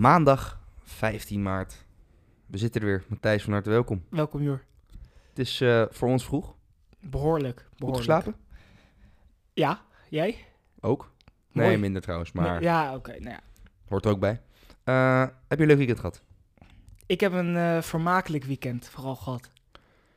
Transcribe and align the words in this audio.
Maandag 0.00 0.60
15 0.82 1.42
maart. 1.42 1.84
We 2.46 2.58
zitten 2.58 2.80
er 2.80 2.86
weer. 2.86 3.04
Matthijs, 3.08 3.42
van 3.42 3.52
harte 3.52 3.70
welkom. 3.70 4.04
Welkom 4.08 4.42
Jor. 4.42 4.62
Het 5.28 5.38
is 5.38 5.60
eh, 5.60 5.84
voor 5.90 6.08
ons 6.08 6.24
vroeg. 6.24 6.54
Behoorlijk. 7.00 7.58
Goed 7.68 7.78
behoorlijk. 7.78 8.04
geslapen? 8.06 8.34
Ja, 9.52 9.82
jij? 10.08 10.36
Ook? 10.80 11.10
Nee, 11.52 11.66
Mooi. 11.66 11.78
minder 11.78 12.02
trouwens, 12.02 12.32
maar 12.32 12.50
Nee, 12.50 12.60
Ja, 12.62 12.94
oké. 12.94 13.10
nou 13.10 13.30
ja. 13.30 13.40
hoort 13.88 14.04
er 14.04 14.10
ook 14.10 14.20
bij. 14.20 14.40
Eh, 14.84 15.20
heb 15.20 15.58
je 15.58 15.60
een 15.60 15.66
leuk 15.66 15.76
weekend 15.76 15.98
gehad? 15.98 16.22
Ik 17.06 17.20
heb 17.20 17.32
een 17.32 17.56
eh, 17.56 17.82
vermakelijk 17.82 18.44
weekend 18.44 18.88
vooral 18.88 19.16
gehad. 19.16 19.50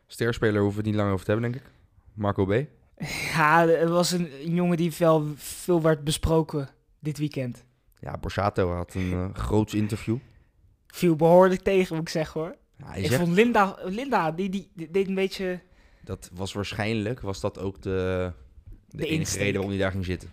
Sterspeler 0.07 0.61
hoeven 0.61 0.81
we 0.81 0.88
het 0.88 0.91
niet 0.95 1.02
lang 1.03 1.13
over 1.13 1.25
te 1.25 1.31
hebben, 1.31 1.52
denk 1.52 1.63
ik. 1.65 1.71
Marco 2.13 2.45
B. 2.45 2.52
Ja, 3.35 3.67
er 3.67 3.89
was 3.89 4.11
een, 4.11 4.53
jongen 4.53 4.77
die 4.77 4.91
veel 5.35 5.81
werd 5.81 6.03
besproken 6.03 6.69
dit 6.99 7.17
weekend. 7.17 7.65
Ja, 8.03 8.17
Borsato 8.17 8.71
had 8.73 8.93
een 8.93 9.12
eh 9.12 9.25
groots 9.34 9.73
interview. 9.73 10.17
Viel 10.88 11.16
behoorlijk 11.16 11.61
tegen, 11.61 11.95
moet 11.95 12.03
ik 12.05 12.09
zeggen 12.11 12.41
hoor. 12.41 12.55
Ja, 12.77 12.94
Ik 12.94 13.05
zegt, 13.05 13.19
vond 13.22 13.33
Linda, 13.36 13.77
Linda 13.83 14.31
die, 14.31 14.50
die, 14.50 14.72
die 14.75 14.91
deed 14.91 15.08
een 15.08 15.16
beetje... 15.16 15.59
dat 16.03 16.30
was 16.33 16.53
waarschijnlijk, 16.53 17.19
was 17.22 17.39
dat 17.39 17.59
ook 17.59 17.81
de, 17.81 18.31
de, 18.89 18.97
De 18.97 19.03
enige 19.03 19.19
insteek. 19.19 19.39
reden 19.39 19.53
waarom 19.53 19.69
hij 19.72 19.80
daar 19.81 19.92
ging 19.92 20.05
zitten. 20.05 20.30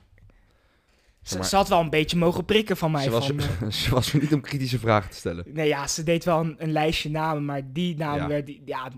Ze, 1.22 1.38
Maar- 1.38 1.46
ze 1.46 1.56
had 1.56 1.68
wel 1.68 1.80
een 1.80 1.90
beetje 1.90 2.16
mogen 2.16 2.44
prikken 2.44 2.76
van 2.76 2.90
mij. 2.90 3.02
Ze 3.02 3.10
was, 3.10 3.26
van, 3.26 3.38
eh, 3.40 3.70
ze 3.82 3.90
was 3.90 4.12
er 4.12 4.20
niet 4.20 4.34
om 4.34 4.40
kritische 4.40 4.78
vragen 4.78 5.10
te 5.10 5.16
stellen. 5.16 5.44
nee, 5.48 5.68
ja, 5.68 5.86
ze 5.86 6.02
deed 6.02 6.24
wel 6.24 6.40
een, 6.40 6.54
een 6.58 6.72
lijstje 6.72 7.10
namen, 7.10 7.44
maar 7.44 7.72
die 7.72 7.96
naam 7.96 8.16
Ja. 8.16 8.26
werd... 8.28 8.46
die- 8.46 8.62
Ja, 8.64 8.90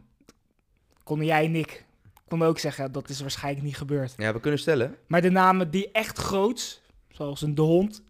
konden 1.02 1.26
jij 1.26 1.44
en 1.44 1.54
ik 1.54 1.84
konden 2.28 2.48
ook 2.48 2.58
zeggen, 2.58 2.92
dat 2.92 3.08
is 3.08 3.20
waarschijnlijk 3.20 3.64
niet 3.64 3.76
gebeurd. 3.76 4.14
Ja, 4.16 4.32
we 4.32 4.40
kunnen 4.40 4.60
stellen. 4.60 4.96
Maar 5.06 5.20
de 5.22 5.30
namen 5.30 5.70
die 5.70 5.90
echt 5.90 6.18
groot, 6.18 6.82
zoals 7.08 7.42
een 7.42 7.54
De 7.54 7.62
Hond, 7.62 8.02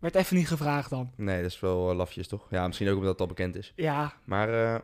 werd 0.00 0.14
even 0.14 0.36
niet 0.36 0.48
gevraagd 0.48 0.90
dan. 0.90 1.12
Nee, 1.16 1.42
dat 1.42 1.50
is 1.50 1.60
wel 1.60 1.90
eh, 1.90 1.96
lafjes, 1.96 2.28
toch? 2.28 2.46
Ja, 2.50 2.66
misschien 2.66 2.88
ook 2.88 2.96
omdat 2.96 3.10
het 3.10 3.20
al 3.20 3.26
bekend 3.26 3.56
is. 3.56 3.72
Ja, 3.76 4.12
Maar 4.24 4.48
eh, 4.74 4.80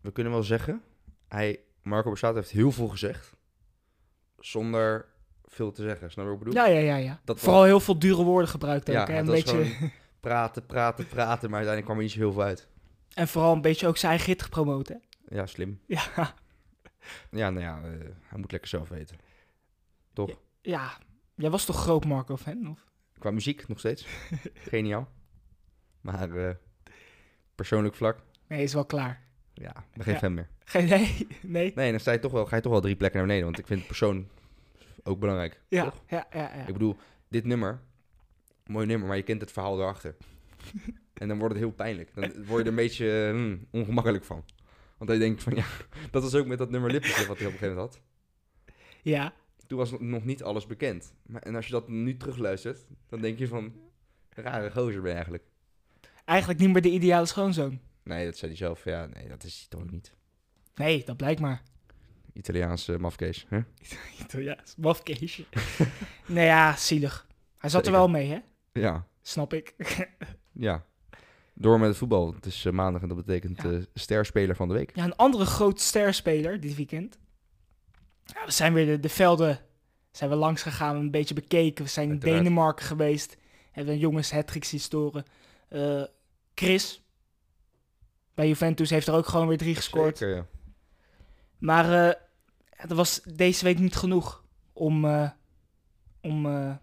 we 0.00 0.12
kunnen 0.12 0.32
wel 0.32 0.42
zeggen, 0.42 0.82
hij, 1.28 1.60
Marco 1.82 2.08
Borsato 2.08 2.34
heeft 2.34 2.50
heel 2.50 2.72
veel 2.72 2.88
gezegd. 2.88 3.32
Zonder 4.38 5.06
veel 5.44 5.72
te 5.72 5.82
zeggen. 5.82 6.10
Snap 6.10 6.24
je 6.24 6.30
wat 6.30 6.40
ik 6.40 6.46
bedoel? 6.46 6.64
ja, 6.66 6.72
ja, 6.72 6.80
ja. 6.80 6.96
ja. 6.96 7.20
Dat 7.24 7.40
Vooral 7.40 7.64
heel 7.64 7.80
veel 7.80 7.98
dure 7.98 8.22
woorden 8.22 8.48
gebruikt 8.48 8.88
ook. 8.88 8.94
Ja, 8.94 9.06
hè? 9.06 9.18
Een 9.18 9.26
beetje, 9.26 9.64
gewoon 9.64 9.90
praten, 10.20 10.66
praten, 10.66 11.06
praten. 11.06 11.50
Maar 11.50 11.58
uiteindelijk 11.64 11.84
kwam 11.84 11.96
er 11.96 12.02
niet 12.02 12.12
zo 12.12 12.18
heel 12.18 12.32
veel 12.32 12.42
uit. 12.42 12.68
En 13.14 13.28
vooral 13.28 13.52
een 13.52 13.60
beetje 13.60 13.86
ook 13.86 13.96
zijn 13.96 14.18
gepromoot, 14.18 14.88
hè? 14.88 14.94
Ja, 15.28 15.46
slim. 15.46 15.80
Ja, 15.86 16.34
Ja, 17.30 17.50
nou 17.50 17.64
ja, 17.64 17.80
eh, 17.82 17.90
hij 18.22 18.38
moet 18.38 18.50
lekker 18.50 18.68
zelf 18.68 18.88
weten. 18.88 19.16
Toch? 20.12 20.30
ja. 20.60 20.98
Jij 21.34 21.50
was 21.50 21.64
toch 21.64 21.76
groot 21.76 22.04
Marco-fan? 22.04 22.68
Of? 22.70 22.89
Qua 23.20 23.30
muziek 23.30 23.68
nog 23.68 23.78
steeds. 23.78 24.06
Geniaal. 24.70 25.08
Maar 26.00 26.36
eh, 26.36 26.54
persoonlijk 27.54 27.94
vlak, 27.94 28.18
Nee, 28.46 28.62
is 28.62 28.72
wel 28.74 28.84
klaar. 28.84 29.22
ja, 29.54 29.70
ik 29.70 29.94
ben 29.94 30.04
geen 30.04 30.12
Ja. 30.12 30.18
fan 30.18 30.34
meer. 30.34 30.48
Geen, 30.64 30.88
nee, 30.88 31.26
nee. 31.42 31.72
Nee, 31.74 31.90
dan 31.90 32.00
sta 32.00 32.12
je 32.12 32.18
toch 32.18 32.32
wel, 32.32 32.46
ga 32.46 32.56
je 32.56 32.62
toch 32.62 32.72
wel 32.72 32.80
drie 32.80 32.96
plekken 32.96 33.18
naar 33.18 33.26
beneden. 33.28 33.46
Want 33.50 33.58
ik 33.58 33.66
vind 33.66 33.86
persoon 33.86 34.28
ook 35.02 35.18
belangrijk. 35.20 35.60
Ja, 35.68 35.84
Toch? 35.84 36.02
ja, 36.08 36.26
ja, 36.32 36.40
ja. 36.40 36.66
Ik 36.66 36.72
bedoel, 36.72 36.96
dit 37.28 37.44
nummer, 37.44 37.80
mooi 38.66 38.86
nummer, 38.86 39.08
maar 39.08 39.16
je 39.16 39.22
kent 39.22 39.40
het 39.40 39.52
verhaal 39.52 39.80
erachter. 39.80 40.16
en 41.20 41.28
dan 41.28 41.38
wordt 41.38 41.54
het 41.54 41.62
heel 41.62 41.72
pijnlijk. 41.72 42.14
Dan 42.14 42.44
word 42.44 42.48
je 42.58 42.62
er 42.62 42.66
een 42.66 42.74
beetje 42.74 43.24
eh, 43.26 43.30
hmm, 43.30 43.66
ongemakkelijk 43.70 44.24
van. 44.24 44.44
Want 44.98 45.10
dan 45.10 45.18
denk 45.18 45.36
je 45.36 45.42
van, 45.42 45.54
ja, 45.54 45.64
dat 46.10 46.22
was 46.22 46.34
ook 46.34 46.46
met 46.46 46.58
dat 46.58 46.70
nummer 46.70 46.90
Lippetje 46.90 47.26
wat 47.26 47.38
hij 47.38 47.46
op 47.46 47.52
een 47.52 47.58
gegeven 47.58 47.76
moment 47.76 47.94
had. 47.94 48.02
Ja, 49.02 49.32
Toen 49.70 49.78
was 49.78 49.92
nog 49.98 50.24
niet 50.24 50.42
alles 50.42 50.66
bekend. 50.66 51.12
Maar, 51.26 51.42
en 51.42 51.54
als 51.54 51.66
je 51.66 51.72
dat 51.72 51.88
nu 51.88 52.16
terugluistert, 52.16 52.86
dan 53.08 53.20
denk 53.20 53.38
je 53.38 53.48
van, 53.48 53.72
rare 54.30 54.70
gozer 54.70 55.00
ben 55.00 55.08
je 55.08 55.14
eigenlijk. 55.14 55.44
eigenlijk 56.24 56.60
niet 56.60 56.72
meer 56.72 56.82
de 56.82 56.90
ideale 56.90 57.26
schoonzoon. 57.26 57.80
Nee, 58.02 58.24
dat 58.24 58.36
zei 58.36 58.50
hij 58.50 58.60
zelf. 58.60 58.84
Ja, 58.84 59.06
nee, 59.06 59.28
dat 59.28 59.44
is 59.44 59.58
hij 59.58 59.66
toch 59.68 59.80
ook 59.80 59.90
niet. 59.90 60.14
Nee, 60.74 61.04
dat 61.04 61.16
blijkt 61.16 61.40
maar. 61.40 61.62
Italiaanse 62.32 62.98
mafkees. 62.98 63.46
Hè? 63.48 63.60
Ja, 64.42 64.58
mafkeesje. 64.76 65.44
nee, 66.26 66.44
ja, 66.46 66.76
zielig. 66.76 67.26
Hij 67.58 67.70
zat 67.70 67.86
er 67.86 67.92
wel 67.92 68.08
mee, 68.08 68.28
hè? 68.30 68.38
Ja, 68.72 69.06
Snap 69.22 69.52
ik. 69.52 69.74
ja. 70.52 70.84
Door 71.54 71.78
met 71.78 71.88
het 71.88 71.96
voetbal. 71.98 72.34
Het 72.34 72.46
is 72.46 72.64
eh, 72.64 72.72
maandag 72.72 73.02
en 73.02 73.08
dat 73.08 73.24
betekent 73.24 73.62
Ja. 73.62 73.70
eh 73.70 73.78
sterspeler 73.94 74.56
van 74.56 74.68
de 74.68 74.74
week. 74.74 74.96
Ja, 74.96 75.04
een 75.04 75.16
andere 75.16 75.44
grote 75.44 75.82
sterspeler 75.82 76.60
dit 76.60 76.74
weekend. 76.76 77.18
Ja, 78.34 78.44
we 78.44 78.50
zijn 78.50 78.72
weer 78.72 78.86
de, 78.86 79.00
de 79.00 79.08
velden 79.08 79.60
zijn 80.10 80.30
we 80.30 80.36
langs 80.36 80.62
gegaan, 80.62 80.96
een 80.96 81.10
beetje 81.10 81.34
bekeken. 81.34 81.84
We 81.84 81.90
zijn 81.90 82.06
in 82.06 82.12
Uiteraard. 82.12 82.42
Denemarken 82.42 82.84
geweest. 82.84 83.36
Hebben 83.70 83.94
een 83.94 84.00
jongens 84.00 84.30
hattrick 84.30 84.64
zien 84.64 84.80
storen. 84.80 85.24
Eh, 85.68 86.02
Chris 86.54 87.02
bij 88.34 88.48
Juventus 88.48 88.90
heeft 88.90 89.06
er 89.06 89.14
ook 89.14 89.26
gewoon 89.26 89.48
weer 89.48 89.58
drie 89.58 89.74
gescoord. 89.74 90.18
Zeker, 90.18 90.36
ja. 90.36 90.46
Maar 91.58 91.84
eh, 91.84 92.14
ja, 92.78 92.86
dat 92.86 92.96
was 92.96 93.20
deze 93.34 93.64
week 93.64 93.78
niet 93.78 93.96
genoeg 93.96 94.44
om, 94.72 95.04
eh, 95.04 95.30
om 96.20 96.46
eh, 96.46 96.74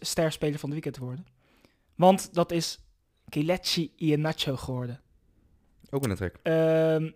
sterspeler 0.00 0.58
van 0.58 0.68
de 0.68 0.74
weekend 0.74 0.94
te 0.94 1.04
worden. 1.04 1.26
Want 1.94 2.34
dat 2.34 2.50
is 2.50 2.80
Kelechi 3.28 3.92
Iheanacho 3.96 4.56
geworden. 4.56 5.00
Ook 5.90 6.04
een 6.04 6.16
trek. 6.16 6.38
Ehm 6.42 7.10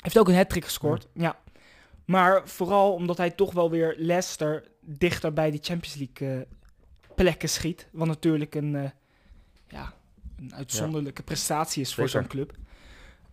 heeft 0.00 0.18
ook 0.18 0.28
een 0.28 0.36
hat 0.36 0.52
gescoord, 0.52 1.08
ja. 1.14 1.38
Maar 2.08 2.48
vooral 2.48 2.92
omdat 2.92 3.16
hij 3.16 3.30
toch 3.30 3.52
wel 3.52 3.70
weer 3.70 3.94
Leicester 3.98 4.64
dichter 4.80 5.32
bij 5.32 5.50
die 5.50 5.60
Champions 5.62 5.94
League 5.96 6.38
eh, 6.38 6.46
plekken 7.14 7.48
schiet. 7.48 7.88
Wat 7.92 8.06
natuurlijk 8.06 8.54
een, 8.54 8.74
eh, 8.76 8.90
ja, 9.68 9.92
een 10.38 10.54
uitzonderlijke 10.54 11.22
prestatie 11.22 11.82
is 11.82 11.94
voor 11.94 12.08
zo'n 12.08 12.26
club. 12.26 12.52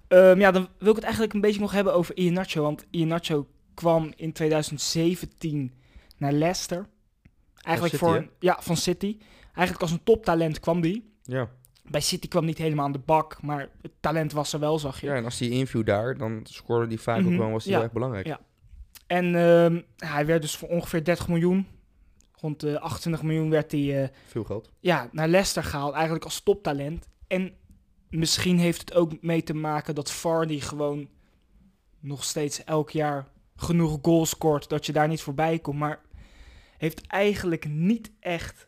Ehm, 0.07 0.39
ja, 0.39 0.51
dan 0.51 0.67
wil 0.77 0.89
ik 0.89 0.95
het 0.95 1.03
eigenlijk 1.03 1.33
een 1.33 1.41
beetje 1.41 1.59
nog 1.59 1.71
hebben 1.71 1.93
over 1.93 2.15
Iheanacho. 2.17 2.61
Want 2.61 2.85
Iheanacho 2.89 3.47
kwam 3.73 4.13
in 4.15 4.31
2017 4.33 5.73
naar 6.17 6.31
Leicester. 6.31 6.85
Eigenlijk 7.61 7.95
City, 7.95 8.05
voor, 8.05 8.15
hè? 8.15 8.27
ja, 8.39 8.57
van 8.61 8.77
City. 8.77 9.17
Eigenlijk 9.43 9.81
als 9.81 9.91
een 9.91 10.03
toptalent 10.03 10.59
kwam 10.59 10.81
die. 10.81 11.13
Ja. 11.23 11.49
Bij 11.83 12.01
City 12.01 12.27
kwam 12.27 12.45
niet 12.45 12.57
helemaal 12.57 12.85
aan 12.85 12.91
de 12.91 12.99
bak, 12.99 13.41
maar 13.41 13.69
het 13.81 13.91
talent 13.99 14.31
was 14.31 14.53
er 14.53 14.59
wel, 14.59 14.79
zag 14.79 15.01
je. 15.01 15.07
ja, 15.07 15.15
en 15.15 15.23
als 15.25 15.39
hij 15.39 15.49
inviel 15.49 15.83
daar, 15.83 16.17
dan 16.17 16.39
scoorde 16.43 16.87
hij 16.87 16.97
vaak 16.97 17.21
Mhm, 17.21 17.33
ook 17.33 17.39
wel. 17.39 17.49
Was 17.51 17.63
hij 17.63 17.71
ja. 17.71 17.77
heel 17.77 17.85
erg 17.87 17.93
belangrijk. 17.93 18.25
Ja. 18.25 18.39
En 19.07 19.35
ehm, 19.35 19.81
hij 19.97 20.25
werd 20.25 20.41
dus 20.41 20.55
voor 20.55 20.69
ongeveer 20.69 21.03
30 21.03 21.27
miljoen, 21.27 21.67
rond 22.31 22.59
de 22.59 22.79
28 22.79 23.23
miljoen 23.23 23.49
werd 23.49 23.71
hij 23.71 24.03
eh, 24.03 24.09
Veel 24.25 24.43
geld. 24.43 24.71
ja, 24.79 25.09
naar 25.11 25.27
Leicester 25.27 25.63
gehaald, 25.63 25.93
eigenlijk 25.93 26.23
als 26.25 26.41
toptalent. 26.41 27.07
En 27.27 27.53
misschien 28.09 28.57
heeft 28.59 28.79
het 28.79 28.93
ook 28.93 29.21
mee 29.21 29.43
te 29.43 29.53
maken 29.53 29.95
dat 29.95 30.11
Vardy 30.11 30.59
gewoon 30.59 31.09
nog 31.99 32.23
steeds 32.23 32.63
elk 32.63 32.89
jaar 32.89 33.27
genoeg 33.55 33.99
goals 34.01 34.29
scoort 34.29 34.69
dat 34.69 34.85
je 34.85 34.91
daar 34.93 35.07
niet 35.07 35.21
voorbij 35.21 35.59
komt. 35.59 35.79
Maar 35.79 36.01
heeft 36.77 37.07
eigenlijk 37.07 37.67
niet 37.67 38.11
echt 38.19 38.67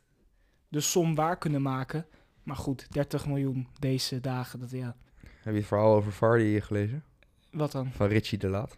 de 0.67 0.81
som 0.81 1.15
waar 1.15 1.37
kunnen 1.37 1.61
maken. 1.61 2.05
Maar 2.43 2.55
goed, 2.55 2.87
30 2.93 3.27
miljoen 3.27 3.67
deze 3.79 4.19
dagen, 4.19 4.59
dat 4.59 4.71
ja. 4.71 4.95
Heb 5.41 5.53
je 5.53 5.59
het 5.59 5.67
verhaal 5.67 5.95
over 5.95 6.11
Vardy 6.11 6.59
gelezen? 6.59 7.03
Wat 7.51 7.71
dan? 7.71 7.91
Van 7.91 8.07
Richie 8.07 8.37
de 8.37 8.47
Laat. 8.47 8.77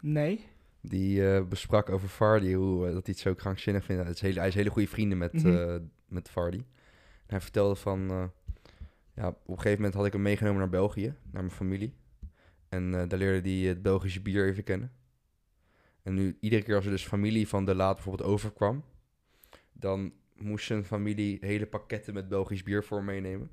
Nee? 0.00 0.46
Die 0.86 1.34
eh, 1.34 1.44
besprak 1.44 1.90
over 1.90 2.08
Vardy, 2.08 2.52
hoe, 2.52 2.86
eh, 2.86 2.92
dat 2.92 3.06
hij 3.06 3.14
het 3.14 3.18
zo 3.18 3.34
krankzinnig 3.34 3.84
vindt. 3.84 4.04
Het 4.06 4.14
is 4.14 4.20
hele, 4.20 4.38
hij 4.38 4.48
is 4.48 4.54
hele 4.54 4.70
goede 4.70 4.88
vrienden 4.88 5.18
met, 5.18 5.44
eh, 5.44 5.76
met 6.08 6.28
Vardy. 6.30 6.56
En 6.56 6.64
hij 7.26 7.40
vertelde 7.40 7.74
van... 7.74 8.30
ja, 9.14 9.28
op 9.28 9.48
een 9.48 9.56
gegeven 9.56 9.76
moment 9.76 9.94
had 9.94 10.06
ik 10.06 10.12
hem 10.12 10.22
meegenomen 10.22 10.58
naar 10.58 10.68
België, 10.68 11.14
naar 11.30 11.42
mijn 11.42 11.50
familie. 11.50 11.94
En 12.68 12.90
daar 12.90 13.18
leerde 13.18 13.50
hij 13.50 13.58
het 13.68 13.82
Belgische 13.82 14.20
bier 14.20 14.46
even 14.48 14.64
kennen. 14.64 14.92
En 16.02 16.14
nu, 16.14 16.36
iedere 16.40 16.62
keer 16.62 16.74
als 16.76 16.84
er 16.84 16.90
dus 16.90 17.06
familie 17.06 17.48
van 17.48 17.64
de 17.64 17.74
Laat 17.74 17.94
bijvoorbeeld 17.94 18.28
overkwam... 18.28 18.84
dan 19.72 20.12
moest 20.36 20.66
zijn 20.66 20.84
familie 20.84 21.38
hele 21.40 21.66
pakketten 21.66 22.14
met 22.14 22.28
Belgisch 22.28 22.62
bier 22.62 22.84
voor 22.84 23.04
meenemen. 23.04 23.50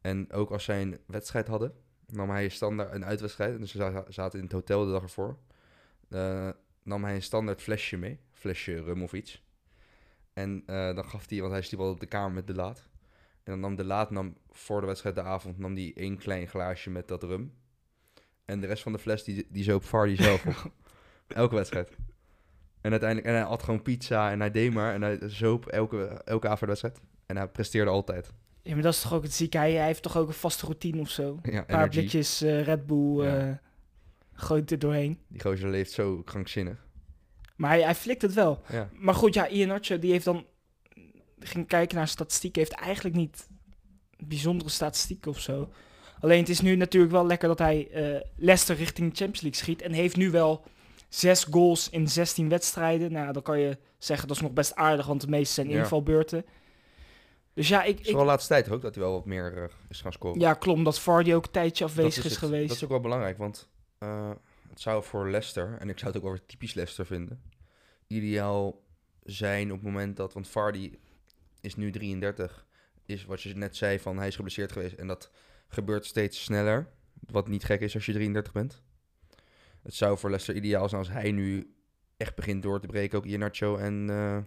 En 0.00 0.32
ook 0.32 0.50
als 0.50 0.64
zij 0.64 0.82
een 0.82 0.98
wedstrijd 1.06 1.46
hadden, 1.46 1.72
nam 2.06 2.30
hij 2.30 2.48
standaard 2.48 2.92
een 2.92 3.04
uitwedstrijd. 3.04 3.58
Dus 3.58 3.70
ze 3.70 3.78
za- 3.78 4.04
zaten 4.08 4.38
in 4.38 4.44
het 4.44 4.54
hotel 4.54 4.84
de 4.84 4.92
dag 4.92 5.02
ervoor. 5.02 5.38
Eh, 6.08 6.48
nam 6.82 7.04
hij 7.04 7.14
een 7.14 7.22
standaard 7.22 7.62
flesje 7.62 7.96
mee, 7.96 8.20
flesje 8.32 8.82
rum 8.82 9.02
of 9.02 9.12
iets. 9.12 9.44
En 10.32 10.62
eh, 10.66 10.94
dan 10.94 11.04
gaf 11.04 11.28
hij, 11.28 11.40
want 11.40 11.52
hij 11.52 11.62
sliep 11.62 11.80
al 11.80 11.90
op 11.90 12.00
de 12.00 12.06
kamer 12.06 12.32
met 12.32 12.46
de 12.46 12.54
laat. 12.54 12.88
En 13.42 13.52
dan 13.52 13.60
nam 13.60 13.76
de 13.76 13.84
laat 13.84 14.10
nam 14.10 14.36
voor 14.50 14.80
de 14.80 14.86
wedstrijd 14.86 15.14
de 15.14 15.22
avond 15.22 15.58
nam 15.58 15.74
die 15.74 15.94
één 15.94 16.18
klein 16.18 16.46
glaasje 16.48 16.90
met 16.90 17.08
dat 17.08 17.22
rum. 17.22 17.52
En 18.44 18.60
de 18.60 18.66
rest 18.66 18.82
van 18.82 18.92
de 18.92 18.98
fles 18.98 19.24
die, 19.24 19.46
die 19.50 19.64
zoop 19.64 19.84
Vardy 19.84 20.16
zelf 20.16 20.46
op. 20.46 20.72
elke 21.28 21.54
wedstrijd. 21.54 21.96
En 22.80 22.90
uiteindelijk, 22.90 23.28
en 23.28 23.34
hij 23.34 23.48
had 23.48 23.62
gewoon 23.62 23.82
pizza 23.82 24.30
en 24.30 24.40
hij 24.40 24.50
deed 24.50 24.72
maar. 24.72 24.94
En 24.94 25.02
hij 25.02 25.18
zoop 25.22 25.66
elke, 25.66 26.06
elke 26.24 26.46
avond 26.46 26.60
de 26.60 26.66
wedstrijd. 26.66 27.00
En 27.26 27.36
hij 27.36 27.48
presteerde 27.48 27.90
altijd. 27.90 28.32
Ja, 28.62 28.74
maar 28.74 28.82
dat 28.82 28.94
is 28.94 29.00
toch 29.00 29.14
ook 29.14 29.22
het 29.22 29.34
zieke. 29.34 29.58
Hij, 29.58 29.72
hij 29.72 29.86
heeft 29.86 30.02
toch 30.02 30.16
ook 30.16 30.28
een 30.28 30.34
vaste 30.34 30.66
routine 30.66 31.00
of 31.00 31.10
zo. 31.10 31.38
Ja, 31.42 31.58
Een 31.58 31.66
paar 31.66 31.88
blikjes 31.88 32.42
eh, 32.42 32.62
Red 32.62 32.86
Bull 32.86 33.22
Ja. 33.24 33.60
Gooit 34.36 34.70
er 34.70 34.78
doorheen. 34.78 35.18
Die 35.28 35.40
gozer 35.40 35.68
leeft 35.70 35.90
zo 35.92 36.22
krankzinnig. 36.22 36.84
Maar 37.56 37.70
hij, 37.70 37.82
hij 37.82 37.94
flikt 37.94 38.22
het 38.22 38.34
wel. 38.34 38.62
Ja, 38.68 38.88
Maar 38.92 39.14
goed, 39.14 39.34
ja, 39.34 39.48
Ian 39.48 39.70
Archer, 39.70 40.00
die 40.00 40.10
heeft 40.12 40.24
dan... 40.24 40.46
ging 41.38 41.66
kijken 41.66 41.96
naar 41.96 42.08
statistieken. 42.08 42.60
Heeft 42.62 42.72
eigenlijk 42.74 43.14
niet 43.16 43.48
bijzondere 44.26 44.70
statistieken 44.70 45.30
of 45.30 45.40
zo. 45.40 45.68
Alleen 46.20 46.38
het 46.40 46.48
is 46.48 46.60
nu 46.60 46.76
natuurlijk 46.76 47.12
wel 47.12 47.26
lekker 47.26 47.48
dat 47.48 47.58
hij 47.58 47.88
eh 47.90 48.20
Leicester 48.36 48.76
richting 48.76 49.10
de 49.10 49.16
Champions 49.16 49.40
League 49.40 49.60
schiet. 49.60 49.82
En 49.82 49.92
heeft 49.92 50.16
nu 50.16 50.30
wel 50.30 50.64
zes 51.08 51.44
goals 51.44 51.90
in 51.90 52.08
16 52.08 52.48
wedstrijden. 52.48 53.12
Nou, 53.12 53.32
dan 53.32 53.42
kan 53.42 53.58
je 53.60 53.78
zeggen 53.98 54.28
dat 54.28 54.36
is 54.36 54.42
nog 54.42 54.52
best 54.52 54.74
aardig, 54.74 55.06
want 55.06 55.20
de 55.20 55.28
meeste 55.28 55.54
zijn 55.54 55.68
Ja. 55.68 55.78
invalbeurten. 55.78 56.44
Dus 57.54 57.68
ja, 57.68 57.82
ik, 57.82 57.90
Het 57.96 58.00
is 58.00 58.06
ik, 58.06 58.12
wel 58.14 58.22
de 58.22 58.28
laatste 58.30 58.48
tijd 58.52 58.70
ook 58.70 58.82
dat 58.82 58.94
hij 58.94 59.04
wel 59.04 59.12
wat 59.12 59.24
meer 59.24 59.56
eh, 59.56 59.64
is 59.88 60.00
gaan 60.00 60.12
scoren. 60.12 60.40
ja 60.40 60.54
klopt, 60.54 60.84
dat 60.84 61.00
Vardy 61.00 61.32
ook 61.32 61.44
een 61.44 61.50
tijdje 61.50 61.84
Dat 61.84 61.92
afwezig 61.96 62.24
is, 62.24 62.30
het. 62.30 62.38
geweest. 62.38 62.68
Dat 62.68 62.76
is 62.76 62.84
ook 62.84 62.90
wel 62.90 63.00
belangrijk, 63.00 63.38
want 63.38 63.68
eh, 63.98 64.30
het 64.68 64.80
zou 64.80 65.04
voor 65.04 65.30
Leicester, 65.30 65.76
en 65.78 65.88
ik 65.88 65.98
zou 65.98 66.06
het 66.12 66.16
ook 66.16 66.28
wel 66.28 66.32
weer 66.38 66.46
typisch 66.46 66.74
Leicester 66.74 67.06
vinden, 67.06 67.42
ideaal 68.06 68.82
zijn 69.24 69.70
op 69.70 69.76
het 69.76 69.86
moment 69.86 70.16
dat, 70.16 70.32
want 70.32 70.48
Vardy 70.48 70.92
is 71.60 71.76
nu 71.76 71.90
33, 71.90 72.66
is 73.06 73.24
wat 73.24 73.42
je 73.42 73.54
net 73.56 73.76
zei 73.76 73.98
van 73.98 74.18
hij 74.18 74.26
is 74.28 74.34
geblesseerd 74.36 74.72
geweest 74.72 74.94
en 74.94 75.06
dat 75.06 75.30
gebeurt 75.68 76.04
steeds 76.06 76.44
sneller, 76.44 76.88
wat 77.30 77.48
niet 77.48 77.64
gek 77.64 77.80
is 77.80 77.94
als 77.94 78.06
je 78.06 78.12
33 78.12 78.52
bent. 78.52 78.82
Het 79.82 79.94
zou 79.94 80.18
voor 80.18 80.30
Leicester 80.30 80.56
ideaal 80.64 80.88
zijn 80.88 81.00
als 81.00 81.10
hij 81.10 81.30
nu 81.32 81.74
echt 82.16 82.34
begint 82.34 82.62
door 82.62 82.80
te 82.80 82.86
breken, 82.86 83.18
ook 83.18 83.24
Iheanacho 83.24 83.76
en 83.76 84.06
eh, 84.10 84.38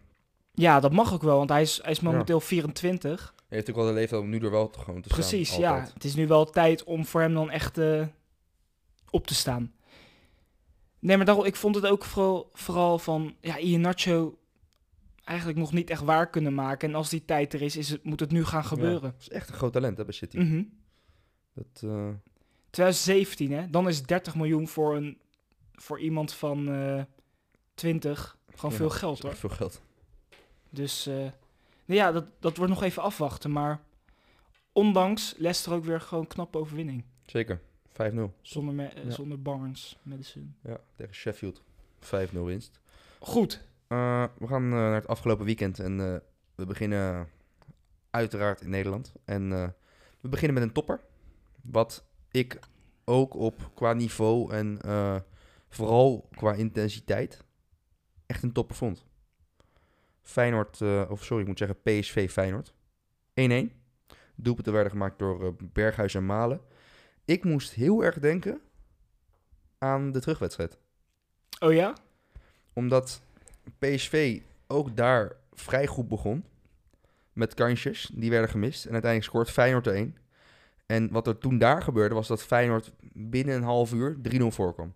Ja, 0.54 0.80
dat 0.80 0.92
mag 0.92 1.14
ook 1.14 1.22
wel, 1.22 1.38
want 1.38 1.50
hij 1.50 1.62
is, 1.62 1.80
hij 1.82 1.92
is 1.92 2.00
momenteel 2.00 2.40
24. 2.40 3.34
hij 3.38 3.58
heeft 3.58 3.70
ook 3.70 3.76
wel 3.76 3.86
de 3.86 3.94
leeftijd 3.94 4.22
om 4.22 4.30
nu 4.30 4.40
er 4.40 4.52
wel 4.52 4.70
te 4.70 4.80
gewoon 4.80 5.02
te 5.02 5.10
Precies, 5.10 5.48
staan. 5.50 5.62
ja. 5.62 5.88
Het 5.94 6.04
is 6.04 6.16
nu 6.16 6.28
wel 6.28 6.46
tijd 6.46 6.84
om 6.84 7.06
voor 7.06 7.22
hem 7.22 7.34
dan 7.34 7.50
echt 7.50 7.78
eh, 7.78 8.06
op 9.12 9.28
te 9.28 9.36
staan. 9.36 9.74
Nee, 11.00 11.18
maar 11.18 11.26
daarom, 11.26 11.46
ik 11.46 11.56
vond 11.56 11.76
het 11.76 11.86
ook 11.86 12.06
vooral, 12.06 12.50
vooral 12.54 13.00
van, 13.00 13.36
ja, 13.42 13.58
Ian 13.58 13.82
Nacho 13.82 14.38
eigenlijk 15.24 15.60
nog 15.60 15.74
niet 15.74 15.90
echt 15.90 16.02
waar 16.02 16.30
kunnen 16.30 16.54
maken. 16.54 16.90
En 16.90 16.96
als 16.96 17.10
die 17.10 17.26
tijd 17.26 17.54
er 17.54 17.62
is, 17.62 17.76
is 17.78 17.90
het, 17.90 18.04
moet 18.04 18.20
het 18.20 18.32
nu 18.32 18.46
gaan 18.46 18.66
gebeuren. 18.66 19.02
Dat 19.02 19.20
is 19.20 19.30
echt 19.30 19.50
een 19.50 19.56
groot 19.56 19.74
talent 19.74 19.98
hè, 19.98 20.04
bij 20.06 20.14
City. 20.14 20.38
Mhm. 20.38 20.64
Dat, 21.54 21.84
eh, 21.84 22.10
2017, 22.70 23.52
hè? 23.52 23.70
Dan 23.70 23.88
is 23.88 24.04
30 24.04 24.36
miljoen 24.36 24.68
voor, 24.68 24.96
een, 24.96 25.18
voor 25.76 26.00
iemand 26.00 26.34
van 26.34 26.70
eh 26.72 27.04
20 27.74 28.38
gewoon 28.56 28.72
Ja, 28.72 28.78
veel 28.78 28.90
geld, 28.90 29.22
hoor. 29.22 29.36
veel 29.36 29.50
geld. 29.50 29.82
Dus 30.70 31.08
eh, 31.08 31.16
nou 31.16 31.32
ja, 31.86 32.12
dat, 32.12 32.26
dat 32.40 32.58
wordt 32.58 32.74
nog 32.74 32.84
even 32.84 33.02
afwachten. 33.04 33.52
Maar 33.52 33.82
ondanks 34.72 35.34
Leicester 35.38 35.74
ook 35.74 35.84
weer 35.84 36.02
gewoon 36.02 36.28
knappe 36.28 36.58
overwinning. 36.58 37.04
Zeker. 37.26 37.62
5-0. 38.04 38.34
Zonder, 38.42 38.74
me- 38.74 38.92
Ja. 39.04 39.10
zonder 39.12 39.42
Barnes, 39.42 40.00
Madison. 40.04 40.56
Ja, 40.64 40.78
tegen 40.96 41.14
Sheffield. 41.16 41.62
5-0 42.00 42.46
winst. 42.46 42.80
Goed. 43.20 43.68
Eh, 43.88 44.24
we 44.38 44.48
gaan 44.48 44.64
eh, 44.64 44.70
naar 44.70 44.94
het 44.94 45.08
afgelopen 45.08 45.46
weekend 45.46 45.80
en 45.80 46.00
eh, 46.00 46.16
we 46.56 46.66
beginnen 46.66 47.28
uiteraard 48.10 48.62
in 48.62 48.70
Nederland. 48.70 49.14
En 49.26 49.50
we 50.22 50.30
beginnen 50.30 50.54
met 50.54 50.64
een 50.68 50.74
topper. 50.74 51.02
Wat 51.62 52.06
ik 52.32 52.60
ook 53.06 53.34
op 53.34 53.72
qua 53.74 53.94
niveau 53.94 54.54
en 54.54 54.80
vooral 55.70 56.28
qua 56.36 56.54
intensiteit 56.54 57.44
echt 58.26 58.44
een 58.44 58.52
topper 58.52 58.76
vond. 58.76 59.06
Feyenoord, 60.22 60.82
of 61.10 61.24
sorry, 61.24 61.42
ik 61.42 61.48
moet 61.48 61.58
zeggen 61.58 61.82
PSV 61.82 62.30
Feyenoord. 62.32 62.74
1-1. 63.34 63.72
Doelpunten 64.36 64.74
werden 64.74 64.92
gemaakt 64.92 65.20
door 65.20 65.56
Berghuis 65.74 66.16
en 66.16 66.26
Malen. 66.26 66.62
Ik 67.30 67.44
moest 67.44 67.74
heel 67.74 68.04
erg 68.04 68.20
denken 68.20 68.62
aan 69.78 70.12
de 70.12 70.20
terugwedstrijd 70.20 70.78
Oh 71.60 71.74
ja? 71.74 71.94
omdat 72.74 73.22
PSV 73.80 74.42
ook 74.68 74.96
daar 74.96 75.32
vrij 75.54 75.88
goed 75.88 76.08
begon. 76.08 76.46
Met 77.34 77.54
kansjes, 77.54 78.10
die 78.14 78.30
werden 78.30 78.50
gemist. 78.50 78.86
En 78.86 78.92
uiteindelijk 78.92 79.32
scoort 79.32 79.52
Feyenoord 79.52 79.88
er 79.88 79.94
één. 79.94 80.18
En 80.86 81.12
wat 81.12 81.28
er 81.28 81.38
toen 81.38 81.58
daar 81.58 81.82
gebeurde, 81.82 82.16
was 82.16 82.28
dat 82.28 82.44
Feyenoord 82.44 82.92
binnen 83.14 83.56
een 83.56 83.64
half 83.64 83.94
uur 83.94 84.18
3-0 84.32 84.44
voorkwam. 84.48 84.94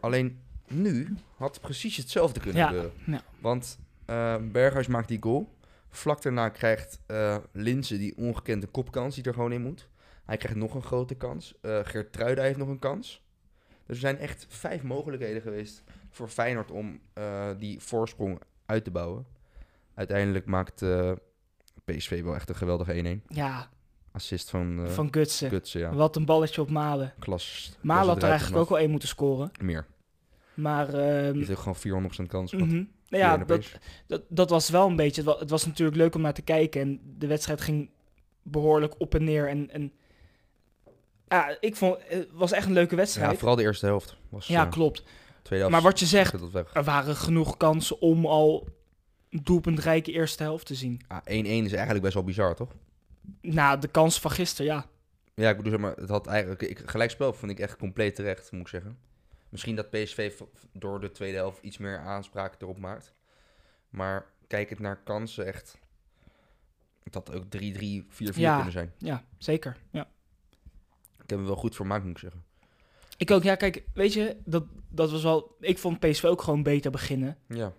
Alleen 0.00 0.40
nu 0.66 1.16
had 1.36 1.60
precies 1.60 1.96
hetzelfde 1.96 2.40
kunnen 2.40 2.64
gebeuren. 2.66 2.92
ja. 3.06 3.22
Want 3.40 3.78
eh, 4.04 4.36
Berghuis 4.42 4.86
maakt 4.86 5.08
die 5.08 5.22
goal. 5.22 5.56
Vlak 5.88 6.22
daarna 6.22 6.48
krijgt 6.48 7.00
eh 7.06 7.36
Linse 7.52 7.98
die 7.98 8.16
ongekende 8.16 8.66
kopkans 8.66 9.14
die 9.14 9.24
er 9.24 9.34
gewoon 9.34 9.52
in 9.52 9.62
moet. 9.62 9.88
Hij 10.28 10.36
krijgt 10.36 10.58
nog 10.58 10.74
een 10.74 10.82
grote 10.82 11.14
kans. 11.14 11.54
Eh 11.60 11.78
Geert 11.82 12.12
Truida 12.12 12.42
heeft 12.42 12.58
nog 12.58 12.68
een 12.68 12.78
kans. 12.78 13.22
Dus 13.86 13.96
er 13.96 14.00
zijn 14.00 14.18
echt 14.18 14.46
vijf 14.48 14.82
mogelijkheden 14.82 15.42
geweest 15.42 15.82
voor 16.10 16.28
Feyenoord 16.28 16.70
om 16.70 17.00
eh, 17.12 17.48
die 17.58 17.80
voorsprong 17.80 18.40
uit 18.66 18.84
te 18.84 18.90
bouwen. 18.90 19.26
Uiteindelijk 19.94 20.46
maakt 20.46 20.82
eh, 20.82 21.12
PSV 21.84 22.22
wel 22.22 22.34
echt 22.34 22.48
een 22.48 22.54
geweldige 22.54 23.20
1-1. 23.22 23.26
Ja, 23.28 23.68
Assist 24.12 24.50
van, 24.50 24.84
eh 24.84 24.90
van 24.90 25.08
Gutsen. 25.10 25.48
Gutsen, 25.48 25.80
ja. 25.80 25.94
Wat 25.94 26.16
een 26.16 26.24
balletje 26.24 26.60
op 26.60 26.70
Malen. 26.70 27.14
Klas. 27.18 27.76
Malen 27.80 28.08
had 28.08 28.22
er 28.22 28.28
eigenlijk 28.28 28.60
ook 28.62 28.68
wel 28.68 28.78
één 28.78 28.90
moeten 28.90 29.08
scoren. 29.08 29.50
Meer. 29.62 29.86
Maar 30.54 30.86
Die 30.86 31.00
ehm, 31.00 31.36
heeft 31.36 31.50
ook 31.50 31.76
gewoon 31.82 32.10
400% 32.22 32.26
kans 32.26 32.50
gehad. 32.50 32.66
mhm. 32.66 32.74
nou 32.76 32.86
Via 33.08 33.18
ja, 33.18 33.36
dat, 33.36 33.78
dat, 34.06 34.22
dat 34.28 34.50
was 34.50 34.70
wel 34.70 34.86
een 34.86 34.96
beetje... 34.96 35.20
Het 35.20 35.30
was, 35.30 35.40
het 35.40 35.50
was 35.50 35.66
natuurlijk 35.66 35.96
leuk 35.96 36.14
om 36.14 36.20
naar 36.20 36.34
te 36.34 36.42
kijken. 36.42 36.80
En 36.80 37.00
de 37.18 37.26
wedstrijd 37.26 37.60
ging 37.60 37.90
behoorlijk 38.42 38.94
op 38.98 39.14
en 39.14 39.24
neer. 39.24 39.48
En, 39.48 39.70
en 39.70 39.92
ja, 41.28 41.56
ik 41.60 41.76
vond... 41.76 41.96
Het 42.04 42.28
was 42.32 42.52
echt 42.52 42.66
een 42.66 42.72
leuke 42.72 42.90
ja, 42.90 42.96
wedstrijd. 42.96 43.30
Ja, 43.30 43.36
vooral 43.36 43.56
de 43.56 43.62
eerste 43.62 43.86
helft. 43.86 44.16
Was, 44.28 44.48
eh, 44.48 44.70
klopt. 44.70 45.02
tweede 45.42 45.64
helft 45.64 45.70
Maar 45.70 45.90
wat 45.90 46.00
je 46.00 46.06
zegt, 46.06 46.52
dat 46.52 46.66
er 46.74 46.84
waren 46.84 47.16
genoeg 47.16 47.56
kansen 47.56 48.00
om 48.00 48.26
al 48.26 48.68
doelpuntrijke 49.30 50.12
eerste 50.12 50.42
helft 50.42 50.66
te 50.66 50.74
zien. 50.74 51.00
Ah, 51.08 51.18
1-1 51.24 51.24
is 51.24 51.72
eigenlijk 51.72 52.02
best 52.02 52.14
wel 52.14 52.24
bizar, 52.24 52.54
toch? 52.54 52.74
Nou, 53.40 53.80
de 53.80 53.88
kans 53.88 54.20
van 54.20 54.30
gisteren, 54.30 54.72
ja. 54.72 54.86
Ja, 55.34 55.50
ik 55.50 55.56
bedoel, 55.56 55.72
zeg 55.72 55.80
maar, 55.80 55.96
het 55.96 56.08
had 56.08 56.26
eigenlijk... 56.26 56.62
Ik, 56.62 56.82
gelijkspel 56.84 57.32
vond 57.32 57.50
ik 57.50 57.58
echt 57.58 57.76
compleet 57.76 58.14
terecht, 58.14 58.52
moet 58.52 58.60
ik 58.60 58.68
zeggen. 58.68 58.98
Misschien 59.48 59.76
dat 59.76 59.90
PSV 59.90 60.32
door 60.72 61.00
de 61.00 61.10
tweede 61.10 61.36
helft 61.36 61.62
iets 61.62 61.78
meer 61.78 61.98
aanspraak 61.98 62.54
erop 62.58 62.78
maakt. 62.78 63.12
Maar 63.88 64.26
kijk 64.46 64.70
het 64.70 64.78
naar 64.78 65.02
kansen, 65.04 65.46
echt... 65.46 65.78
Het 67.02 67.14
had 67.14 67.34
ook 67.34 67.44
3-3, 67.44 67.48
4-4 67.48 68.06
Ja. 68.34 68.54
kunnen 68.54 68.72
zijn. 68.72 68.92
Ja, 68.98 69.24
zeker. 69.38 69.76
Ja. 69.90 70.08
Ik 71.28 71.34
heb 71.34 71.42
er 71.42 71.52
wel 71.52 71.56
goed 71.62 71.74
vermaakt, 71.74 72.02
moet 72.04 72.12
ik 72.12 72.18
zeggen. 72.18 72.44
Ik 73.16 73.30
ook, 73.30 73.42
ja, 73.42 73.54
kijk, 73.54 73.84
weet 73.94 74.12
je, 74.12 74.36
dat, 74.44 74.64
dat 74.88 75.10
was 75.10 75.22
wel... 75.22 75.56
Ik 75.60 75.78
vond 75.78 75.98
PSV 75.98 76.24
ook 76.24 76.42
gewoon 76.42 76.62
beter 76.62 76.90
beginnen. 76.90 77.36
Ja, 77.48 77.72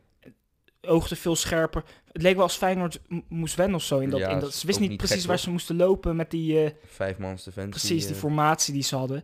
Oogde 0.82 1.16
veel 1.16 1.36
scherper. 1.36 1.84
Het 2.12 2.22
leek 2.22 2.34
wel 2.34 2.44
als 2.44 2.58
Feyenoord 2.58 3.02
moest 3.28 3.56
wennen 3.56 3.76
of 3.76 3.84
zo. 3.84 4.00
In 4.00 4.10
dat, 4.10 4.20
Ja, 4.20 4.30
in 4.30 4.40
dat, 4.40 4.54
ze 4.54 4.66
wisten 4.66 4.88
niet 4.88 4.98
precies 4.98 5.26
waar 5.26 5.40
ze 5.40 5.50
moesten 5.50 5.76
lopen 5.76 6.16
met 6.16 6.32
die... 6.32 6.64
eh, 6.64 6.72
vijf 6.86 7.18
mans 7.18 7.44
defensie. 7.44 7.72
precies, 7.72 8.06
die 8.06 8.14
eh, 8.14 8.20
formatie 8.20 8.74
die 8.74 8.84
ze 8.84 8.96
hadden. 8.96 9.24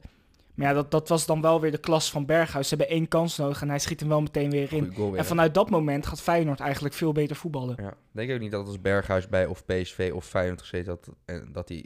Maar 0.53 0.67
ja, 0.67 0.73
dat, 0.73 0.91
dat 0.91 1.09
was 1.09 1.25
dan 1.25 1.41
wel 1.41 1.61
weer 1.61 1.71
de 1.71 1.77
klas 1.77 2.11
van 2.11 2.25
Berghuis. 2.25 2.67
Ze 2.67 2.75
hebben 2.75 2.95
één 2.95 3.07
kans 3.07 3.37
nodig 3.37 3.61
en 3.61 3.69
hij 3.69 3.79
schiet 3.79 3.99
hem 3.99 4.09
wel 4.09 4.21
meteen 4.21 4.49
weer 4.49 4.73
in. 4.73 4.93
goal 4.93 5.15
En 5.15 5.25
vanuit 5.25 5.53
dat 5.53 5.69
moment 5.69 6.05
gaat 6.05 6.21
Feyenoord 6.21 6.59
eigenlijk 6.59 6.93
veel 6.93 7.11
beter 7.11 7.35
voetballen. 7.35 7.75
Ja, 7.81 7.93
denk 8.11 8.27
je 8.29 8.33
ook 8.35 8.39
niet 8.41 8.51
dat 8.51 8.67
als 8.67 8.81
Berghuis 8.81 9.27
bij 9.29 9.45
of 9.45 9.65
PSV 9.65 10.11
of 10.13 10.25
Feyenoord 10.25 10.61
gezeten 10.61 10.91
had... 10.91 11.09
En 11.25 11.49
dat 11.51 11.69
hij, 11.69 11.85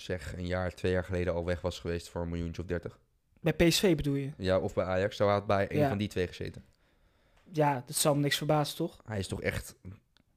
zeg, 0.00 0.36
een 0.36 0.46
jaar, 0.46 0.74
twee 0.74 0.92
jaar 0.92 1.04
geleden 1.04 1.34
al 1.34 1.44
weg 1.44 1.60
was 1.60 1.78
geweest 1.78 2.08
voor 2.08 2.22
een 2.22 2.28
miljoentje 2.28 2.62
of 2.62 2.68
dertig? 2.68 2.98
Bij 3.40 3.52
PSV 3.52 3.96
bedoel 3.96 4.14
je? 4.14 4.30
Ja, 4.36 4.58
of 4.58 4.74
bij 4.74 4.84
Ajax, 4.84 5.16
zou 5.16 5.28
hij 5.30 5.38
had 5.38 5.46
bij 5.48 5.70
een 5.72 5.78
Ja. 5.78 5.88
van 5.88 5.98
die 5.98 6.08
twee 6.08 6.26
gezeten. 6.26 6.64
Ja, 7.52 7.82
dat 7.86 7.96
zal 7.96 8.14
me 8.14 8.20
niks 8.20 8.36
verbazen, 8.36 8.76
toch? 8.76 9.00
Hij 9.04 9.18
is 9.18 9.26
toch 9.28 9.42
echt, 9.42 9.74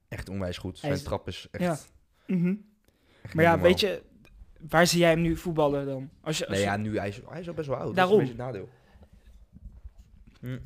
echt 0.08 0.28
onwijs 0.28 0.58
goed. 0.58 0.78
Zijn 0.78 0.92
is- 0.92 1.02
trap 1.02 1.28
is 1.28 1.48
echt, 1.50 1.62
Ja. 1.62 1.78
Mhm. 2.36 2.54
Maar 3.34 3.44
ja, 3.44 3.50
normaal. 3.50 3.58
weet 3.68 3.80
je, 3.80 4.02
waar 4.68 4.86
zie 4.86 4.98
jij 5.00 5.10
hem 5.10 5.20
nu 5.20 5.36
voetballen 5.36 5.86
dan? 5.86 6.10
Als 6.20 6.38
je, 6.38 6.44
als 6.46 6.56
Nee, 6.56 6.64
je- 6.64 6.70
ja, 6.70 6.76
nu, 6.76 6.98
hij 6.98 7.08
is, 7.08 7.20
hij 7.28 7.40
is 7.40 7.48
al 7.48 7.54
best 7.54 7.68
wel 7.68 7.76
oud. 7.76 7.94
Daarom. 7.94 8.18
Dat 8.18 8.22
is 8.22 8.30
een 8.30 8.36
beetje 8.36 8.52
het 8.52 8.52
nadeel. 8.52 8.68
Hm. 10.40 10.58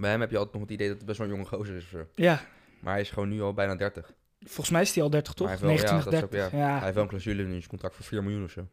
Bij 0.00 0.10
hem 0.10 0.20
heb 0.20 0.30
je 0.30 0.36
altijd 0.36 0.54
nog 0.54 0.62
het 0.62 0.72
idee 0.72 0.88
dat 0.88 0.96
het 0.96 1.06
best 1.06 1.18
wel 1.18 1.26
een 1.28 1.32
jonge 1.34 1.46
gozer 1.48 1.76
is. 1.76 1.92
ja, 2.14 2.40
Maar 2.80 2.92
hij 2.92 3.00
is 3.02 3.10
gewoon 3.10 3.28
nu 3.28 3.40
al 3.42 3.52
bijna 3.54 3.74
30. 3.74 4.12
Volgens 4.40 4.70
mij 4.70 4.82
is 4.82 4.94
hij 4.94 5.02
al 5.04 5.10
30, 5.10 5.32
toch? 5.34 5.46
Maar 5.48 5.58
hij 5.58 5.68
heeft 5.68 5.82
wel- 5.82 5.90
ja, 5.90 5.94
29, 6.04 6.30
dat 6.30 6.40
is 6.40 6.46
ook- 6.48 6.52
30. 6.52 6.68
Ja, 6.68 6.74
Hij 6.74 6.82
heeft 6.82 6.94
wel 6.94 7.02
een 7.02 7.08
clausule 7.08 7.42
in 7.42 7.48
zijn 7.50 7.66
contract 7.66 7.94
voor 7.94 8.04
4 8.04 8.22
miljoen 8.22 8.44
of 8.44 8.50
zo. 8.50 8.68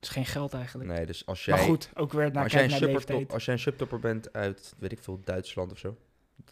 is 0.00 0.08
geen 0.08 0.26
geld 0.26 0.54
eigenlijk. 0.54 0.90
Nee, 0.90 1.06
dus 1.06 1.26
als 1.26 1.44
jij, 1.44 1.56
maar 1.56 1.64
goed, 1.64 1.90
ook 1.94 2.12
weer 2.12 2.32
naar 2.32 2.42
als 2.42 2.52
jij, 2.52 2.64
een 2.64 2.70
naar 2.70 3.26
als 3.32 3.44
jij 3.44 3.54
een 3.54 3.60
subtopper 3.60 3.98
bent 3.98 4.32
uit, 4.32 4.74
weet 4.78 4.92
ik 4.92 5.02
veel, 5.02 5.20
Duitsland 5.24 5.72
of 5.72 5.78
zo. 5.78 5.98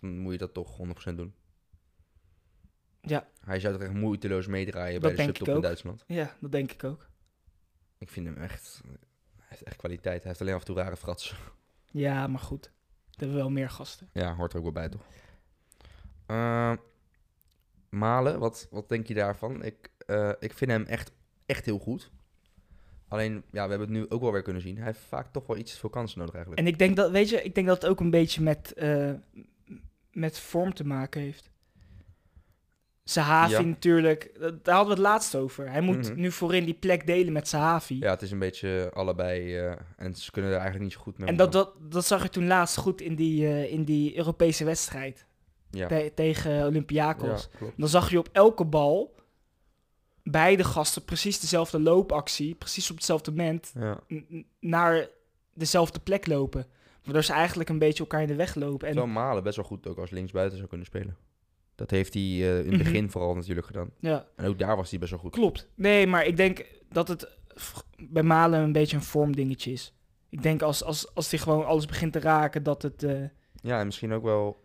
dan 0.01 0.19
moet 0.19 0.33
je 0.33 0.39
dat 0.39 0.55
toch 0.55 0.77
100% 0.77 1.17
doen. 1.17 1.35
Ja. 3.01 3.29
Hij 3.45 3.61
zou 3.61 3.73
toch 3.75 3.83
echt 3.83 3.93
moeiteloos 3.93 4.47
meedraaien 4.47 5.01
bij 5.01 5.15
de 5.15 5.23
subtop 5.23 5.49
in. 5.49 5.61
Duitsland. 5.61 6.05
Ja, 6.07 6.37
dat 6.41 6.53
denk 6.53 6.73
ik 6.73 6.85
ook. 6.85 7.09
Ik 7.99 8.09
vind 8.09 8.27
hem 8.27 8.37
echt... 8.37 8.81
Hij 9.37 9.47
heeft 9.49 9.63
echt 9.63 9.77
kwaliteit. 9.77 10.19
Hij 10.19 10.29
heeft 10.29 10.41
alleen 10.41 10.55
af 10.55 10.61
en 10.61 10.67
toe 10.67 10.77
rare 10.77 10.97
fratsen. 10.97 11.37
Ja, 11.87 12.27
maar 12.27 12.41
goed. 12.41 12.65
Er 12.65 12.73
hebben 13.11 13.37
we 13.37 13.43
wel 13.43 13.51
meer 13.51 13.71
gasten. 13.71 14.09
Ja, 14.13 14.35
hoort 14.35 14.53
er 14.53 14.59
ook 14.59 14.65
wel 14.65 14.73
bij, 14.73 14.89
toch? 14.89 15.03
Eh, 16.27 16.73
Malen, 17.91 18.39
wat, 18.39 18.69
wat 18.71 18.89
denk 18.89 19.07
je 19.07 19.15
daarvan? 19.15 19.63
Ik, 19.65 19.91
eh, 20.07 20.31
ik 20.39 20.53
vind 20.53 20.71
hem 20.71 20.85
echt, 20.85 21.13
echt 21.47 21.65
heel 21.65 21.79
goed. 21.79 22.11
Alleen, 23.09 23.43
ja, 23.51 23.65
we 23.65 23.71
hebben 23.71 23.81
het 23.89 23.97
nu 23.99 24.07
ook 24.09 24.21
wel 24.21 24.33
weer 24.33 24.43
kunnen 24.43 24.63
zien. 24.63 24.77
Hij 24.77 24.87
heeft 24.87 24.99
vaak 25.09 25.33
toch 25.33 25.47
wel 25.47 25.57
iets 25.57 25.79
veel 25.79 25.89
kansen 25.91 26.19
nodig 26.19 26.35
eigenlijk. 26.35 26.67
En 26.67 26.73
ik 26.73 26.79
denk 26.79 26.97
dat, 26.97 27.11
weet 27.11 27.29
je, 27.29 27.43
ik 27.43 27.55
denk 27.55 27.67
dat 27.67 27.83
het 27.83 27.91
ook 27.91 28.01
een 28.01 28.11
beetje 28.11 28.43
met, 28.43 28.73
eh, 28.73 29.13
met 30.13 30.39
vorm 30.39 30.75
te 30.75 30.85
maken 30.87 31.21
heeft. 31.21 31.51
Sahavi 33.05 33.53
Ja. 33.53 33.61
natuurlijk, 33.61 34.31
dat- 34.41 34.65
daar 34.65 34.75
hadden 34.75 34.95
we 34.97 35.01
het 35.03 35.11
laatst 35.11 35.35
over. 35.37 35.71
Hij 35.71 35.81
moet 35.81 36.09
Mhm. 36.11 36.21
nu 36.21 36.31
voorin 36.33 36.65
die 36.65 36.75
plek 36.75 37.07
delen 37.07 37.33
met 37.33 37.49
Sahavi. 37.49 37.99
Ja, 37.99 38.11
het 38.11 38.23
is 38.23 38.31
een 38.31 38.39
beetje 38.39 38.91
allebei. 38.95 39.57
eh, 39.59 39.73
en 39.97 40.15
ze 40.15 40.31
kunnen 40.31 40.51
er 40.51 40.57
eigenlijk 40.57 40.85
niet 40.87 40.97
zo 40.99 41.01
goed 41.05 41.19
mee 41.19 41.29
en 41.29 41.37
dat, 41.37 41.53
dat, 41.53 41.73
dat 41.91 42.07
zag 42.07 42.23
je 42.23 42.29
toen 42.29 42.47
laatst 42.47 42.77
goed 42.77 43.01
in 43.01 43.15
die, 43.15 43.47
eh, 43.47 43.73
in 43.73 43.85
die 43.85 44.17
Europese 44.17 44.65
wedstrijd 44.65 45.27
Ja, 45.71 45.87
te- 45.89 46.13
tegen 46.15 46.67
Olympiakos. 46.67 47.49
ja. 47.61 47.67
Dan 47.77 47.89
zag 47.89 48.11
je 48.11 48.19
op 48.19 48.29
elke 48.33 48.65
bal 48.65 49.15
beide 50.23 50.65
gasten 50.65 51.05
precies 51.05 51.41
dezelfde 51.41 51.81
loopactie, 51.81 52.55
precies 52.55 52.91
op 52.91 52.97
hetzelfde 52.97 53.31
moment, 53.31 53.73
Ja. 53.79 54.01
naar 54.61 55.09
dezelfde 55.55 56.01
plek 56.01 56.27
lopen. 56.27 56.67
Waardoor 57.05 57.23
ze 57.25 57.33
eigenlijk 57.33 57.69
een 57.69 57.79
beetje 57.79 58.03
elkaar 58.03 58.21
in 58.23 58.27
de 58.27 58.35
weg 58.35 58.55
lopen. 58.55 58.89
En 58.89 58.95
Terwijl 58.95 59.15
Malen 59.15 59.43
best 59.43 59.57
wel 59.57 59.65
goed 59.65 59.87
ook 59.87 59.99
als 59.99 60.11
linksbuiten 60.11 60.57
zou 60.57 60.69
kunnen 60.69 60.87
spelen. 60.87 61.17
Dat 61.75 61.91
heeft 61.91 62.15
hij 62.15 62.23
eh, 62.23 62.59
in 62.59 62.65
het 62.65 62.67
Mhm. 62.67 62.79
begin 62.79 63.11
vooral 63.11 63.35
natuurlijk 63.35 63.67
gedaan. 63.67 63.91
ja, 64.01 64.27
En 64.37 64.47
ook 64.47 64.59
daar 64.59 64.77
was 64.77 64.91
hij 64.91 64.99
best 64.99 65.11
wel 65.11 65.21
goed. 65.21 65.33
klopt. 65.33 65.69
Nee, 65.75 66.07
maar 66.07 66.25
ik 66.27 66.37
denk 66.37 66.65
dat 66.89 67.09
het 67.09 67.29
bij 67.99 68.23
Malen 68.23 68.61
een 68.61 68.73
beetje 68.73 68.97
een 68.97 69.03
vormdingetje 69.03 69.73
is. 69.73 69.95
Ik 70.29 70.43
denk 70.43 70.63
als, 70.63 70.85
als, 70.85 71.15
als 71.15 71.31
hij 71.31 71.39
gewoon 71.41 71.65
alles 71.67 71.87
begint 71.87 72.13
te 72.13 72.21
raken, 72.21 72.63
dat 72.63 72.83
het... 72.83 73.03
eh, 73.03 73.23
Ja, 73.63 73.79
en 73.81 73.87
misschien 73.87 74.13
ook 74.13 74.23
wel 74.23 74.61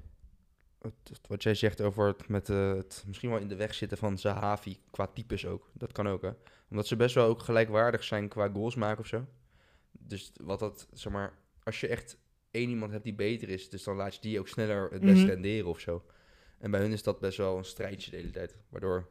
het, 1.04 1.22
wat 1.28 1.44
jij 1.44 1.54
zegt 1.56 1.82
over 1.82 2.08
het, 2.08 2.28
met, 2.28 2.50
eh, 2.50 2.74
het 2.74 3.04
misschien 3.08 3.30
wel 3.30 3.40
in 3.40 3.48
de 3.48 3.56
weg 3.56 3.74
zitten 3.74 3.98
van 3.98 4.18
Zahavi 4.18 4.78
qua 4.92 5.08
types 5.08 5.46
ook. 5.46 5.70
Dat 5.74 5.92
kan 5.92 6.08
ook, 6.08 6.22
hè. 6.22 6.30
Omdat 6.70 6.88
ze 6.88 6.96
best 6.96 7.16
wel 7.16 7.28
ook 7.28 7.40
gelijkwaardig 7.40 8.04
zijn 8.04 8.28
qua 8.28 8.50
goals 8.54 8.76
maken 8.76 9.00
of 9.00 9.08
zo. 9.08 9.26
Dus 9.92 10.32
wat 10.44 10.60
dat, 10.60 10.88
zeg 10.94 11.14
maar, 11.14 11.34
als 11.64 11.80
je 11.80 11.88
echt 11.88 12.18
één 12.52 12.70
iemand 12.70 12.92
hebt 12.92 13.04
die 13.04 13.14
beter 13.14 13.50
is, 13.50 13.70
dus 13.70 13.84
dan 13.84 13.96
laat 13.96 14.16
je 14.16 14.22
die 14.22 14.40
ook 14.40 14.48
sneller 14.48 14.92
het 14.92 15.02
best 15.02 15.18
Mhm. 15.22 15.26
renderen 15.26 15.70
of 15.70 15.80
zo. 15.80 16.06
En 16.58 16.72
bij 16.72 16.80
hun 16.82 16.92
is 16.92 17.04
dat 17.04 17.20
best 17.20 17.38
wel 17.38 17.58
een 17.58 17.66
strijdje 17.66 18.12
de 18.12 18.18
hele 18.18 18.32
tijd. 18.32 18.56
Waardoor 18.70 19.10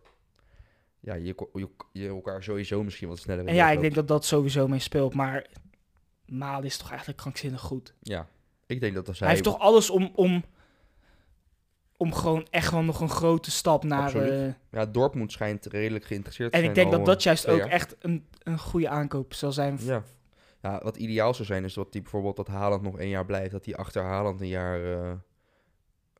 ja, 1.00 1.14
je, 1.14 1.34
je, 1.52 1.68
je 1.92 2.08
elkaar 2.08 2.42
sowieso 2.42 2.82
misschien 2.82 3.08
wat 3.08 3.18
sneller 3.18 3.46
en 3.46 3.54
ja, 3.54 3.70
ik 3.70 3.80
denk 3.80 3.94
dat 3.94 4.08
dat 4.08 4.24
sowieso 4.24 4.68
mee 4.68 4.78
speelt. 4.78 5.14
Maar 5.14 5.46
Malen 6.26 6.64
is 6.64 6.76
toch 6.76 6.88
eigenlijk 6.88 7.18
krankzinnig 7.18 7.60
goed. 7.60 7.94
Ja, 8.00 8.28
ik 8.66 8.80
denk 8.80 8.94
dat 8.94 9.08
als 9.08 9.18
hij... 9.18 9.28
Hij 9.28 9.36
heeft 9.36 9.48
toch 9.48 9.60
alles 9.60 9.90
om, 9.90 10.12
om, 10.14 10.44
om 11.96 12.12
gewoon 12.12 12.46
echt 12.50 12.70
wel 12.70 12.82
nog 12.82 13.00
een 13.00 13.08
grote 13.08 13.50
stap 13.50 13.84
naar... 13.84 14.14
Eh, 14.14 14.52
Ja, 14.70 14.86
Dortmund 14.86 15.32
schijnt 15.32 15.66
redelijk 15.66 16.04
geïnteresseerd 16.04 16.50
te 16.52 16.56
en 16.56 16.62
zijn 16.64 16.76
ik 16.76 16.80
denk 16.82 16.96
dat 16.96 17.06
dat 17.06 17.16
eh, 17.18 17.24
juist 17.24 17.46
ook 17.48 17.58
jaar. 17.58 17.68
echt 17.68 17.96
een, 18.00 18.26
een 18.42 18.58
goede 18.58 18.88
aankoop 18.88 19.34
zal 19.34 19.52
zijn. 19.52 19.78
Ja. 19.80 20.02
ja, 20.62 20.80
wat 20.82 20.96
ideaal 20.96 21.34
zou 21.34 21.46
zijn 21.46 21.64
is 21.64 21.74
dat 21.74 21.86
hij 21.92 22.02
bijvoorbeeld 22.02 22.36
dat 22.36 22.46
Haaland 22.46 22.82
nog 22.82 22.98
één 22.98 23.08
jaar 23.08 23.26
blijft. 23.26 23.52
Dat 23.52 23.64
hij 23.64 23.76
achter 23.76 24.02
Haaland 24.02 24.40
een 24.40 24.48
jaar 24.48 24.92
eh, 24.92 25.12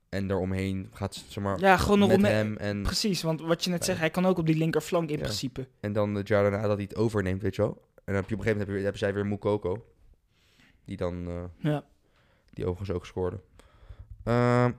en 0.09 0.26
daaromheen 0.28 0.90
gaat, 0.93 1.14
zeg 1.28 1.45
maar, 1.45 1.59
Ja, 1.61 1.76
gewoon 1.76 1.99
nog 1.99 2.09
met 2.09 2.16
om... 2.19 2.25
hem. 2.25 2.57
En, 2.57 2.83
Precies, 2.83 3.23
want 3.23 3.40
wat 3.40 3.64
je 3.64 3.71
net 3.71 3.78
Ja. 3.78 3.85
zegt, 3.85 3.99
hij 3.99 4.11
kan 4.11 4.26
ook 4.26 4.38
op 4.38 4.47
die 4.47 4.57
linkerflank 4.57 5.09
in 5.11 5.16
Ja. 5.19 5.23
principe. 5.23 5.69
en 5.81 5.93
dan 5.93 6.14
het 6.14 6.28
jaar 6.28 6.43
daarna 6.43 6.62
dat 6.66 6.76
hij 6.76 6.87
het 6.88 6.97
overneemt, 6.97 7.43
weet 7.43 7.54
je 7.57 7.62
wel. 7.62 7.71
En 7.95 8.12
dan 8.12 8.14
heb 8.14 8.28
je 8.28 8.35
op 8.35 8.40
een 8.40 8.47
gegeven 8.47 8.66
moment 8.66 8.66
heb 8.69 8.76
je, 8.76 8.83
hebben 8.83 8.99
zij 9.00 9.14
weer 9.14 9.26
Mukoko. 9.26 9.85
Die 10.85 10.97
dan, 10.97 11.26
eh, 11.28 11.43
Ja. 11.73 11.85
die 12.52 12.64
overigens 12.66 12.97
ook 12.97 13.07
scoorde. 13.07 13.40
Ehm, 14.25 14.73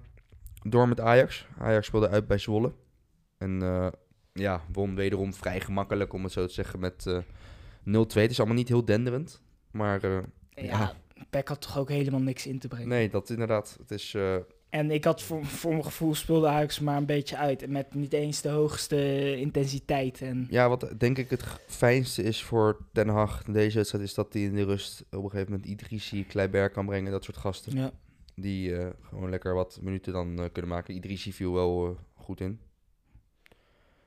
door 0.68 0.88
met 0.88 1.00
Ajax. 1.00 1.48
Ajax 1.58 1.88
speelde 1.88 2.10
uit 2.10 2.28
bij 2.28 2.38
Zwolle. 2.38 2.74
En 3.38 3.62
eh, 3.62 3.88
ja, 4.34 4.62
won 4.72 4.96
wederom 4.96 5.34
vrij 5.34 5.60
gemakkelijk, 5.62 6.14
om 6.14 6.24
het 6.24 6.32
zo 6.32 6.46
te 6.48 6.54
zeggen, 6.54 6.80
met 6.80 7.06
eh 7.08 7.18
0-2. 7.18 7.22
Het 8.22 8.32
is 8.32 8.38
allemaal 8.38 8.58
niet 8.58 8.68
heel 8.68 8.86
denderend. 8.86 9.42
Maar 9.72 10.04
eh, 10.04 10.18
Ja, 10.50 10.64
Ja. 10.64 10.94
Peck 11.30 11.48
had 11.48 11.62
toch 11.62 11.78
ook 11.78 11.90
helemaal 11.90 12.20
niks 12.22 12.48
in 12.48 12.60
te 12.60 12.68
brengen. 12.68 12.88
nee, 12.88 13.10
dat 13.10 13.30
inderdaad. 13.30 13.76
Het 13.80 13.92
is... 13.92 14.14
eh, 14.14 14.36
En 14.70 14.92
ik 14.92 15.04
had 15.04 15.22
voor, 15.22 15.46
voor 15.46 15.72
mijn 15.72 15.84
gevoel 15.84 16.16
speelde 16.16 16.48
Ajax 16.48 16.80
maar 16.80 16.98
een 16.98 17.06
beetje 17.06 17.38
uit. 17.38 17.62
En 17.64 17.72
met 17.72 17.94
niet 17.94 18.14
eens 18.14 18.42
de 18.42 18.50
hoogste 18.50 19.36
intensiteit. 19.38 20.22
En 20.22 20.48
Ja, 20.50 20.70
wat 20.70 20.90
denk 20.98 21.18
ik 21.18 21.30
het 21.30 21.44
fijnste 21.68 22.24
is 22.24 22.44
voor 22.44 22.78
Den 22.92 23.08
Haag 23.10 23.44
in 23.48 23.54
deze 23.54 23.78
wedstrijd... 23.78 24.04
is 24.04 24.14
dat 24.14 24.34
hij 24.34 24.42
in 24.42 24.56
de 24.56 24.64
rust 24.64 25.06
op 25.12 25.24
een 25.24 25.30
gegeven 25.30 25.52
moment 25.52 25.70
Idrissi, 25.70 26.26
Kleiber 26.26 26.70
kan 26.70 26.86
brengen. 26.86 27.12
Dat 27.12 27.24
soort 27.24 27.38
gasten. 27.38 27.76
ja. 27.78 27.92
Die 28.36 28.78
eh, 28.78 28.90
gewoon 29.02 29.30
lekker 29.30 29.54
wat 29.54 29.80
minuten 29.82 30.14
dan 30.14 30.40
eh, 30.40 30.46
kunnen 30.52 30.72
maken. 30.72 30.96
Idrissi 30.96 31.34
viel 31.34 31.54
wel 31.54 31.88
eh, 31.88 32.24
goed 32.24 32.42
in. 32.42 32.60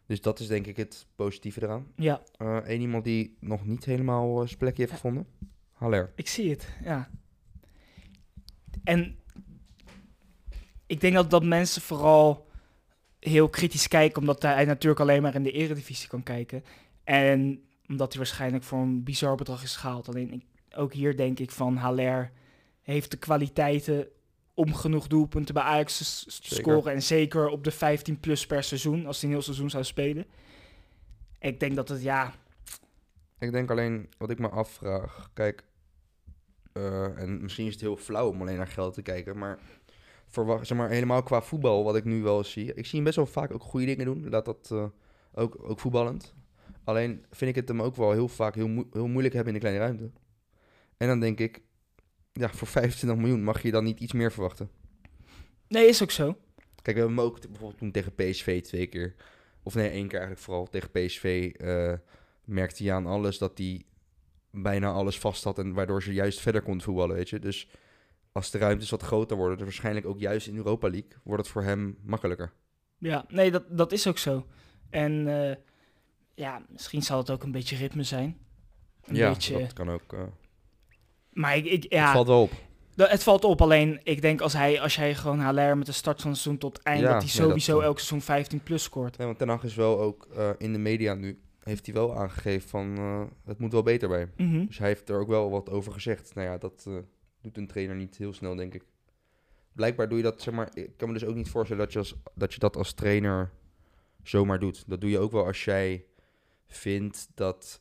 Dus 0.06 0.20
dat 0.20 0.40
is 0.40 0.46
denk 0.46 0.66
ik 0.66 0.76
het 0.76 1.06
positieve 1.14 1.62
eraan. 1.62 1.86
ja, 1.96 2.22
Eén 2.38 2.80
iemand 2.80 3.04
die 3.04 3.36
nog 3.40 3.64
niet 3.64 3.84
helemaal 3.84 4.46
zijn 4.46 4.58
plekje 4.58 4.82
heeft 4.82 4.94
gevonden. 4.94 5.26
Haller. 5.72 6.12
ik 6.14 6.28
zie 6.28 6.50
het. 6.50 6.68
Ja. 6.84 7.10
En 8.84 9.18
ik 10.86 11.00
denk 11.00 11.14
dat, 11.14 11.30
dat 11.30 11.44
mensen 11.44 11.82
vooral 11.82 12.46
heel 13.20 13.48
kritisch 13.48 13.88
kijken. 13.88 14.20
Omdat 14.20 14.42
hij 14.42 14.64
natuurlijk 14.64 15.00
alleen 15.00 15.22
maar 15.22 15.34
in 15.34 15.42
de 15.42 15.52
eredivisie 15.52 16.08
kan 16.08 16.22
kijken. 16.22 16.64
En 17.04 17.62
omdat 17.88 18.08
hij 18.08 18.18
waarschijnlijk 18.22 18.64
voor 18.64 18.78
een 18.78 19.04
bizar 19.04 19.36
bedrag 19.36 19.62
is 19.62 19.76
gehaald. 19.76 20.08
Alleen 20.08 20.32
ik, 20.32 20.44
ook 20.76 20.92
hier 20.92 21.16
denk 21.16 21.38
ik 21.38 21.50
van 21.50 21.76
Haller 21.76 22.32
heeft 22.82 23.10
de 23.10 23.16
kwaliteiten 23.16 24.08
om 24.58 24.74
genoeg 24.74 25.06
doelpunten 25.06 25.54
bij 25.54 25.62
Ajax 25.62 25.98
te 25.98 26.30
Zeker. 26.30 26.56
scoren. 26.56 26.92
En 26.92 27.02
zeker 27.02 27.48
op 27.48 27.64
de 27.64 27.70
15 27.70 28.20
plus 28.20 28.46
per 28.46 28.62
seizoen, 28.62 29.06
als 29.06 29.20
hij 29.20 29.28
een 29.28 29.34
heel 29.34 29.44
seizoen 29.44 29.70
zou 29.70 29.84
spelen. 29.84 30.26
Ik 31.38 31.60
denk 31.60 31.76
dat 31.76 31.88
het, 31.88 32.02
ja, 32.02 32.34
Ik 33.38 33.52
denk 33.52 33.70
alleen, 33.70 34.08
wat 34.18 34.30
ik 34.30 34.38
me 34.38 34.48
afvraag, 34.48 35.30
kijk, 35.34 35.64
eh, 36.72 37.20
en 37.20 37.42
misschien 37.42 37.66
is 37.66 37.72
het 37.72 37.80
heel 37.80 37.96
flauw 37.96 38.28
om 38.28 38.40
alleen 38.40 38.56
naar 38.56 38.66
geld 38.66 38.94
te 38.94 39.02
kijken, 39.02 39.38
maar, 39.38 39.58
verwacht, 40.26 40.66
zeg 40.66 40.78
maar 40.78 40.90
helemaal 40.90 41.22
qua 41.22 41.42
voetbal, 41.42 41.84
wat 41.84 41.96
ik 41.96 42.04
nu 42.04 42.22
wel 42.22 42.44
zie, 42.44 42.74
ik 42.74 42.86
zie 42.86 42.94
hem 42.94 43.04
best 43.04 43.16
wel 43.16 43.26
vaak 43.26 43.52
ook 43.52 43.62
goede 43.62 43.86
dingen 43.86 44.04
doen, 44.04 44.28
laat 44.28 44.44
dat 44.44 44.68
eh, 44.72 44.84
ook, 45.32 45.56
ook 45.58 45.80
voetballend. 45.80 46.34
Alleen 46.84 47.24
vind 47.30 47.50
ik 47.50 47.56
het 47.56 47.68
hem 47.68 47.82
ook 47.82 47.96
wel 47.96 48.12
heel 48.12 48.28
vaak 48.28 48.54
heel, 48.54 48.84
heel 48.92 49.06
moeilijk 49.06 49.34
hebben 49.34 49.54
in 49.54 49.60
de 49.60 49.66
kleine 49.66 49.84
ruimte. 49.84 50.10
En 50.96 51.08
dan 51.08 51.20
denk 51.20 51.40
ik, 51.40 51.62
ja, 52.38 52.48
voor 52.48 52.66
25 52.68 53.18
miljoen 53.18 53.42
mag 53.42 53.62
je 53.62 53.70
dan 53.70 53.84
niet 53.84 54.00
iets 54.00 54.12
meer 54.12 54.32
verwachten. 54.32 54.70
nee, 55.68 55.86
is 55.88 56.02
ook 56.02 56.10
zo. 56.10 56.32
Kijk, 56.82 56.96
we 56.96 57.02
hebben 57.02 57.16
hem 57.16 57.26
ook 57.26 57.40
bijvoorbeeld 57.40 57.78
toen 57.78 57.90
tegen 57.90 58.14
PSV 58.14 58.62
twee 58.62 58.86
keer, 58.86 59.14
of 59.62 59.74
nee, 59.74 59.88
één 59.88 60.08
keer 60.08 60.18
eigenlijk 60.18 60.40
vooral 60.40 60.68
tegen 60.68 60.90
PSV, 60.90 61.52
eh, 61.56 61.92
merkte 62.44 62.82
hij 62.82 62.92
aan 62.92 63.06
alles 63.06 63.38
dat 63.38 63.58
hij 63.58 63.82
bijna 64.50 64.90
alles 64.90 65.18
vast 65.18 65.44
had 65.44 65.58
en 65.58 65.72
waardoor 65.72 66.02
ze 66.02 66.12
juist 66.12 66.40
verder 66.40 66.62
kon 66.62 66.80
voetballen, 66.80 67.16
weet 67.16 67.28
je. 67.28 67.38
Dus 67.38 67.68
als 68.32 68.50
de 68.50 68.58
ruimtes 68.58 68.90
wat 68.90 69.02
groter 69.02 69.36
worden, 69.36 69.56
dus 69.56 69.66
waarschijnlijk 69.66 70.06
ook 70.06 70.18
juist 70.18 70.46
in 70.46 70.56
Europa 70.56 70.88
League, 70.90 71.10
wordt 71.24 71.42
het 71.42 71.52
voor 71.52 71.62
hem 71.62 71.98
makkelijker. 72.02 72.52
Ja, 72.98 73.24
nee, 73.28 73.50
dat, 73.50 73.64
dat 73.68 73.92
is 73.92 74.06
ook 74.06 74.18
zo. 74.18 74.46
En 74.90 75.28
eh, 75.28 75.56
ja, 76.34 76.62
misschien 76.68 77.02
zal 77.02 77.18
het 77.18 77.30
ook 77.30 77.42
een 77.42 77.52
beetje 77.52 77.76
ritme 77.76 78.02
zijn. 78.02 78.38
Een 79.04 79.14
ja, 79.14 79.28
beetje, 79.32 79.58
dat 79.58 79.72
kan 79.72 79.90
ook. 79.90 80.12
eh 80.12 80.22
maar 81.38 81.56
ik, 81.56 81.64
ik, 81.64 81.92
ja, 81.92 82.02
Het 82.02 82.12
valt 82.12 82.26
wel 82.26 82.42
op. 82.42 82.52
het 82.96 83.22
valt 83.22 83.44
op. 83.44 83.60
Alleen, 83.60 84.00
ik 84.02 84.20
denk 84.20 84.40
als 84.40 84.52
hij, 84.52 84.80
als 84.80 84.94
jij 84.94 85.14
gewoon 85.14 85.38
Haller 85.38 85.76
met 85.76 85.86
de 85.86 85.92
start 85.92 86.20
van 86.20 86.30
het 86.30 86.40
seizoen 86.40 86.60
tot 86.60 86.82
eind, 86.82 87.00
Ja, 87.00 87.12
dat 87.12 87.22
hij 87.22 87.30
sowieso 87.30 87.72
dat, 87.72 87.80
eh, 87.80 87.86
elk 87.86 87.98
seizoen 87.98 88.20
15 88.20 88.62
plus 88.62 88.82
scoort. 88.82 89.16
Nee, 89.18 89.26
want 89.26 89.38
Ten 89.38 89.48
Hag 89.48 89.64
is 89.64 89.74
wel 89.74 90.00
ook 90.00 90.26
eh, 90.36 90.50
in 90.58 90.72
de 90.72 90.78
media 90.78 91.14
nu, 91.14 91.38
heeft 91.68 91.86
hij 91.86 91.94
wel 91.94 92.16
aangegeven 92.16 92.68
van, 92.68 92.96
eh, 92.96 93.22
het 93.44 93.58
moet 93.58 93.72
wel 93.72 93.82
beter 93.82 94.08
bij. 94.08 94.30
Mhm. 94.36 94.66
Dus 94.66 94.78
hij 94.78 94.88
heeft 94.88 95.08
er 95.08 95.20
ook 95.20 95.28
wel 95.28 95.50
wat 95.50 95.70
over 95.70 95.92
gezegd. 95.92 96.34
Nou 96.34 96.46
ja, 96.46 96.58
dat 96.58 96.84
eh, 96.88 96.94
doet 97.42 97.56
een 97.56 97.66
trainer 97.66 97.96
niet 97.96 98.16
heel 98.16 98.32
snel, 98.32 98.54
denk 98.54 98.74
ik. 98.74 98.82
Blijkbaar 99.72 100.08
doe 100.08 100.16
je 100.16 100.24
dat, 100.24 100.42
zeg 100.42 100.54
maar, 100.54 100.70
ik 100.74 100.96
kan 100.96 101.08
me 101.08 101.14
dus 101.14 101.24
ook 101.24 101.34
niet 101.34 101.50
voorstellen 101.50 101.84
dat 101.84 101.92
je, 101.92 101.98
als, 101.98 102.14
dat, 102.34 102.52
je 102.52 102.58
dat 102.58 102.76
als 102.76 102.92
trainer 102.92 103.50
zomaar 104.22 104.58
doet. 104.58 104.84
Dat 104.86 105.00
doe 105.00 105.10
je 105.10 105.18
ook 105.18 105.32
wel 105.32 105.46
als 105.46 105.64
jij 105.64 106.04
vindt 106.66 107.28
dat, 107.34 107.78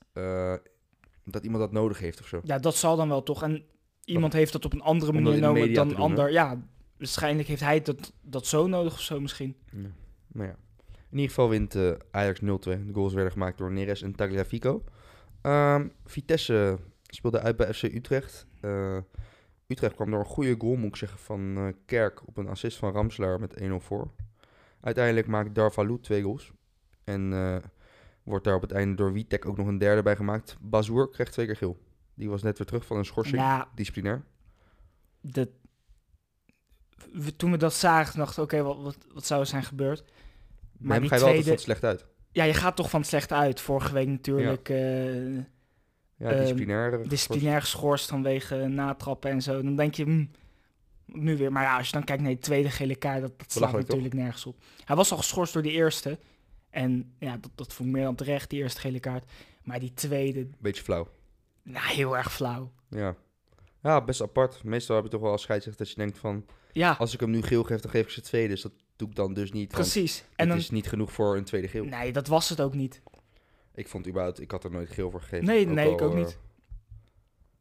dat 1.31 1.43
iemand 1.43 1.63
dat 1.63 1.71
nodig 1.71 1.99
heeft 1.99 2.19
of 2.19 2.27
zo. 2.27 2.41
Ja, 2.43 2.57
dat 2.57 2.75
zal 2.75 2.95
dan 2.95 3.09
wel 3.09 3.23
toch. 3.23 3.43
En 3.43 3.63
iemand 4.05 4.33
heeft 4.33 4.51
dat 4.51 4.65
op 4.65 4.73
een 4.73 4.81
andere 4.81 5.11
manier 5.11 5.39
nodig 5.39 5.73
dan 5.73 5.89
hè? 5.89 5.95
ander. 5.95 6.31
Ja, 6.31 6.63
waarschijnlijk 6.97 7.47
heeft 7.47 7.61
hij 7.61 7.81
dat, 7.81 8.13
dat 8.21 8.45
zo 8.45 8.67
nodig 8.67 8.93
of 8.93 9.01
zo 9.01 9.19
misschien. 9.19 9.55
Ja. 9.71 9.89
Maar 10.27 10.47
ja. 10.47 10.55
In 11.09 11.17
ieder 11.23 11.29
geval 11.29 11.49
wint 11.49 11.75
eh, 11.75 11.91
Ajax 12.11 12.39
0-2. 12.39 12.43
De 12.43 12.89
goals 12.93 13.13
werden 13.13 13.31
gemaakt 13.31 13.57
door 13.57 13.71
Neres 13.71 14.01
en 14.01 14.15
Tagliafico. 14.15 14.83
Ehm, 15.41 15.87
Vitesse 16.05 16.77
speelde 17.05 17.39
uit 17.39 17.55
bij 17.55 17.73
FC 17.73 17.83
Utrecht. 17.83 18.47
Eh, 18.61 18.97
Utrecht 19.67 19.95
kwam 19.95 20.11
door 20.11 20.19
een 20.19 20.25
goede 20.25 20.55
goal, 20.57 20.75
moet 20.75 20.89
ik 20.89 20.95
zeggen, 20.95 21.19
van 21.19 21.57
eh, 21.57 21.67
Kerk 21.85 22.27
op 22.27 22.37
een 22.37 22.47
assist 22.47 22.77
van 22.77 22.91
Ramslaar 22.91 23.39
met 23.39 23.61
1-0 23.61 23.73
voor. 23.79 24.11
Uiteindelijk 24.81 25.27
maakt 25.27 25.55
Darvalu 25.55 25.99
twee 25.99 26.21
goals. 26.21 26.51
En 27.03 27.33
eh, 27.33 27.55
wordt 28.27 28.43
daar 28.45 28.55
op 28.55 28.61
het 28.61 28.71
einde 28.71 28.95
door 28.95 29.13
Witek 29.13 29.45
ook 29.45 29.57
nog 29.57 29.67
een 29.67 29.77
derde 29.77 30.01
bij 30.01 30.15
gemaakt. 30.15 30.57
Bazoer 30.61 31.09
kreeg 31.09 31.29
twee 31.29 31.45
keer 31.45 31.55
geel. 31.55 31.77
Die 32.13 32.29
was 32.29 32.43
net 32.43 32.57
weer 32.57 32.67
terug 32.67 32.85
van 32.85 32.97
een 32.97 33.05
schorsing, 33.05 33.37
Nou, 33.37 33.65
disciplinair. 33.75 34.23
de, 35.21 35.49
we- 37.11 37.35
toen 37.35 37.51
we 37.51 37.57
dat 37.57 37.73
zagen, 37.73 38.19
dachten 38.19 38.43
oké, 38.43 38.61
wat, 38.63 38.81
wat, 38.81 38.97
wat 39.13 39.25
zou 39.25 39.39
er 39.41 39.47
zijn 39.47 39.63
gebeurd? 39.63 40.03
Maar 40.77 40.87
Maar 40.87 40.99
die 40.99 41.09
ga 41.09 41.15
je 41.15 41.21
wel 41.21 41.29
altijd 41.29 41.45
tweede, 41.45 41.61
van 41.63 41.71
het 41.71 41.79
slecht 41.79 41.83
uit. 41.83 42.05
ja, 42.31 42.43
je 42.43 42.53
gaat 42.53 42.75
toch 42.75 42.89
van 42.89 42.99
het 42.99 43.09
slecht 43.09 43.31
uit. 43.31 43.61
Vorige 43.61 43.93
week 43.93 44.07
natuurlijk 44.07 44.69
eh, 44.69 45.35
Ja, 45.35 46.29
Ehm, 46.29 46.39
disciplinair. 46.39 46.99
eh, 47.01 47.09
disciplinair 47.09 47.61
geschorst 47.61 48.09
vanwege 48.09 48.55
natrappen 48.55 49.31
en 49.31 49.41
zo. 49.41 49.61
Dan 49.61 49.75
denk 49.75 49.93
je, 49.93 50.03
hm, 50.03 50.25
nu 51.05 51.37
weer. 51.37 51.51
Maar 51.51 51.63
ja, 51.63 51.77
als 51.77 51.85
je 51.87 51.93
dan 51.93 52.03
kijkt 52.03 52.21
naar 52.21 52.31
de 52.31 52.37
tweede 52.39 52.69
gele 52.69 52.95
kaart, 52.95 53.21
dat, 53.21 53.39
dat 53.39 53.51
slaat 53.51 53.71
natuurlijk 53.71 54.13
nergens 54.13 54.45
op. 54.45 54.55
Hij 54.85 54.95
was 54.95 55.11
al 55.11 55.17
geschorst 55.17 55.53
door 55.53 55.61
die 55.61 55.71
eerste. 55.71 56.19
En 56.69 57.13
ja, 57.19 57.37
dat, 57.37 57.51
dat 57.55 57.73
vond 57.73 57.89
ik 57.89 57.95
meer 57.95 58.03
dan 58.03 58.15
terecht, 58.15 58.49
die 58.49 58.59
eerste 58.59 58.79
gele 58.79 58.99
kaart. 58.99 59.31
Maar 59.63 59.79
die 59.79 59.93
tweede, 59.93 60.47
Beetje 60.59 60.83
flauw. 60.83 61.07
nou, 61.63 61.85
heel 61.93 62.17
erg 62.17 62.33
flauw. 62.33 62.71
Ja. 62.89 63.15
ja, 63.81 64.01
best 64.01 64.21
apart. 64.21 64.63
Meestal 64.63 64.95
heb 64.95 65.05
je 65.05 65.11
toch 65.11 65.21
wel 65.21 65.31
als 65.31 65.41
scheidsrechter 65.41 65.85
dat 65.85 65.93
je 65.93 65.99
denkt 66.01 66.17
van... 66.17 66.45
Ja, 66.71 66.91
Als 66.99 67.13
ik 67.13 67.19
hem 67.19 67.29
nu 67.29 67.41
geel 67.41 67.63
geef, 67.63 67.79
dan 67.79 67.91
geef 67.91 68.03
ik 68.05 68.09
ze 68.09 68.21
tweede. 68.21 68.47
Dus 68.47 68.61
dat 68.61 68.71
doe 68.95 69.09
ik 69.09 69.15
dan 69.15 69.33
dus 69.33 69.51
niet. 69.51 69.67
precies. 69.69 70.23
En 70.35 70.47
dan, 70.47 70.57
is 70.57 70.69
niet 70.69 70.87
genoeg 70.87 71.11
voor 71.11 71.37
een 71.37 71.43
tweede 71.43 71.67
geel. 71.67 71.83
nee, 71.85 72.11
dat 72.11 72.27
was 72.27 72.49
het 72.49 72.61
ook 72.61 72.73
niet. 72.73 73.01
Ik 73.73 73.87
vond 73.87 74.07
überhaupt, 74.07 74.39
ik 74.41 74.51
had 74.51 74.63
er 74.63 74.71
nooit 74.71 74.89
geel 74.89 75.11
voor 75.11 75.21
gegeven. 75.21 75.45
Nee, 75.45 75.65
nee, 75.65 75.91
ik 75.91 76.01
ook 76.01 76.11
eh, 76.11 76.17
niet. 76.17 76.37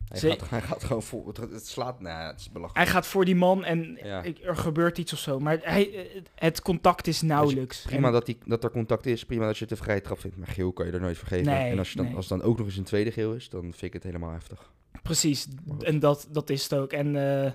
Hij, 0.09 0.21
gaat, 0.21 0.51
hij 0.51 0.61
gaat 0.61 0.85
gewoon 0.85 1.03
voor. 1.03 1.27
Het, 1.27 1.37
het 1.37 1.67
slaat. 1.67 2.01
Nou, 2.01 2.27
het 2.31 2.41
is 2.41 2.51
belachelijk. 2.51 2.85
Hij 2.85 2.95
gaat 2.95 3.07
voor 3.07 3.25
die 3.25 3.35
man 3.37 3.65
en 3.65 3.99
Ja. 4.03 4.25
er 4.25 4.57
gebeurt 4.57 4.99
iets 4.99 5.13
of 5.13 5.19
zo. 5.19 5.39
Maar 5.41 5.59
hij, 5.63 6.09
het 6.35 6.63
contact 6.63 7.07
is 7.07 7.23
nauwelijks. 7.23 7.83
Prima 7.83 8.07
En- 8.07 8.13
dat, 8.13 8.27
die, 8.27 8.39
dat 8.45 8.65
er 8.65 8.71
contact 8.71 9.07
is. 9.07 9.25
Prima 9.25 9.47
dat 9.47 9.57
je 9.59 9.63
het 9.65 9.73
een 9.73 9.85
vrije 9.85 10.01
trap 10.01 10.21
vindt. 10.21 10.37
Maar 10.37 10.47
geel 10.49 10.73
kan 10.73 10.87
je 10.87 10.93
er 10.93 11.01
nooit 11.01 11.19
voor 11.19 11.29
geven. 11.29 11.45
Nee, 11.47 11.71
en 11.71 11.79
als, 11.79 11.91
je 11.91 11.97
dan, 11.97 12.05
nee. 12.07 12.15
als 12.15 12.29
het 12.29 12.39
dan 12.39 12.49
ook 12.49 12.59
nog 12.59 12.67
eens 12.67 12.77
een 12.77 12.85
tweede 12.85 13.11
geel 13.13 13.35
is, 13.35 13.49
dan 13.49 13.61
vind 13.61 13.83
ik 13.83 13.93
het 13.93 14.03
helemaal 14.03 14.31
heftig. 14.31 14.71
Precies, 15.03 15.49
en 15.81 15.99
dat, 15.99 16.29
dat 16.31 16.51
is 16.51 16.63
het 16.63 16.75
ook. 16.75 16.93
En 16.93 17.17
eh, 17.45 17.53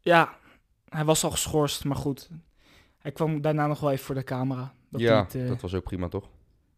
ja, 0.00 0.36
hij 0.88 1.04
was 1.04 1.24
al 1.24 1.30
geschorst, 1.30 1.84
maar 1.84 1.96
goed. 1.96 2.30
Hij 2.98 3.12
kwam 3.12 3.40
daarna 3.40 3.66
nog 3.66 3.80
wel 3.80 3.90
even 3.90 4.04
voor 4.04 4.14
de 4.14 4.24
camera. 4.24 4.74
Dat 4.90 5.00
ja, 5.00 5.26
eh, 5.32 5.48
dat 5.48 5.60
was 5.60 5.74
ook 5.74 5.84
prima, 5.84 6.08
toch? 6.08 6.28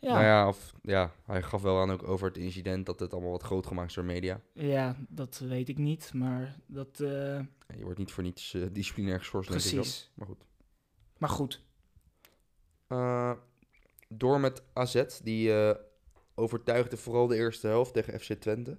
Ja, 0.06 0.12
Nou 0.12 0.24
ja, 0.24 0.48
of, 0.48 0.72
ja, 0.82 1.12
hij 1.24 1.42
gaf 1.42 1.62
wel 1.62 1.80
aan 1.80 1.90
ook 1.90 2.08
over 2.08 2.26
het 2.28 2.36
incident 2.36 2.86
dat 2.86 3.00
het 3.00 3.12
allemaal 3.12 3.30
wat 3.30 3.42
groot 3.42 3.66
gemaakt 3.66 3.88
is 3.88 3.94
door 3.94 4.04
media. 4.04 4.40
ja, 4.52 4.96
dat 5.08 5.38
weet 5.38 5.68
ik 5.68 5.78
niet, 5.78 6.10
maar 6.14 6.56
dat... 6.66 7.00
eh, 7.00 7.40
Je 7.76 7.82
wordt 7.82 7.98
niet 7.98 8.12
voor 8.12 8.22
niets 8.22 8.54
eh, 8.54 8.62
disciplinair 8.72 9.18
geschorst, 9.18 9.48
denk 9.50 9.60
ik 9.62 9.70
wel. 9.70 9.80
precies. 9.80 10.10
Maar 10.14 10.26
goed. 10.26 10.44
Maar 11.18 11.28
goed, 11.30 11.64
Eh, 12.86 13.32
door 14.08 14.40
met 14.40 14.62
AZ, 14.72 15.04
die 15.22 15.52
overtuigde 16.34 16.96
vooral 16.96 17.26
de 17.26 17.36
eerste 17.36 17.66
helft 17.66 17.92
tegen 17.92 18.20
FC 18.20 18.32
Twente. 18.32 18.76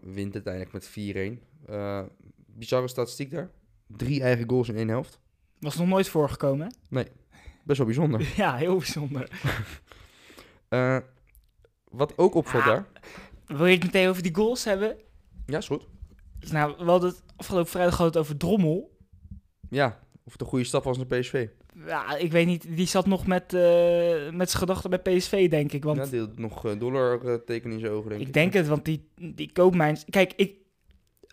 Wint 0.00 0.34
uiteindelijk 0.34 0.72
met 0.72 0.90
4-1. 0.90 1.42
Eh 1.66 2.02
bizarre 2.46 2.88
statistiek 2.88 3.30
daar. 3.30 3.50
Drie 3.86 4.22
eigen 4.22 4.48
goals 4.48 4.68
in 4.68 4.76
één 4.76 4.88
helft. 4.88 5.20
was 5.58 5.76
nog 5.76 5.86
nooit 5.88 6.08
voorgekomen, 6.08 6.66
hè? 6.88 7.02
Best 7.62 7.78
wel 7.78 7.86
bijzonder. 7.86 8.32
Ja, 8.36 8.56
heel 8.56 8.76
bijzonder. 8.76 9.28
Eh, 10.68 10.96
wat 11.90 12.18
ook 12.18 12.34
opvalt 12.34 12.62
Ah. 12.62 12.68
daar. 12.68 12.86
Wil 13.46 13.66
je 13.66 13.74
het 13.74 13.84
meteen 13.84 14.08
over 14.08 14.22
die 14.22 14.34
goals 14.34 14.64
hebben? 14.64 14.96
Ja, 15.46 15.58
is 15.58 15.66
goed. 15.66 15.86
Nou, 16.50 16.74
we 16.78 16.84
hadden 16.90 17.10
het 17.10 17.22
afgelopen 17.36 17.70
vrijdag 17.70 17.94
gehad 17.96 18.16
over 18.16 18.36
Drommel. 18.36 18.96
Ja, 19.70 19.98
of 20.24 20.32
het 20.32 20.40
een 20.40 20.46
goede 20.46 20.64
stap 20.64 20.84
was 20.84 20.96
naar 20.96 21.06
PSV. 21.06 21.48
Ja, 21.86 22.16
ik 22.16 22.32
weet 22.32 22.46
niet, 22.46 22.76
die 22.76 22.86
zat 22.86 23.06
nog 23.06 23.26
met, 23.26 23.54
eh, 23.54 24.30
met 24.30 24.50
zijn 24.50 24.62
gedachten 24.62 24.90
bij 24.90 24.98
PSV, 24.98 25.50
denk 25.50 25.72
ik. 25.72 25.84
Want 25.84 25.98
ja, 25.98 26.06
die 26.06 26.20
had 26.20 26.38
nog 26.38 26.66
eh, 26.66 26.78
dollar 26.78 27.24
eh, 27.26 27.34
teken 27.34 27.70
in 27.72 27.80
zijn 27.80 27.92
ogen, 27.92 28.08
denk 28.08 28.20
ik. 28.20 28.26
Ik 28.26 28.32
denk 28.32 28.52
het, 28.52 28.66
want 28.66 28.84
die, 28.84 29.08
die 29.34 29.52
koopmijn... 29.52 29.98
Kijk, 30.10 30.32
ik, 30.36 30.54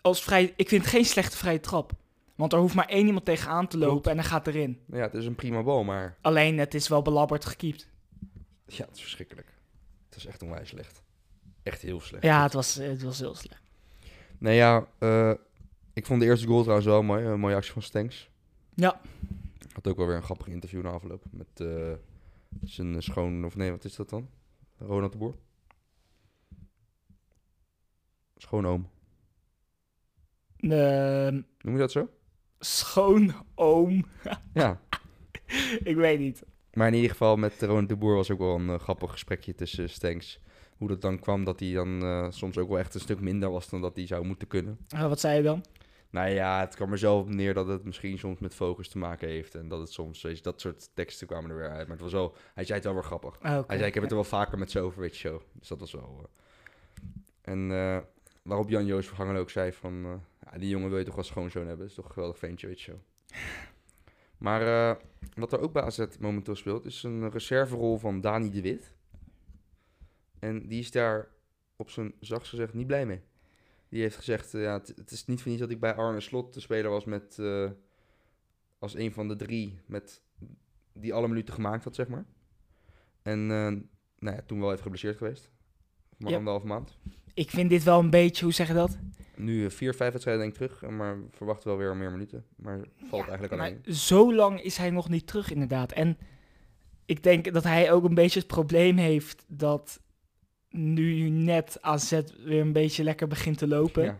als 0.00 0.22
vrij, 0.22 0.52
ik 0.56 0.68
vind 0.68 0.82
het 0.82 0.90
geen 0.90 1.04
slechte 1.04 1.36
vrije 1.36 1.60
trap. 1.60 1.92
Want 2.40 2.52
er 2.52 2.58
hoeft 2.58 2.74
maar 2.74 2.88
één 2.88 3.06
iemand 3.06 3.24
tegenaan 3.24 3.68
te 3.68 3.76
lopen 3.78 3.90
Klopt. 3.92 4.06
en 4.06 4.16
dan 4.16 4.24
gaat 4.24 4.46
erin. 4.46 4.80
Ja, 4.86 4.98
het 4.98 5.14
is 5.14 5.26
een 5.26 5.34
prima 5.34 5.62
bal, 5.62 5.84
maar 5.84 6.18
Alleen, 6.20 6.58
het 6.58 6.74
is 6.74 6.88
wel 6.88 7.02
belabberd 7.02 7.44
gekiept. 7.44 7.88
ja, 8.66 8.84
het 8.84 8.94
is 8.96 9.00
verschrikkelijk. 9.00 9.54
Het 10.08 10.16
is 10.16 10.26
echt 10.26 10.42
onwijs 10.42 10.68
slecht. 10.68 11.02
Echt 11.62 11.82
heel 11.82 12.00
slecht. 12.00 12.24
Ja, 12.24 12.42
het 12.42 12.52
was, 12.52 12.74
het 12.74 13.02
was 13.02 13.18
heel 13.18 13.34
slecht. 13.34 13.62
Nee, 14.38 14.56
ja, 14.56 14.86
eh, 14.98 15.32
ik 15.92 16.06
vond 16.06 16.20
de 16.20 16.26
eerste 16.26 16.46
goal 16.46 16.60
trouwens 16.60 16.86
wel 16.88 17.02
mooi. 17.02 17.24
Een 17.24 17.40
mooie 17.40 17.54
actie 17.54 17.72
van 17.72 17.82
Stenks. 17.82 18.30
Ja. 18.74 19.00
Had 19.72 19.86
ook 19.88 19.96
wel 19.96 20.06
weer 20.06 20.16
een 20.16 20.22
grappig 20.22 20.46
interview 20.46 20.82
na 20.82 20.90
afloop. 20.90 21.24
Met 21.30 21.60
eh, 21.60 21.92
zijn 22.62 23.02
schoon... 23.02 23.44
Of 23.44 23.56
nee, 23.56 23.70
wat 23.70 23.84
is 23.84 23.96
dat 23.96 24.08
dan? 24.10 24.28
Ronald 24.78 25.12
de 25.12 25.18
Boer? 25.18 25.34
Schoonoom. 28.36 28.90
Ehm, 30.56 31.40
Noem 31.60 31.74
je 31.74 31.78
dat 31.78 31.92
zo? 31.92 32.08
Schoonoom. 32.60 34.04
Ja. 34.54 34.80
ik 35.84 35.96
weet 35.96 36.18
niet. 36.18 36.42
Maar 36.74 36.88
in 36.88 36.94
ieder 36.94 37.10
geval 37.10 37.36
met 37.36 37.62
Ronald 37.62 37.88
de 37.88 37.96
Boer 37.96 38.14
was 38.14 38.30
ook 38.30 38.38
wel 38.38 38.54
een 38.54 38.68
eh, 38.68 38.78
grappig 38.78 39.10
gesprekje 39.10 39.54
tussen 39.54 39.90
Stenks. 39.90 40.40
Hoe 40.76 40.88
dat 40.88 41.00
dan 41.00 41.18
kwam 41.18 41.44
dat 41.44 41.60
hij 41.60 41.72
dan 41.72 42.02
eh, 42.02 42.26
soms 42.30 42.58
ook 42.58 42.68
wel 42.68 42.78
echt 42.78 42.94
een 42.94 43.00
stuk 43.00 43.20
minder 43.20 43.50
was 43.50 43.68
dan 43.68 43.80
dat 43.80 43.96
hij 43.96 44.06
zou 44.06 44.24
moeten 44.26 44.48
kunnen. 44.48 44.78
Eh, 44.88 45.08
wat 45.08 45.20
zei 45.20 45.36
je 45.36 45.42
dan? 45.42 45.64
Nou 46.10 46.28
ja, 46.30 46.60
het 46.60 46.74
kwam 46.74 46.92
er 46.92 46.98
zelf 46.98 47.20
op 47.22 47.28
neer 47.28 47.54
dat 47.54 47.66
het 47.66 47.84
misschien 47.84 48.18
soms 48.18 48.38
met 48.38 48.54
focus 48.54 48.88
te 48.88 48.98
maken 48.98 49.28
heeft. 49.28 49.54
En 49.54 49.68
dat 49.68 49.80
het 49.80 49.92
soms, 49.92 50.20
je, 50.20 50.38
dat 50.42 50.60
soort 50.60 50.90
teksten 50.94 51.26
kwamen 51.26 51.50
er 51.50 51.56
weer 51.56 51.70
uit. 51.70 51.86
Maar 51.86 51.96
het 51.96 52.00
was 52.00 52.12
wel, 52.12 52.34
hij 52.54 52.64
zei 52.64 52.74
het 52.76 52.84
wel 52.84 52.94
weer 52.94 53.04
grappig. 53.04 53.38
Ah. 53.40 53.50
Hij 53.66 53.76
zei, 53.76 53.88
ik 53.88 53.94
heb 53.94 54.02
het 54.02 54.12
er 54.12 54.18
wel 54.18 54.28
vaker 54.28 54.58
met 54.58 54.70
zo 54.70 54.84
over, 54.84 55.14
zo. 55.14 55.42
Dus 55.52 55.68
dat 55.68 55.80
was 55.80 55.92
wel... 55.92 56.30
eh. 57.42 57.52
En 57.52 57.68
waarop 58.42 58.68
Jan-Joos 58.68 59.06
Verganger 59.06 59.38
ook 59.40 59.50
zei 59.50 59.72
van... 59.72 60.22
die 60.58 60.68
jongen 60.68 60.88
wil 60.88 60.98
je 60.98 61.04
toch 61.04 61.14
wel 61.14 61.24
schoonzoon 61.24 61.66
hebben. 61.66 61.80
Dat 61.80 61.88
is 61.88 61.94
toch 61.94 62.04
een 62.04 62.12
geweldig 62.12 62.38
ventje, 62.38 62.66
weet 62.66 62.80
je 62.80 62.90
zo. 62.90 63.00
Maar 64.38 64.62
eh, 64.62 64.96
wat 65.34 65.52
er 65.52 65.60
ook 65.60 65.72
bij 65.72 65.82
AZ 65.82 66.06
momenteel 66.20 66.54
speelt... 66.54 66.84
is 66.84 67.02
een 67.02 67.30
reserverol 67.30 67.98
van 67.98 68.20
Dani 68.20 68.50
de 68.50 68.62
Wit. 68.62 68.94
En 70.38 70.68
die 70.68 70.80
is 70.80 70.90
daar 70.90 71.28
op 71.76 71.90
zijn 71.90 72.14
zachtst 72.20 72.50
gezegd 72.50 72.74
niet 72.74 72.86
blij 72.86 73.06
mee. 73.06 73.20
Die 73.88 74.00
heeft 74.02 74.16
gezegd, 74.16 74.54
eh, 74.54 74.62
ja, 74.62 74.72
het, 74.72 75.10
is 75.10 75.26
niet 75.26 75.40
voor 75.40 75.50
niets 75.50 75.62
dat 75.62 75.70
ik 75.70 75.80
bij 75.80 75.94
Arne 75.94 76.20
Slot 76.20 76.52
te 76.52 76.60
spelen 76.60 76.90
was 76.90 77.04
met... 77.04 77.38
eh, 77.38 77.70
als 78.78 78.94
een 78.94 79.12
van 79.12 79.28
de 79.28 79.36
drie 79.36 79.80
met 79.86 80.22
die 80.92 81.14
alle 81.14 81.28
minuten 81.28 81.54
gemaakt 81.54 81.84
had, 81.84 81.94
zeg 81.94 82.08
maar. 82.08 82.24
En 83.22 83.46
nou 83.46 84.36
ja, 84.36 84.42
toen 84.46 84.60
wel 84.60 84.70
even 84.70 84.82
geblesseerd 84.82 85.16
geweest. 85.16 85.50
Maar 86.20 86.30
Ja. 86.30 86.36
anderhalf 86.36 86.64
maand. 86.64 86.96
Ik 87.34 87.50
vind 87.50 87.70
dit 87.70 87.82
wel 87.82 87.98
een 87.98 88.10
beetje, 88.10 88.44
hoe 88.44 88.52
zeg 88.54 88.68
je 88.68 88.74
dat? 88.74 88.98
Nu 89.36 89.64
eh, 89.64 89.70
vier, 89.70 89.94
vijf 89.94 90.10
wedstrijden 90.12 90.42
denk 90.42 90.56
ik 90.56 90.68
terug. 90.68 90.82
eh, 90.82 90.96
Maar 90.96 91.16
verwacht 91.30 91.64
wel 91.64 91.76
weer 91.76 91.96
meer 91.96 92.10
minuten. 92.10 92.44
Maar 92.56 92.80
valt 93.08 93.28
eigenlijk 93.28 93.52
alleen. 93.52 93.94
zo 93.94 94.34
lang 94.34 94.62
is 94.62 94.76
hij 94.76 94.90
nog 94.90 95.08
niet 95.08 95.26
terug, 95.26 95.50
inderdaad. 95.52 95.92
En 95.92 96.18
ik 97.06 97.22
denk 97.22 97.52
dat 97.52 97.62
hij 97.64 97.92
ook 97.92 98.04
een 98.04 98.14
beetje 98.14 98.38
het 98.38 98.48
probleem 98.48 98.96
heeft 98.96 99.44
dat 99.48 100.00
nu 100.70 101.28
net 101.28 101.78
AZ 101.82 102.20
weer 102.44 102.60
een 102.60 102.72
beetje 102.72 103.02
lekker 103.04 103.26
begint 103.28 103.58
te 103.58 103.66
lopen. 103.68 104.04
Ja. 104.04 104.18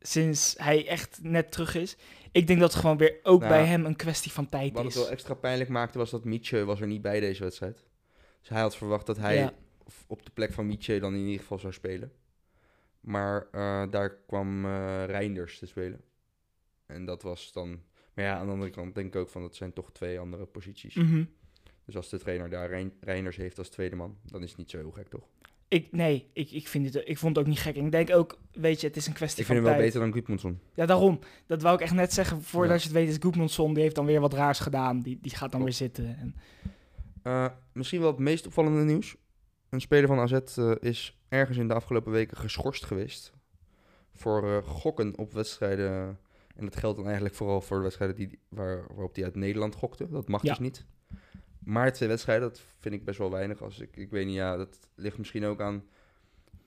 Sinds 0.00 0.54
hij 0.58 0.88
echt 0.88 1.18
net 1.22 1.52
terug 1.52 1.74
is. 1.74 1.96
Ik 2.32 2.46
denk 2.46 2.60
dat 2.60 2.72
het 2.72 2.80
gewoon 2.80 2.96
weer 2.96 3.18
ook 3.22 3.40
Nou, 3.40 3.52
bij 3.52 3.64
hem 3.64 3.84
een 3.84 3.96
kwestie 3.96 4.32
van 4.32 4.48
tijd 4.48 4.72
Wat 4.72 4.84
het 4.84 4.92
is. 4.92 4.98
wel 4.98 5.10
extra 5.10 5.34
pijnlijk 5.34 5.70
maakte 5.70 5.98
was 5.98 6.10
dat 6.10 6.24
Mietje 6.24 6.64
was 6.64 6.80
er 6.80 6.86
niet 6.86 7.02
bij 7.02 7.20
deze 7.20 7.42
wedstrijd. 7.42 7.84
Dus 8.40 8.48
hij 8.48 8.60
had 8.60 8.76
verwacht 8.76 9.06
dat 9.06 9.16
hij 9.16 9.36
Ja. 9.36 9.52
Op 10.06 10.24
de 10.24 10.30
plek 10.30 10.52
van 10.52 10.66
Mietje 10.66 11.00
dan 11.00 11.14
in 11.14 11.24
ieder 11.24 11.40
geval 11.40 11.58
zou 11.58 11.72
spelen. 11.72 12.12
Maar 13.00 13.46
eh, 13.52 13.90
daar 13.90 14.10
kwam 14.26 14.64
eh 14.64 15.04
Reinders 15.06 15.58
te 15.58 15.66
spelen. 15.66 16.00
En 16.86 17.04
dat 17.04 17.22
was 17.22 17.52
dan... 17.52 17.80
Maar 18.14 18.24
ja, 18.24 18.36
aan 18.38 18.46
de 18.46 18.52
andere 18.52 18.70
kant 18.70 18.94
denk 18.94 19.06
ik 19.14 19.20
ook 19.20 19.28
van 19.28 19.42
dat 19.42 19.54
zijn 19.56 19.72
toch 19.72 19.92
twee 19.92 20.18
andere 20.18 20.46
posities. 20.46 20.94
Mhm. 20.94 21.24
Dus 21.84 21.96
als 21.96 22.08
de 22.08 22.18
trainer 22.18 22.50
daar 22.50 22.68
Rein- 22.68 22.92
Reinders 23.00 23.36
heeft 23.36 23.58
als 23.58 23.68
tweede 23.68 23.96
man, 23.96 24.16
dan 24.24 24.42
is 24.42 24.48
het 24.48 24.58
niet 24.58 24.70
zo 24.70 24.78
heel 24.78 24.90
gek, 24.90 25.08
toch? 25.08 25.26
ik, 25.68 25.92
nee, 25.92 26.30
ik, 26.32 26.50
ik, 26.50 26.68
vind 26.68 26.94
het, 26.94 27.08
ik 27.08 27.18
vond 27.18 27.36
het 27.36 27.44
ook 27.44 27.50
niet 27.50 27.60
gek. 27.60 27.76
En 27.76 27.84
ik 27.84 27.90
denk 27.92 28.10
ook, 28.10 28.38
weet 28.52 28.80
je, 28.80 28.86
het 28.86 28.96
is 28.96 29.06
een 29.06 29.12
kwestie 29.12 29.40
Ik 29.40 29.46
van 29.46 29.54
vind 29.54 29.66
hem 29.68 29.74
wel 29.76 29.84
tijd. 29.84 29.94
beter 29.94 30.00
dan 30.00 30.12
Gudmundsson. 30.18 30.60
Ja, 30.74 30.86
daarom. 30.86 31.18
Dat 31.46 31.62
wou 31.62 31.74
ik 31.74 31.80
echt 31.80 31.94
net 31.94 32.12
zeggen. 32.12 32.42
Voordat 32.42 32.70
Ja. 32.70 32.76
je 32.76 32.82
het 32.82 32.92
weet 32.92 33.08
is 33.08 33.22
Goedmanson, 33.22 33.74
die 33.74 33.82
heeft 33.82 33.94
dan 33.94 34.06
weer 34.06 34.20
wat 34.20 34.32
raars 34.32 34.58
gedaan. 34.58 35.00
Die, 35.00 35.18
die 35.22 35.34
gaat 35.36 35.52
dan 35.52 35.62
weer 35.62 35.72
zitten. 35.72 36.16
En, 36.18 36.34
Eh, 37.22 37.46
misschien 37.72 38.00
wel 38.00 38.10
het 38.10 38.18
meest 38.18 38.46
opvallende 38.46 38.84
nieuws. 38.84 39.16
Een 39.70 39.80
speler 39.80 40.06
van 40.08 40.18
AZ 40.18 40.32
eh, 40.32 40.72
is 40.80 41.18
ergens 41.28 41.56
in 41.58 41.68
de 41.68 41.74
afgelopen 41.74 42.12
weken 42.12 42.36
geschorst 42.36 42.84
geweest. 42.84 43.32
Voor 44.14 44.44
eh, 44.48 44.62
gokken 44.68 45.18
op 45.18 45.32
wedstrijden. 45.32 46.18
En 46.56 46.64
dat 46.64 46.76
geldt 46.76 46.96
dan 46.96 47.04
eigenlijk 47.06 47.34
vooral 47.34 47.60
voor 47.60 47.76
de 47.76 47.82
wedstrijden 47.82 48.16
die, 48.16 48.38
waar, 48.48 48.84
waarop 48.88 49.14
hij 49.14 49.24
uit 49.24 49.34
Nederland 49.34 49.74
gokte. 49.74 50.08
Dat 50.08 50.28
mag 50.28 50.42
Ja. 50.42 50.48
dus 50.48 50.58
niet. 50.58 50.84
Maar 51.58 51.92
twee 51.92 52.08
wedstrijden, 52.08 52.48
dat 52.48 52.62
vind 52.78 52.94
ik 52.94 53.04
best 53.04 53.18
wel 53.18 53.30
weinig. 53.30 53.62
Als 53.62 53.80
ik, 53.80 53.96
ik 53.96 54.10
weet 54.10 54.26
niet, 54.26 54.34
ja, 54.34 54.56
dat 54.56 54.78
ligt 54.94 55.18
misschien 55.18 55.44
ook 55.44 55.60
aan 55.60 55.82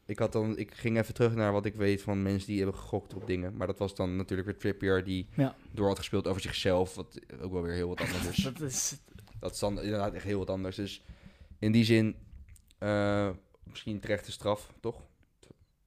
ik, 0.06 0.20
had 0.20 0.32
dan, 0.32 0.58
ik 0.58 0.74
ging 0.74 0.98
even 0.98 1.14
terug 1.14 1.36
naar 1.36 1.52
wat 1.52 1.66
ik 1.66 1.76
weet 1.76 2.02
van 2.02 2.22
mensen 2.22 2.48
die 2.48 2.58
hebben 2.62 2.80
gegokt 2.80 3.14
op 3.14 3.28
dingen. 3.28 3.56
Maar 3.58 3.68
dat 3.68 3.80
was 3.80 3.96
dan 3.96 4.16
natuurlijk 4.16 4.48
weer 4.50 4.58
Trippier 4.58 5.04
die 5.04 5.28
Ja. 5.36 5.56
door 5.72 5.88
had 5.88 5.98
gespeeld 5.98 6.28
over 6.28 6.42
zichzelf. 6.42 6.96
Wat 6.96 7.20
ook 7.42 7.52
wel 7.52 7.62
weer 7.62 7.74
heel 7.74 7.88
wat 7.88 8.00
anders 8.02 8.28
is. 8.28 8.44
Dat 8.54 8.62
is 8.62 8.98
dat 9.40 9.52
is 9.54 9.60
dan 9.60 9.82
inderdaad 9.82 10.14
echt 10.14 10.24
heel 10.24 10.38
wat 10.40 10.50
anders. 10.50 10.76
Dus 10.76 11.04
in 11.60 11.72
die 11.72 11.84
zin 11.84 12.16
eh, 12.82 13.30
misschien 13.64 14.00
terechte 14.00 14.32
straf, 14.32 14.74
toch? 14.80 15.02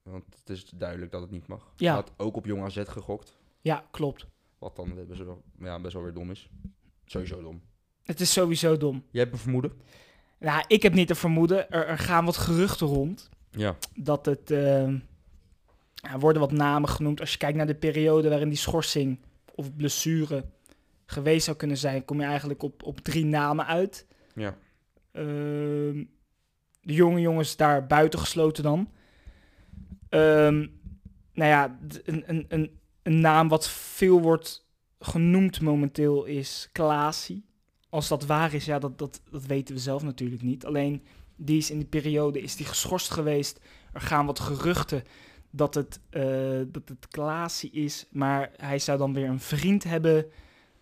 Want 0.02 0.24
het 0.38 0.48
is 0.50 0.64
duidelijk 0.64 1.11
dat 1.12 1.20
het 1.20 1.30
niet 1.30 1.46
mag. 1.46 1.72
Ja. 1.76 1.87
Hij 1.87 1.94
had 1.94 2.12
ook 2.16 2.37
op 2.37 2.46
Jong 2.46 2.62
AZ 2.62 2.83
gegokt. 2.87 3.37
ja, 3.61 3.85
klopt. 3.90 4.26
Wat 4.59 4.76
dan 4.76 5.07
best 5.09 5.24
wel, 5.24 5.42
ja, 5.59 5.80
best 5.80 5.94
wel 5.94 6.02
weer 6.02 6.12
dom 6.12 6.30
is. 6.30 6.48
Sowieso 7.04 7.42
dom. 7.42 7.62
Het 8.02 8.20
is 8.20 8.33
sowieso 8.33 8.76
dom. 8.76 9.04
Jij 9.11 9.22
hebt 9.22 9.35
een 9.35 9.40
vermoeden? 9.40 9.72
Nou, 10.38 10.64
ik 10.66 10.83
heb 10.83 10.94
niet 10.94 11.07
te 11.09 11.14
vermoeden. 11.14 11.70
Er, 11.70 11.87
er 11.87 11.98
gaan 11.98 12.24
wat 12.24 12.37
geruchten 12.37 12.87
rond. 12.87 13.28
Ja. 13.50 13.76
dat 13.94 14.26
het. 14.26 14.50
eh, 14.50 14.87
er 16.02 16.18
worden 16.18 16.40
wat 16.42 16.52
namen 16.52 16.88
genoemd. 16.88 17.20
Als 17.20 17.33
je 17.33 17.38
kijkt 17.38 17.57
naar 17.57 17.66
de 17.66 17.74
periode 17.74 18.28
waarin 18.28 18.48
die 18.48 18.59
schorsing 18.59 19.18
of 19.54 19.76
blessure 19.76 20.44
geweest 21.07 21.44
zou 21.44 21.57
kunnen 21.57 21.76
zijn, 21.76 22.04
kom 22.04 22.20
je 22.20 22.26
eigenlijk 22.26 22.62
op, 22.62 22.83
op 22.83 23.00
drie 23.00 23.24
namen 23.24 23.66
uit. 23.66 24.07
Ja. 24.35 24.57
Ehm, 25.12 26.04
de 26.85 26.92
jonge 26.92 27.20
jongens 27.20 27.57
daar 27.57 27.87
buiten 27.87 28.18
gesloten 28.18 28.62
dan. 28.62 28.88
Ehm, 30.09 30.66
nou 31.33 31.51
ja, 31.51 31.79
een, 32.05 32.25
een, 32.27 32.70
een, 33.03 33.20
naam 33.20 33.49
wat 33.49 33.68
veel 33.68 34.20
wordt 34.20 34.66
genoemd 34.99 35.61
momenteel 35.61 36.25
is 36.25 36.68
Klaasie. 36.73 37.44
Als 37.88 38.09
dat 38.09 38.27
waar 38.27 38.55
is, 38.55 38.64
ja, 38.64 38.79
dat, 38.79 38.99
dat, 38.99 39.23
dat 39.31 39.47
weten 39.47 39.75
we 39.75 39.81
zelf 39.81 40.03
natuurlijk 40.03 40.42
niet. 40.42 40.64
Alleen 40.66 41.03
die 41.37 41.59
is 41.59 41.70
in 41.70 41.79
die 41.79 41.87
periode 41.87 42.40
is 42.40 42.57
die 42.57 42.66
geschorst 42.66 43.11
geweest. 43.11 43.61
Er 43.92 44.01
gaan 44.01 44.27
wat 44.27 44.40
geruchten 44.40 45.03
dat 45.51 45.75
het, 45.75 46.01
eh 46.11 46.61
dat 46.66 46.88
het 46.88 47.09
Klaasie 47.09 47.70
is. 47.70 48.07
Maar 48.11 48.51
hij 48.57 48.79
zou 48.79 48.99
dan 48.99 49.14
weer 49.14 49.29
een 49.29 49.40
vriend 49.40 49.85
hebben 49.85 50.27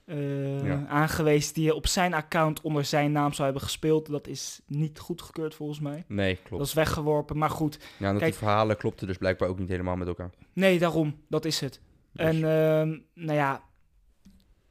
eh, 0.05 0.65
Ja. 0.67 0.87
aangewezen 0.87 1.55
die 1.55 1.75
op 1.75 1.87
zijn 1.87 2.15
account 2.15 2.61
onder 2.61 2.85
zijn 2.85 3.12
naam 3.12 3.33
zou 3.33 3.45
hebben 3.45 3.62
gespeeld. 3.62 4.07
Dat 4.11 4.27
is 4.27 4.61
niet 4.67 4.99
goedgekeurd 4.99 5.55
volgens 5.55 5.81
mij. 5.81 6.05
Nee, 6.09 6.35
klopt. 6.37 6.51
Dat 6.51 6.67
is 6.67 6.73
weggeworpen. 6.73 7.38
Maar 7.38 7.51
goed, 7.51 7.79
Ja, 7.99 8.11
dat 8.11 8.19
Kijk- 8.21 8.31
die 8.31 8.41
verhalen 8.41 8.77
klopten 8.77 9.07
dus 9.07 9.17
blijkbaar 9.19 9.49
ook 9.49 9.59
niet 9.59 9.69
helemaal 9.69 9.97
met 9.97 10.09
elkaar. 10.09 10.31
nee, 10.53 10.79
daarom. 10.79 11.17
Dat 11.29 11.45
is 11.45 11.61
het. 11.61 11.81
Dus- 12.12 12.27
En 12.27 12.35
ehm, 12.35 12.99
nou 13.15 13.38
ja, 13.38 13.62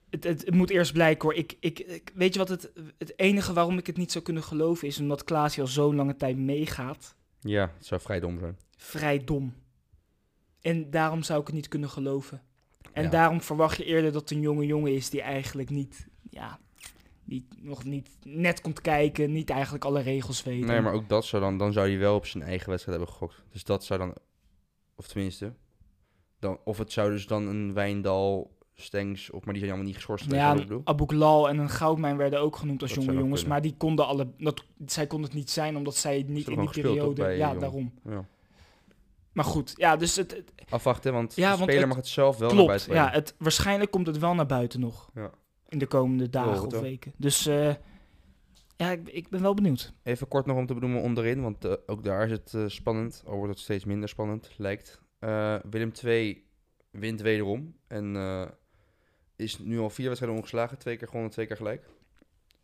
het, 0.09 0.23
het, 0.23 0.45
het 0.45 0.53
moet 0.55 0.69
eerst 0.69 0.93
blijken 0.93 1.21
hoor. 1.29 1.37
Ik, 1.37 1.57
ik, 1.59 1.79
ik- 1.79 2.11
weet 2.15 2.33
je 2.33 2.39
wat 2.39 2.49
het, 2.49 2.71
het 2.97 3.13
enige 3.19 3.53
waarom 3.53 3.77
ik 3.77 3.87
het 3.87 3.97
niet 3.97 4.11
zou 4.11 4.23
kunnen 4.23 4.43
geloven 4.43 4.87
is 4.87 4.99
omdat 4.99 5.23
Klaasie 5.23 5.61
al 5.61 5.67
zo'n 5.67 5.95
lange 5.95 6.15
tijd 6.15 6.37
meegaat. 6.37 7.15
ja, 7.39 7.71
het 7.77 7.85
zou 7.85 8.01
vrij 8.01 8.19
dom 8.19 8.39
zijn. 8.39 8.57
Vrij 8.77 9.23
dom. 9.23 9.53
En 10.61 10.89
daarom 10.89 11.23
zou 11.23 11.39
ik 11.41 11.45
het 11.47 11.55
niet 11.55 11.67
kunnen 11.67 11.89
geloven. 11.89 12.41
En 12.93 13.03
Ja. 13.03 13.09
daarom 13.09 13.41
verwacht 13.41 13.77
je 13.77 13.85
eerder 13.85 14.11
dat 14.11 14.21
het 14.21 14.31
een 14.31 14.41
jonge 14.41 14.65
jongen 14.65 14.93
is 14.93 15.09
die 15.09 15.21
eigenlijk 15.21 15.69
niet, 15.69 16.07
ja, 16.29 16.59
niet, 17.23 17.45
nog 17.63 17.83
niet 17.83 18.09
net 18.23 18.61
komt 18.61 18.81
kijken, 18.81 19.31
niet 19.31 19.49
eigenlijk 19.49 19.85
alle 19.85 20.01
regels 20.01 20.43
weet. 20.43 20.65
Nee, 20.65 20.81
maar 20.81 20.93
ook 20.93 21.09
dat 21.09 21.25
zou 21.25 21.41
dan, 21.41 21.57
dan 21.57 21.73
zou 21.73 21.89
hij 21.89 21.97
wel 21.97 22.15
op 22.15 22.25
zijn 22.25 22.43
eigen 22.43 22.69
wedstrijd 22.69 22.97
hebben 22.97 23.15
gegokt. 23.15 23.43
Dus 23.51 23.63
dat 23.63 23.83
zou 23.83 23.99
dan, 23.99 24.13
of 24.95 25.07
tenminste, 25.07 25.53
dan, 26.39 26.59
of 26.63 26.77
het 26.77 26.91
zou 26.91 27.11
dus 27.11 27.27
dan 27.27 27.47
een 27.47 27.73
Wijndal, 27.73 28.59
Stengs, 28.73 29.29
of 29.31 29.43
maar 29.43 29.53
die 29.53 29.63
zijn 29.63 29.73
allemaal 29.73 29.87
niet 29.87 29.95
geschorst. 29.95 30.31
Ja, 30.31 30.57
Ghlal 30.95 31.49
en 31.49 31.57
een 31.57 31.69
Goudmijn 31.69 32.17
werden 32.17 32.39
ook 32.39 32.55
genoemd 32.55 32.81
als 32.81 32.93
Dat 32.93 33.03
jonge 33.03 33.19
jongens, 33.19 33.45
maar 33.45 33.61
die 33.61 33.75
konden 33.77 34.07
alle, 34.07 34.27
dat, 34.37 34.65
zij 34.85 35.07
konden 35.07 35.29
het 35.29 35.37
niet 35.37 35.49
zijn 35.49 35.75
omdat 35.77 35.95
zij 35.95 36.23
niet 36.27 36.47
in 36.47 36.59
die 36.59 36.69
periode, 36.69 37.29
ja, 37.29 37.55
daarom. 37.55 37.93
Ja. 38.03 38.25
Maar 39.33 39.45
goed, 39.45 39.73
ja, 39.77 39.95
dus 39.95 40.15
het, 40.15 40.31
het- 40.31 40.51
Afwachten, 40.69 41.13
want 41.13 41.35
Ja, 41.35 41.41
de 41.51 41.57
want 41.57 41.61
speler 41.61 41.79
het 41.79 41.87
mag 41.87 41.97
het 41.97 42.07
zelf 42.07 42.37
wel 42.37 42.53
naar 42.53 42.65
buiten 42.65 42.93
Ja, 42.93 43.09
het, 43.09 43.35
waarschijnlijk 43.37 43.91
komt 43.91 44.07
het 44.07 44.17
wel 44.17 44.33
naar 44.35 44.45
buiten 44.45 44.79
nog 44.79 45.09
Ja. 45.13 45.31
in 45.67 45.79
de 45.79 45.87
komende 45.87 46.29
dagen 46.29 46.65
of 46.67 46.79
weken. 46.79 47.13
Dus 47.17 47.45
eh, 47.45 47.75
ja, 48.77 48.91
ik, 48.91 49.09
ik 49.09 49.29
ben 49.29 49.41
wel 49.41 49.53
benieuwd. 49.53 49.93
Even 50.03 50.27
kort 50.27 50.45
nog 50.45 50.57
om 50.57 50.65
te 50.65 50.73
benoemen 50.73 51.01
onderin, 51.01 51.41
want 51.41 51.65
eh, 51.65 51.73
ook 51.85 52.03
daar 52.03 52.25
is 52.25 52.31
het 52.31 52.53
eh, 52.53 52.63
spannend. 52.67 53.23
Al 53.25 53.35
wordt 53.35 53.53
het 53.53 53.59
steeds 53.63 53.85
minder 53.85 54.09
spannend, 54.09 54.49
lijkt. 54.57 55.01
Willem 55.69 55.91
II 56.03 56.45
wint 56.91 57.21
wederom 57.21 57.75
en 57.87 58.15
is 59.35 59.59
nu 59.59 59.79
al 59.79 59.89
vier 59.89 60.05
wedstrijden 60.05 60.39
ongeslagen. 60.39 60.77
Twee 60.77 60.97
keer 60.97 61.07
gewonnen, 61.07 61.31
twee 61.31 61.45
keer 61.47 61.55
gelijk. 61.55 61.85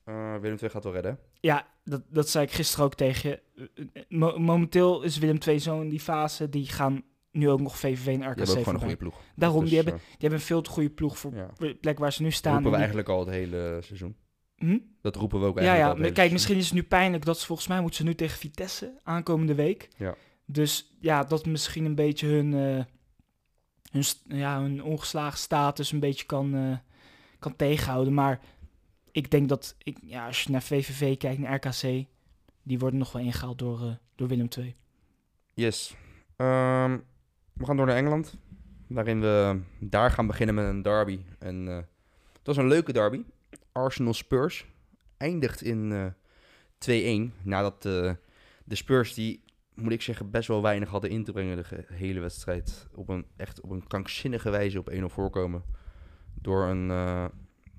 Eh, 0.08 0.36
Willem 0.42 0.58
II 0.62 0.70
gaat 0.70 0.84
wel 0.84 0.94
redden. 0.94 1.20
Ja, 1.40 1.68
dat, 1.84 2.02
dat 2.10 2.30
zei 2.30 2.46
ik 2.46 2.52
gisteren 2.52 2.86
ook 2.86 2.96
tegen 2.96 3.30
je. 3.30 3.42
Eh, 3.76 3.86
eh, 3.94 4.04
mo- 4.10 4.38
momenteel 4.40 5.02
is 5.02 5.18
Willem 5.18 5.38
II 5.48 5.60
zo 5.60 5.82
in 5.82 5.90
die 5.90 6.00
fase. 6.00 6.50
Die 6.50 6.66
gaan 6.68 7.04
nu 7.32 7.50
ook 7.50 7.62
nog 7.62 7.78
VVV 7.80 8.08
en 8.08 8.14
Die 8.20 8.28
RKC 8.30 8.38
hebben 8.38 8.48
ook 8.56 8.58
gewoon 8.58 8.74
een 8.74 8.80
goede 8.80 8.96
ploeg. 8.98 9.22
Daarom, 9.36 9.60
Dus, 9.60 9.70
die, 9.70 9.78
hebben, 9.78 9.98
die 9.98 10.12
hebben 10.20 10.40
een 10.40 10.46
veel 10.46 10.62
te 10.62 10.70
goede 10.70 10.90
ploeg 10.90 11.18
voor 11.18 11.34
ja. 11.36 11.50
de 11.58 11.76
plek 11.76 12.00
waar 12.00 12.14
ze 12.14 12.22
nu 12.22 12.28
Dat 12.28 12.38
staan. 12.38 12.54
roepen 12.54 12.70
we 12.72 12.76
En 12.78 12.84
eigenlijk 12.84 13.10
al 13.10 13.20
het 13.20 13.30
hele 13.30 13.80
seizoen. 13.82 14.16
die- 14.56 14.70
Hm? 14.70 14.78
Dat 15.02 15.16
roepen 15.16 15.40
we 15.40 15.46
ook 15.46 15.60
Ja, 15.60 15.62
eigenlijk 15.62 15.78
ja. 15.88 15.88
al 15.90 15.96
maar 15.96 16.04
hele 16.04 16.16
Kijk, 16.16 16.16
seizoen. 16.16 16.34
misschien 16.34 16.58
is 16.58 16.66
het 16.66 16.74
nu 16.74 16.84
pijnlijk 16.84 17.26
dat 17.26 17.40
ze 17.40 17.46
volgens 17.46 17.68
mij 17.68 17.80
moeten 17.82 17.98
ze 17.98 18.04
nu 18.04 18.16
tegen 18.16 18.38
Vitesse 18.38 19.00
aankomende 19.04 19.56
week. 19.56 19.88
Ja. 19.98 20.16
Dus 20.46 20.96
ja, 21.00 21.24
dat 21.24 21.46
misschien 21.46 21.86
een 21.86 21.96
beetje 21.96 22.28
hun, 22.28 22.52
hun, 23.92 24.04
ja, 24.28 24.62
hun 24.62 24.84
ongeslagen 24.84 25.38
status 25.40 25.92
een 25.92 26.00
beetje 26.00 26.26
kan, 26.26 26.80
kan 27.40 27.56
tegenhouden. 27.56 28.14
Maar 28.14 28.40
ik 29.18 29.32
denk 29.32 29.50
dat, 29.50 29.76
ik, 29.84 29.98
ja, 30.02 30.26
als 30.26 30.44
je 30.44 30.52
naar 30.52 30.62
VVV 30.62 31.18
kijkt, 31.18 31.40
naar 31.42 31.56
RKC, 31.56 32.06
die 32.64 32.80
worden 32.80 33.00
nog 33.00 33.12
wel 33.12 33.22
ingehaald 33.22 33.60
door, 33.60 33.82
eh, 33.82 33.96
door 34.16 34.28
Willem 34.28 34.48
II. 34.58 34.76
Yes. 35.54 35.96
Ehm, 36.36 36.98
we 37.54 37.66
gaan 37.66 37.78
door 37.78 37.86
naar 37.86 37.96
Engeland. 37.96 38.38
Waarin 38.88 39.22
we 39.22 39.60
daar 39.80 40.12
gaan 40.12 40.28
beginnen 40.28 40.56
met 40.56 40.66
een 40.66 40.82
derby. 40.82 41.20
En 41.40 41.68
eh, 41.68 41.76
het 41.76 42.44
was 42.44 42.58
een 42.58 42.68
leuke 42.68 42.94
derby. 42.94 43.24
Arsenal 43.72 44.14
Spurs 44.14 44.66
eindigt 45.18 45.62
in 45.62 45.92
eh 45.92 47.30
2-1. 47.30 47.34
Nadat 47.44 47.86
eh, 47.86 48.14
de 48.64 48.76
Spurs, 48.76 49.14
die 49.14 49.44
moet 49.74 49.92
ik 49.92 50.02
zeggen, 50.02 50.32
best 50.32 50.48
wel 50.48 50.62
weinig 50.62 50.90
hadden 50.90 51.10
in 51.10 51.24
te 51.24 51.32
brengen 51.32 51.58
de 51.58 51.86
hele 51.94 52.20
wedstrijd. 52.20 52.88
Op 52.94 53.10
een, 53.10 53.26
echt 53.36 53.62
op 53.62 53.70
een 53.70 53.88
krankzinnige 53.88 54.50
wijze 54.50 54.80
op 54.80 54.92
1-0 54.92 55.04
voorkomen. 55.06 55.64
Door 56.34 56.66
een, 56.66 56.90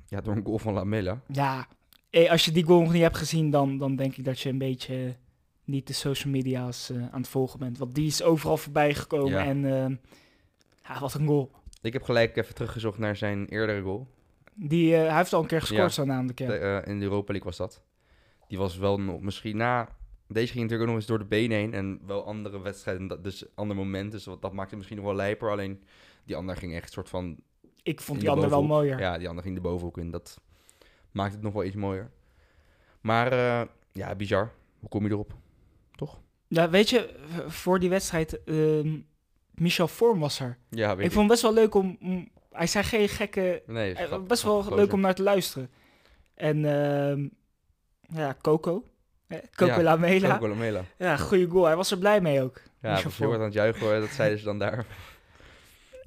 ja, 0.09 0.21
door 0.21 0.37
een 0.37 0.45
goal 0.45 0.59
van 0.59 0.73
Lamela. 0.73 1.21
Ja, 1.27 1.67
eh, 2.11 2.31
als 2.31 2.45
je 2.45 2.51
die 2.53 2.65
goal 2.65 2.81
nog 2.83 2.93
niet 2.93 3.03
hebt 3.03 3.17
gezien, 3.17 3.51
dan, 3.51 3.79
dan 3.79 3.97
denk 3.97 4.17
ik 4.17 4.25
dat 4.25 4.41
je 4.41 4.49
een 4.49 4.59
beetje 4.59 5.17
niet 5.65 5.87
de 5.87 5.93
social 5.93 6.33
media's 6.33 6.91
eh, 6.91 6.97
aan 7.11 7.21
het 7.21 7.29
volgen 7.29 7.59
bent. 7.59 7.79
Want 7.79 7.95
die 7.95 8.07
is 8.07 8.23
overal 8.23 8.57
voorbij 8.57 8.95
gekomen 8.95 9.31
Ja. 9.33 9.45
en 9.45 9.65
eh, 9.65 9.97
ja, 10.95 11.01
wat 11.01 11.15
een 11.15 11.27
goal. 11.27 11.51
Ik 11.83 11.93
heb 11.93 12.03
gelijk 12.03 12.37
even 12.37 12.55
teruggezocht 12.55 12.99
naar 12.99 13.17
zijn 13.17 13.47
eerdere 13.49 13.83
goal. 13.83 14.07
Die, 14.55 14.95
eh, 14.97 15.09
hij 15.09 15.17
heeft 15.17 15.33
al 15.33 15.41
een 15.41 15.47
keer 15.47 15.61
gescoord 15.61 15.81
Ja. 15.83 15.89
zo 15.89 16.05
namelijk. 16.05 16.39
Ja. 16.39 16.47
De, 16.47 16.83
in 16.87 16.99
de 16.99 17.05
Europa 17.05 17.33
League 17.33 17.49
was 17.51 17.57
dat. 17.57 17.83
Die 18.49 18.59
was 18.59 18.77
wel 18.77 19.01
nog, 19.01 19.21
misschien 19.21 19.57
na... 19.57 19.97
Deze 20.29 20.53
ging 20.53 20.63
natuurlijk 20.63 20.83
ook 20.83 20.95
nog 20.95 20.97
eens 20.97 21.07
door 21.07 21.19
de 21.19 21.25
benen 21.25 21.57
heen. 21.57 21.75
En 21.75 22.01
wel 22.07 22.25
andere 22.27 22.61
wedstrijden, 22.61 23.23
dus 23.23 23.45
ander 23.55 23.77
moment. 23.77 24.13
Dus 24.13 24.25
wat, 24.25 24.43
dat 24.43 24.53
maakte 24.53 24.77
misschien 24.77 24.97
nog 24.97 25.07
wel 25.07 25.15
lijper. 25.15 25.51
Alleen 25.51 25.83
die 26.25 26.37
ander 26.37 26.57
ging 26.57 26.75
echt 26.75 26.93
soort 26.93 27.09
van... 27.09 27.37
Ik 27.89 28.01
vond 28.01 28.19
die 28.19 28.29
de 28.29 28.35
ander 28.35 28.51
wel 28.51 28.63
mooier. 28.63 28.99
Ja, 28.99 29.19
die 29.19 29.29
ander 29.29 29.43
ging 29.45 29.55
de 29.55 29.61
bovenhoek 29.61 29.99
in. 29.99 30.11
Dat 30.11 30.41
maakt 31.11 31.33
het 31.33 31.43
nog 31.43 31.53
wel 31.53 31.65
iets 31.65 31.77
mooier. 31.77 32.11
Maar 33.01 33.33
eh, 33.33 33.63
ja, 33.93 34.15
bizar. 34.15 34.51
Hoe 34.79 34.89
kom 34.89 35.05
je 35.05 35.11
erop? 35.11 35.33
Ja, 36.51 36.71
weet 36.71 36.91
je, 36.91 37.15
voor 37.47 37.79
die 37.79 37.89
wedstrijd, 37.91 38.45
ehm, 38.45 38.97
Michel 39.55 39.89
Vorm 39.89 40.19
was 40.21 40.41
er. 40.41 40.59
Ja, 40.71 40.97
weet 40.97 41.07
Ik 41.07 41.13
vond 41.13 41.23
het 41.23 41.31
best 41.31 41.43
wel 41.43 41.53
leuk 41.53 41.75
om... 41.75 41.99
hij 42.53 42.67
zei 42.67 42.85
geen 42.85 43.09
gekke... 43.09 43.63
Nee, 43.67 43.95
eh, 43.95 44.07
grap- 44.07 44.29
best 44.29 44.43
wel 44.43 44.75
leuk 44.75 44.93
om 44.93 45.01
naar 45.01 45.15
te 45.15 45.23
luisteren. 45.23 45.71
En 46.35 46.65
ehm, 46.65 47.29
ja, 48.19 48.37
Coco. 48.43 48.85
Eh, 49.27 49.39
Coco 49.55 49.73
Ja, 49.73 49.83
Lamela. 49.83 50.33
Coco 50.39 50.49
Lamela. 50.49 50.83
Ja, 50.99 51.17
goede 51.17 51.47
goal. 51.49 51.65
Hij 51.65 51.77
was 51.77 51.91
er 51.91 51.99
blij 51.99 52.21
mee 52.21 52.43
ook. 52.43 52.57
Ja, 52.81 52.91
Michel 52.91 52.93
was 52.93 53.03
heel 53.03 53.11
Vorm. 53.13 53.29
hard 53.29 53.39
aan 53.41 53.45
het 53.47 53.55
juichen 53.55 53.87
hoor. 53.87 54.01
Dat 54.01 54.09
zeiden 54.11 54.39
ze 54.39 54.45
dan 54.45 54.59
daar. 54.59 54.87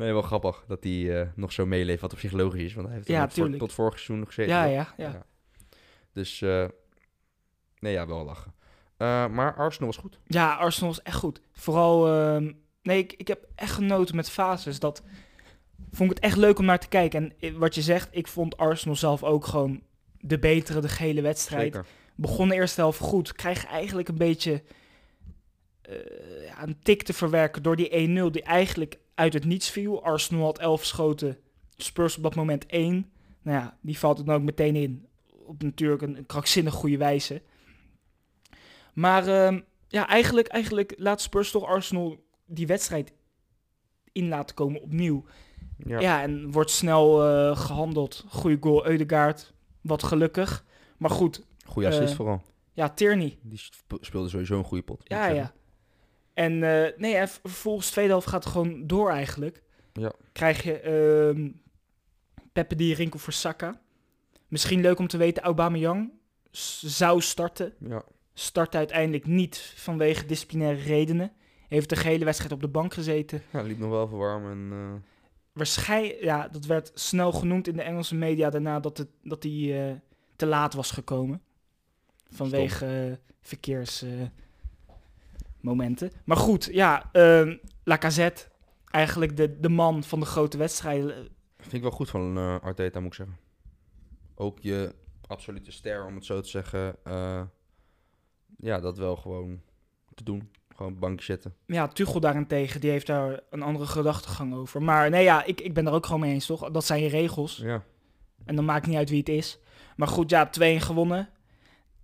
Nee, 0.01 0.13
wel 0.13 0.21
grappig 0.21 0.63
dat 0.67 0.83
hij 0.83 1.21
eh, 1.21 1.27
nog 1.35 1.51
zo 1.51 1.65
meeleeft. 1.65 2.01
Wat 2.01 2.13
op 2.13 2.19
zich 2.19 2.31
logisch 2.31 2.61
is. 2.63 2.73
Want 2.73 2.87
hij 2.87 2.95
heeft 2.95 3.07
Ja, 3.07 3.29
voor- 3.29 3.57
tot 3.57 3.73
vorig 3.73 3.93
seizoen 3.93 4.19
nog 4.19 4.27
gezeten. 4.27 4.53
Ja, 4.53 4.63
ja, 4.63 4.93
ja. 4.97 5.09
Ja. 5.09 5.25
Dus, 6.13 6.41
eh, 6.41 6.65
nee, 7.79 7.93
ja, 7.93 8.07
wel 8.07 8.25
lachen. 8.25 8.53
Eh, 8.97 9.27
maar 9.27 9.55
Arsenal 9.55 9.87
was 9.87 9.97
goed. 9.97 10.19
Ja, 10.25 10.53
Arsenal 10.55 10.89
was 10.89 11.01
echt 11.01 11.15
goed. 11.17 11.41
Vooral, 11.51 12.07
ehm, 12.07 12.51
nee, 12.83 12.97
ik, 12.97 13.13
ik 13.13 13.27
heb 13.27 13.47
echt 13.55 13.71
genoten 13.73 14.15
met 14.15 14.29
fases. 14.29 14.79
Dat 14.79 15.03
vond 15.91 16.09
ik 16.11 16.15
het 16.15 16.25
echt 16.25 16.37
leuk 16.37 16.59
om 16.59 16.65
naar 16.65 16.79
te 16.79 16.87
kijken. 16.87 17.33
En 17.39 17.57
wat 17.57 17.75
je 17.75 17.81
zegt, 17.81 18.07
ik 18.11 18.27
vond 18.27 18.57
Arsenal 18.57 18.95
zelf 18.95 19.23
ook 19.23 19.45
gewoon 19.45 19.83
de 20.19 20.39
betere 20.39 20.81
de 20.81 20.89
gehele 20.89 21.21
wedstrijd. 21.21 21.73
Zeker. 21.73 21.85
Begon 22.15 22.47
de 22.49 22.55
eerste 22.55 22.81
helft 22.81 22.99
goed. 22.99 23.33
Krijg 23.33 23.65
eigenlijk 23.65 24.07
een 24.07 24.17
beetje 24.17 24.63
ja, 26.45 26.63
een 26.63 26.79
tik 26.83 27.03
te 27.03 27.13
verwerken 27.13 27.63
door 27.63 27.75
die 27.75 27.89
1-0 28.27 28.31
die 28.31 28.43
eigenlijk 28.43 28.99
uit 29.21 29.33
het 29.33 29.45
niets 29.45 29.69
viel. 29.69 30.03
Arsenal 30.03 30.43
had 30.43 30.59
11 30.59 30.85
schoten, 30.85 31.37
Spurs 31.77 32.17
op 32.17 32.23
dat 32.23 32.35
moment 32.35 32.65
1. 32.65 33.11
Nou 33.41 33.57
ja, 33.57 33.77
die 33.81 33.97
valt 33.99 34.19
er 34.19 34.25
dan 34.25 34.35
ook 34.35 34.41
meteen 34.41 34.75
in. 34.75 35.07
Op 35.45 35.63
natuurlijk 35.63 36.01
een, 36.01 36.17
een 36.17 36.25
krankzinnig 36.25 36.73
goede 36.73 36.97
wijze. 36.97 37.41
Maar 38.93 39.27
ehm, 39.27 39.59
ja, 39.87 40.07
eigenlijk, 40.07 40.47
eigenlijk 40.47 40.93
laat 40.97 41.21
Spurs 41.21 41.51
toch 41.51 41.65
Arsenal 41.65 42.23
die 42.45 42.67
wedstrijd 42.67 43.13
in 44.11 44.27
laten 44.27 44.55
komen 44.55 44.81
opnieuw. 44.81 45.25
Ja, 45.85 45.99
Ja, 45.99 46.21
en 46.21 46.51
wordt 46.51 46.69
snel 46.71 47.23
eh, 47.27 47.57
gehandeld. 47.57 48.25
Goeie 48.29 48.57
goal, 48.59 48.85
Eudegaard. 48.87 49.53
Wat 49.81 50.03
gelukkig. 50.03 50.65
Maar 50.97 51.09
goed, 51.09 51.45
goede 51.65 51.87
assist 51.87 52.09
eh, 52.09 52.15
vooral. 52.15 52.41
ja, 52.73 52.89
Tierney. 52.89 53.37
Die 53.41 53.57
sp- 53.57 53.97
speelde 54.01 54.29
sowieso 54.29 54.57
een 54.57 54.63
goede 54.63 54.83
pot. 54.83 55.01
Ja, 55.03 55.25
ja. 55.27 55.53
En 56.41 56.63
eh, 56.63 56.97
nee, 56.97 57.15
en 57.15 57.27
v- 57.29 57.39
vervolgens 57.41 57.85
de 57.85 57.91
tweede 57.91 58.11
helft 58.11 58.27
gaat 58.27 58.43
het 58.43 58.53
gewoon 58.53 58.87
door 58.87 59.09
eigenlijk. 59.09 59.61
Ja. 59.93 60.11
Krijg 60.31 60.63
je 60.63 60.79
ehm 60.79 61.49
Peppe 62.53 62.75
die 62.75 62.95
Rinkel 62.95 63.19
voor 63.19 63.33
Saka. 63.33 63.81
Misschien 64.47 64.81
leuk 64.81 64.99
om 64.99 65.07
te 65.07 65.17
weten, 65.17 65.43
Aubameyang 65.43 66.11
zou 66.81 67.21
starten. 67.21 67.73
Ja, 67.79 68.03
Start 68.33 68.75
uiteindelijk 68.75 69.25
niet 69.27 69.73
vanwege 69.75 70.25
disciplinaire 70.25 70.81
redenen. 70.81 71.31
Heeft 71.67 71.89
de 71.89 71.95
gehele 71.95 72.25
wedstrijd 72.25 72.51
op 72.53 72.61
de 72.61 72.67
bank 72.67 72.93
gezeten. 72.93 73.41
ja 73.51 73.61
liep 73.61 73.77
nog 73.79 73.89
wel 73.89 74.05
even 74.05 74.17
warm. 74.17 74.49
En, 74.51 74.69
eh, 74.71 75.09
Waarschijnlijk, 75.53 76.23
ja, 76.23 76.47
dat 76.47 76.65
werd 76.65 76.91
snel 76.93 77.31
genoemd 77.31 77.67
in 77.67 77.75
de 77.75 77.81
Engelse 77.81 78.15
media 78.15 78.49
daarna 78.49 78.79
dat, 78.79 78.97
het, 78.97 79.07
dat 79.23 79.43
hij 79.43 79.89
eh, 79.89 79.95
te 80.35 80.45
laat 80.45 80.73
was 80.73 80.91
gekomen. 80.91 81.41
Vanwege 82.29 83.17
eh, 84.03 84.11
verkeersmomenten. 85.61 86.11
maar 86.25 86.37
goed, 86.37 86.69
ja, 86.71 87.09
ehm 87.11 87.57
Lacazette, 87.83 88.43
eigenlijk 88.85 89.37
de, 89.37 89.59
de 89.59 89.69
man 89.69 90.03
van 90.03 90.19
de 90.19 90.25
grote 90.25 90.57
wedstrijden. 90.57 91.27
vind 91.57 91.73
ik 91.73 91.81
wel 91.81 91.91
goed 91.91 92.09
van 92.09 92.37
eh, 92.37 92.59
Arteta, 92.59 92.99
moet 92.99 93.07
ik 93.07 93.13
zeggen. 93.13 93.37
Ook 94.35 94.59
je 94.59 94.95
absolute 95.27 95.71
ster, 95.71 96.05
om 96.05 96.15
het 96.15 96.25
zo 96.25 96.41
te 96.41 96.49
zeggen. 96.49 96.95
eh, 97.03 97.41
ja, 98.57 98.79
dat 98.79 98.97
wel 98.97 99.15
gewoon 99.15 99.61
te 100.13 100.23
doen. 100.23 100.51
Gewoon 100.75 100.99
bankje 100.99 101.25
zetten. 101.25 101.55
Ja, 101.65 101.87
Tuchel 101.87 102.19
daarentegen, 102.19 102.81
die 102.81 102.89
heeft 102.89 103.07
daar 103.07 103.39
een 103.49 103.61
andere 103.61 103.85
gedachtegang 103.85 104.53
over. 104.53 104.81
Maar 104.81 105.09
nee, 105.09 105.23
ja, 105.23 105.43
ik, 105.43 105.61
ik 105.61 105.73
ben 105.73 105.83
daar 105.83 105.93
ook 105.93 106.05
gewoon 106.05 106.21
mee 106.21 106.33
eens, 106.33 106.45
toch? 106.45 106.71
Dat 106.71 106.85
zijn 106.85 107.01
je 107.01 107.09
regels. 107.09 107.57
Ja, 107.57 107.83
En 108.45 108.55
dan 108.55 108.65
maakt 108.65 108.87
niet 108.87 108.95
uit 108.97 109.09
wie 109.09 109.19
het 109.19 109.29
is. 109.29 109.59
Maar 109.95 110.07
goed, 110.07 110.29
ja, 110.29 110.49
2-1 110.49 110.49
gewonnen. 110.77 111.29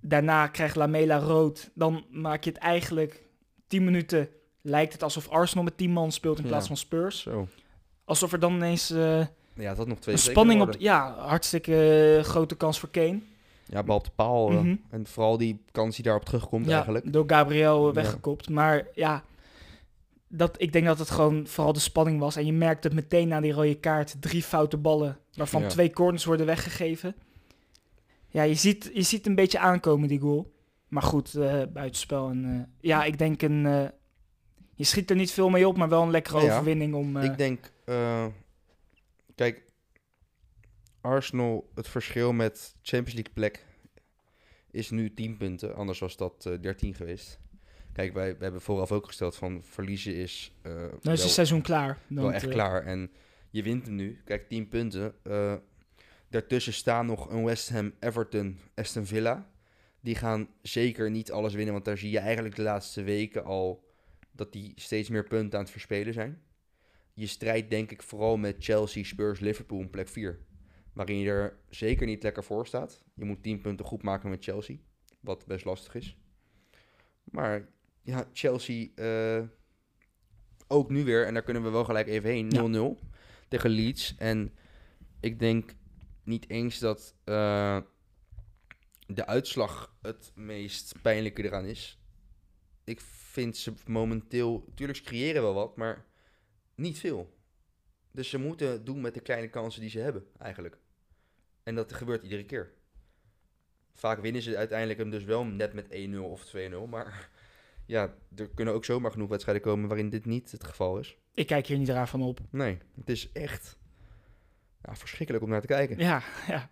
Daarna 0.01 0.47
krijgt 0.47 0.75
Lamela 0.75 1.17
rood. 1.17 1.71
Dan 1.73 2.05
maak 2.11 2.43
je 2.43 2.49
het 2.49 2.59
eigenlijk 2.59 3.26
10 3.67 3.83
minuten. 3.83 4.29
Lijkt 4.61 4.93
het 4.93 5.03
alsof 5.03 5.29
Arsenal 5.29 5.63
met 5.63 5.77
10 5.77 5.91
man 5.91 6.11
speelt 6.11 6.37
in 6.37 6.43
Ja. 6.43 6.49
plaats 6.49 6.67
van 6.67 6.77
Spurs. 6.77 7.21
zo. 7.21 7.47
Alsof 8.05 8.31
er 8.31 8.39
dan 8.39 8.53
ineens 8.53 8.89
eh, 8.89 9.25
Ja, 9.53 9.75
had 9.75 9.87
nog 9.87 9.99
twee 9.99 10.15
een 10.15 10.21
spanning 10.21 10.61
op. 10.61 10.75
Ja, 10.79 11.15
hartstikke 11.17 12.15
eh, 12.17 12.23
grote 12.23 12.55
kans 12.55 12.79
voor 12.79 12.89
Kane. 12.89 13.19
Ja, 13.65 13.83
bal 13.83 13.97
op 13.97 14.03
de 14.03 14.11
paal. 14.15 14.49
eh, 14.49 14.55
Mhm. 14.57 14.75
En 14.89 15.07
vooral 15.07 15.37
die 15.37 15.63
kans 15.71 15.95
die 15.95 16.03
daarop 16.05 16.25
terugkomt 16.25 16.65
Ja, 16.65 16.73
eigenlijk. 16.73 17.13
door 17.13 17.23
Gabriel 17.27 17.93
weggekopt. 17.93 18.49
Maar 18.49 18.87
ja, 18.93 19.23
dat, 20.27 20.55
ik 20.61 20.73
denk 20.73 20.85
dat 20.85 20.99
het 20.99 21.09
gewoon 21.09 21.47
vooral 21.47 21.73
de 21.73 21.79
spanning 21.79 22.19
was. 22.19 22.35
En 22.35 22.45
je 22.45 22.53
merkt 22.53 22.83
het 22.83 22.93
meteen 22.93 23.27
na 23.27 23.39
die 23.39 23.51
rode 23.53 23.75
kaart. 23.75 24.15
Drie 24.19 24.43
foute 24.43 24.77
ballen, 24.77 25.17
waarvan 25.33 25.67
twee 25.67 25.89
corners 25.91 26.25
worden 26.25 26.45
weggegeven. 26.45 27.15
Ja, 28.27 28.43
je 28.43 28.55
ziet, 28.55 28.89
je 28.93 29.01
ziet 29.01 29.25
een 29.27 29.35
beetje 29.35 29.59
aankomen, 29.59 30.07
die 30.07 30.19
goal. 30.19 30.51
Maar 30.87 31.03
goed, 31.03 31.35
eh 31.35 31.63
buitenspel. 31.73 32.29
En, 32.29 32.45
eh, 32.45 32.89
ja, 32.89 33.03
ik 33.03 33.17
denk 33.17 33.41
een... 33.41 33.65
eh, 33.65 33.89
je 34.75 34.83
schiet 34.83 35.09
er 35.09 35.15
niet 35.15 35.31
veel 35.31 35.49
mee 35.49 35.67
op, 35.67 35.77
maar 35.77 35.89
wel 35.89 36.01
een 36.01 36.11
lekkere 36.11 36.41
Ja, 36.41 36.51
overwinning 36.51 36.93
om... 36.93 37.17
Ik 37.17 37.37
denk, 37.37 37.71
kijk, 39.35 39.63
Arsenal, 41.01 41.71
het 41.75 41.87
verschil 41.87 42.33
met 42.33 42.75
Champions 42.81 43.13
League 43.13 43.33
plek 43.33 43.65
is 44.71 44.89
nu 44.89 45.13
10 45.13 45.37
punten. 45.37 45.75
Anders 45.75 45.99
was 45.99 46.17
dat 46.17 46.45
eh 46.45 46.53
13 46.61 46.93
geweest. 46.93 47.39
Kijk, 47.93 48.13
wij, 48.13 48.35
hebben 48.39 48.61
vooraf 48.61 48.91
ook 48.91 49.05
gesteld 49.05 49.35
van 49.35 49.63
verliezen 49.63 50.15
is, 50.15 50.51
dan 50.61 50.73
is 50.73 51.01
wel, 51.01 51.13
het 51.13 51.21
seizoen 51.21 51.61
klaar. 51.61 51.97
wel 52.07 52.23
Want, 52.23 52.35
echt 52.35 52.47
klaar. 52.47 52.83
En 52.83 53.11
je 53.49 53.63
wint 53.63 53.85
hem 53.85 53.95
nu. 53.95 54.21
Kijk, 54.25 54.49
10 54.49 54.67
punten. 54.67 55.15
daartussen 56.29 56.73
staan 56.73 57.05
nog 57.05 57.29
een 57.29 57.43
West 57.43 57.69
Ham, 57.69 57.93
Everton, 57.99 58.59
Aston 58.75 59.05
Villa. 59.05 59.49
Die 60.07 60.15
gaan 60.15 60.49
zeker 60.61 61.11
niet 61.11 61.31
alles 61.31 61.53
winnen, 61.53 61.73
want 61.73 61.85
daar 61.85 61.97
zie 61.97 62.11
je 62.11 62.19
eigenlijk 62.19 62.55
de 62.55 62.61
laatste 62.61 63.03
weken 63.03 63.43
al 63.43 63.83
dat 64.31 64.53
die 64.53 64.73
steeds 64.75 65.09
meer 65.09 65.23
punten 65.23 65.57
aan 65.59 65.63
het 65.63 65.73
verspelen 65.73 66.13
zijn. 66.13 66.41
Je 67.13 67.27
strijdt 67.27 67.69
denk 67.69 67.91
ik 67.91 68.03
vooral 68.03 68.37
met 68.37 68.55
Chelsea, 68.59 69.03
Spurs, 69.03 69.39
Liverpool 69.39 69.79
in 69.79 69.89
plek 69.89 70.07
4. 70.07 70.39
Waarin 70.93 71.17
je 71.17 71.29
er 71.29 71.57
zeker 71.69 72.05
niet 72.05 72.23
lekker 72.23 72.43
voor 72.43 72.67
staat. 72.67 73.03
Je 73.13 73.25
moet 73.25 73.43
10 73.43 73.61
punten 73.61 73.85
goed 73.85 74.03
maken 74.03 74.29
met 74.29 74.43
Chelsea. 74.43 74.77
Wat 75.19 75.45
best 75.45 75.65
lastig 75.65 75.95
is. 75.95 76.17
Maar 77.23 77.67
ja, 78.01 78.27
Chelsea 78.33 78.87
eh, 78.95 79.43
ook 80.67 80.89
nu 80.89 81.03
weer. 81.03 81.25
En 81.25 81.33
daar 81.33 81.43
kunnen 81.43 81.63
we 81.63 81.69
wel 81.69 81.85
gelijk 81.85 82.07
even 82.07 82.29
heen. 82.29 82.97
0-0 82.99 83.03
tegen 83.47 83.69
Leeds. 83.69 84.15
En 84.17 84.53
ik 85.19 85.39
denk 85.39 85.75
niet 86.23 86.49
eens 86.49 86.79
dat 86.79 87.15
eh, 87.23 87.77
de 89.07 89.25
uitslag 89.25 89.95
het 90.01 90.31
meest 90.35 91.01
pijnlijke 91.01 91.43
eraan 91.43 91.65
is. 91.65 91.99
Ik 92.83 93.01
vind 93.01 93.57
ze 93.57 93.73
momenteel... 93.85 94.71
Tuurlijk, 94.75 94.97
ze 94.97 95.03
creëren 95.03 95.41
wel 95.41 95.53
wat, 95.53 95.75
maar 95.75 96.05
niet 96.75 96.99
veel. 96.99 97.35
Dus 98.11 98.29
ze 98.29 98.37
moeten 98.37 98.85
doen 98.85 99.01
met 99.01 99.13
de 99.13 99.19
kleine 99.19 99.49
kansen 99.49 99.81
die 99.81 99.89
ze 99.89 99.99
hebben, 99.99 100.25
eigenlijk. 100.37 100.77
En 101.63 101.75
dat 101.75 101.93
gebeurt 101.93 102.23
iedere 102.23 102.45
keer. 102.45 102.73
Vaak 103.93 104.19
winnen 104.19 104.41
ze 104.41 104.57
uiteindelijk 104.57 104.99
hem 104.99 105.09
dus 105.09 105.23
wel 105.23 105.45
net 105.45 105.73
met 105.73 106.09
1-0 106.09 106.17
of 106.17 106.53
2-0. 106.55 106.89
Maar 106.89 107.29
ja, 107.85 108.15
er 108.35 108.49
kunnen 108.49 108.73
ook 108.73 108.85
zomaar 108.85 109.11
genoeg 109.11 109.29
wedstrijden 109.29 109.63
komen 109.63 109.87
waarin 109.87 110.09
dit 110.09 110.25
niet 110.25 110.51
het 110.51 110.63
geval 110.63 110.99
is. 110.99 111.17
Ik 111.33 111.47
kijk 111.47 111.67
hier 111.67 111.77
niet 111.77 111.89
raar 111.89 112.07
van 112.07 112.21
op. 112.21 112.39
Nee, 112.49 112.77
het 112.95 113.09
is 113.09 113.31
echt 113.31 113.77
ja, 114.83 114.95
verschrikkelijk 114.95 115.43
om 115.43 115.49
naar 115.49 115.61
te 115.61 115.67
kijken. 115.67 115.97
Ja, 115.97 116.23
ja. 116.47 116.69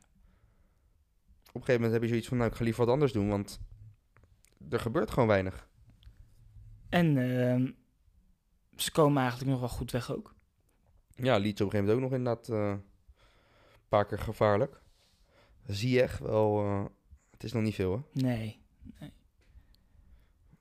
Op 1.56 1.62
een 1.62 1.68
gegeven 1.68 1.74
moment 1.74 1.91
heb 1.94 2.02
je 2.02 2.08
zoiets 2.08 2.28
van, 2.28 2.38
nou, 2.38 2.50
ik 2.50 2.56
ga 2.56 2.63
liever 2.63 2.86
wat 2.86 2.94
anders 2.94 3.12
doen, 3.12 3.30
want 3.30 3.60
er 4.70 4.80
gebeurt 4.80 5.12
gewoon 5.12 5.28
weinig. 5.28 5.70
En 6.89 7.18
ehm, 7.18 7.72
ze 8.76 8.91
komen 8.91 9.22
eigenlijk 9.22 9.52
nog 9.52 9.60
wel 9.60 9.70
goed 9.70 9.91
weg 9.91 10.12
ook. 10.15 10.36
Ja, 11.15 11.38
Leeds 11.38 11.62
op 11.62 11.68
een 11.68 11.72
gegeven 11.72 11.86
moment 11.86 11.96
ook 11.96 12.02
nog 12.02 12.20
inderdaad 12.20 12.50
eh, 12.50 12.70
een 12.70 13.88
paar 13.89 14.06
keer 14.06 14.20
gevaarlijk. 14.20 14.82
Ziyech 15.65 16.18
wel, 16.18 16.60
eh, 16.60 16.86
het 17.32 17.44
is 17.44 17.54
nog 17.54 17.63
niet 17.63 17.76
veel 17.76 17.91
hè. 17.91 18.22
Nee. 18.22 18.63